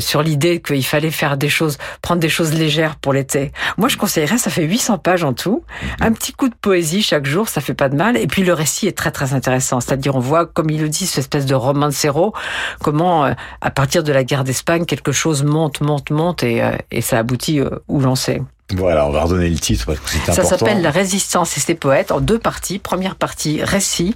sur 0.00 0.22
l'idée 0.22 0.60
qu'il 0.60 0.84
fallait 0.84 1.10
faire 1.10 1.36
des 1.36 1.48
choses, 1.48 1.78
prendre 2.02 2.20
des 2.20 2.28
choses 2.28 2.52
légères 2.52 2.96
pour 2.96 3.12
l'été. 3.12 3.52
Moi, 3.76 3.88
je 3.88 3.96
conseillerais, 3.96 4.38
ça 4.38 4.50
fait 4.50 4.64
800 4.64 4.98
pages 4.98 5.24
en 5.24 5.32
tout, 5.32 5.64
un 6.00 6.12
petit 6.12 6.32
coup 6.32 6.48
de 6.48 6.54
poésie 6.54 7.02
chaque 7.02 7.26
jour, 7.26 7.48
ça 7.48 7.60
fait 7.60 7.74
pas 7.74 7.88
de 7.88 7.96
mal. 7.96 8.16
Et 8.16 8.26
puis 8.26 8.44
le 8.44 8.52
récit 8.52 8.86
est 8.86 8.96
très 8.96 9.10
très 9.10 9.34
intéressant. 9.34 9.80
C'est-à-dire, 9.80 10.14
on 10.16 10.20
voit, 10.20 10.46
comme 10.46 10.70
il 10.70 10.80
le 10.80 10.88
dit, 10.88 11.06
cette 11.06 11.18
espèce 11.18 11.46
de 11.46 11.54
romancero, 11.54 12.34
comment 12.82 13.24
à 13.60 13.70
partir 13.70 14.02
de 14.02 14.12
la 14.12 14.24
guerre 14.24 14.44
d'Espagne, 14.44 14.84
quelque 14.84 15.12
chose 15.12 15.42
monte, 15.44 15.80
monte, 15.80 16.10
monte, 16.10 16.42
et, 16.42 16.57
euh, 16.60 16.76
et 16.90 17.00
ça 17.00 17.18
aboutit 17.18 17.60
euh, 17.60 17.70
où 17.88 18.00
l'on 18.00 18.14
sait. 18.14 18.40
Voilà, 18.74 19.06
on 19.06 19.10
va 19.10 19.22
redonner 19.22 19.48
le 19.48 19.58
titre 19.58 19.86
parce 19.86 19.98
que 19.98 20.10
c'est 20.10 20.18
Ça 20.18 20.32
important. 20.32 20.48
s'appelle 20.58 20.82
La 20.82 20.90
résistance 20.90 21.56
et 21.56 21.60
ses 21.60 21.74
poètes 21.74 22.12
en 22.12 22.20
deux 22.20 22.38
parties. 22.38 22.78
Première 22.78 23.14
partie, 23.14 23.62
récit, 23.62 24.14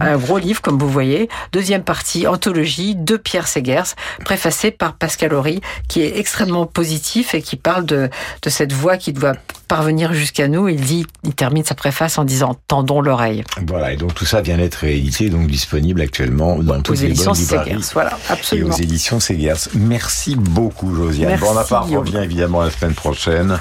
un 0.00 0.16
gros 0.16 0.38
livre 0.38 0.62
comme 0.62 0.78
vous 0.78 0.88
voyez. 0.88 1.28
Deuxième 1.52 1.82
partie, 1.82 2.26
anthologie 2.26 2.94
de 2.94 3.18
Pierre 3.18 3.46
Segers, 3.46 3.94
préfacé 4.24 4.70
par 4.70 4.94
Pascal 4.94 5.34
Horry, 5.34 5.60
qui 5.88 6.00
est 6.00 6.18
extrêmement 6.18 6.64
positif 6.64 7.34
et 7.34 7.42
qui 7.42 7.56
parle 7.56 7.84
de, 7.84 8.08
de 8.42 8.50
cette 8.50 8.72
voix 8.72 8.96
qui 8.96 9.12
doit 9.12 9.34
parvenir 9.68 10.14
jusqu'à 10.14 10.48
nous. 10.48 10.68
Il 10.68 10.80
dit, 10.80 11.06
il 11.22 11.34
termine 11.34 11.64
sa 11.64 11.74
préface 11.74 12.16
en 12.18 12.24
disant 12.24 12.56
tendons 12.68 13.02
l'oreille. 13.02 13.44
Voilà, 13.66 13.92
et 13.92 13.96
donc 13.96 14.14
tout 14.14 14.24
ça 14.24 14.40
vient 14.40 14.56
d'être 14.56 14.76
réédité, 14.76 15.28
donc 15.28 15.46
disponible 15.46 16.00
actuellement 16.00 16.56
dans 16.56 16.80
toutes 16.80 16.98
les 17.00 17.06
éditions 17.06 17.32
bonnes 17.32 17.40
librairies. 17.40 17.84
Voilà, 17.92 18.18
absolument. 18.30 18.70
Et 18.70 18.72
aux 18.72 18.82
éditions 18.82 19.20
Segers. 19.20 19.68
Merci 19.74 20.36
beaucoup, 20.36 20.94
Josiane. 20.94 21.30
Merci, 21.30 21.44
Bonaparte 21.44 21.86
Guillaume. 21.86 22.04
revient 22.06 22.24
évidemment 22.24 22.62
la 22.62 22.70
semaine 22.70 22.94
prochaine. 22.94 23.58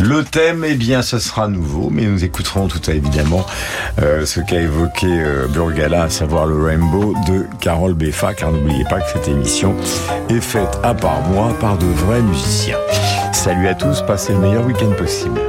Le 0.00 0.22
thème, 0.22 0.64
eh 0.66 0.74
bien, 0.74 1.02
ce 1.02 1.18
sera 1.18 1.48
nouveau, 1.48 1.88
mais 1.90 2.02
nous 2.02 2.24
écouterons 2.24 2.68
tout 2.68 2.80
à 2.88 2.94
évidemment 2.94 3.44
euh, 4.00 4.24
ce 4.26 4.40
qu'a 4.40 4.60
évoqué 4.60 5.06
euh, 5.08 5.46
Burgala, 5.48 6.04
à 6.04 6.10
savoir 6.10 6.46
le 6.46 6.62
Rainbow 6.62 7.14
de 7.26 7.46
Carole 7.60 7.94
Beffa, 7.94 8.34
car 8.34 8.52
n'oubliez 8.52 8.84
pas 8.84 9.00
que 9.00 9.10
cette 9.12 9.28
émission 9.28 9.74
est 10.28 10.40
faite 10.40 10.78
à 10.84 10.94
part 10.94 11.22
moi 11.22 11.52
par 11.60 11.78
de 11.78 11.86
vrais 11.86 12.22
musiciens. 12.22 12.78
Salut 13.32 13.68
à 13.68 13.74
tous, 13.74 14.02
passez 14.02 14.32
le 14.32 14.38
meilleur 14.38 14.64
week-end 14.64 14.92
possible. 14.96 15.40